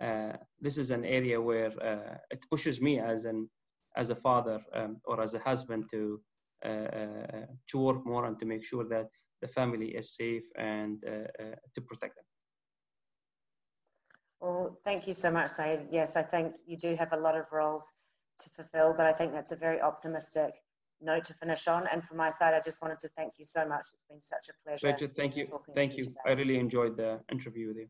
Uh, 0.00 0.32
this 0.60 0.76
is 0.76 0.90
an 0.90 1.04
area 1.04 1.40
where 1.40 1.72
uh, 1.82 2.16
it 2.30 2.44
pushes 2.50 2.80
me 2.80 2.98
as 2.98 3.24
an 3.24 3.48
as 3.96 4.10
a 4.10 4.14
father 4.14 4.60
um, 4.74 4.96
or 5.04 5.22
as 5.22 5.34
a 5.34 5.38
husband 5.38 5.88
to 5.88 6.20
uh, 6.64 7.46
to 7.68 7.78
work 7.78 8.04
more 8.04 8.24
and 8.24 8.38
to 8.38 8.44
make 8.44 8.64
sure 8.64 8.84
that 8.88 9.06
the 9.40 9.48
family 9.48 9.88
is 9.94 10.16
safe 10.16 10.44
and 10.56 11.02
to 11.74 11.80
protect 11.82 12.16
them. 12.16 12.24
Well, 14.40 14.78
thank 14.84 15.06
you 15.06 15.14
so 15.14 15.30
much, 15.30 15.48
Saeed. 15.48 15.86
Yes, 15.90 16.16
I 16.16 16.22
think 16.22 16.56
you 16.66 16.76
do 16.76 16.94
have 16.96 17.12
a 17.12 17.16
lot 17.16 17.36
of 17.36 17.46
roles 17.52 17.88
to 18.42 18.50
fulfill, 18.50 18.92
but 18.96 19.06
I 19.06 19.12
think 19.12 19.32
that's 19.32 19.52
a 19.52 19.56
very 19.56 19.80
optimistic 19.80 20.52
note 21.00 21.24
to 21.24 21.34
finish 21.34 21.66
on. 21.66 21.86
And 21.90 22.02
from 22.02 22.16
my 22.16 22.28
side, 22.28 22.52
I 22.54 22.60
just 22.60 22.82
wanted 22.82 22.98
to 23.00 23.08
thank 23.16 23.32
you 23.38 23.44
so 23.44 23.66
much. 23.66 23.84
It's 23.92 24.04
been 24.08 24.20
such 24.20 24.46
a 24.50 24.54
pleasure. 24.62 25.08
Thank 25.16 25.36
you. 25.36 25.46
Thank 25.74 25.96
you. 25.96 26.14
I 26.26 26.32
really 26.32 26.58
enjoyed 26.58 26.96
the 26.96 27.20
interview 27.30 27.68
with 27.68 27.76
you. 27.76 27.88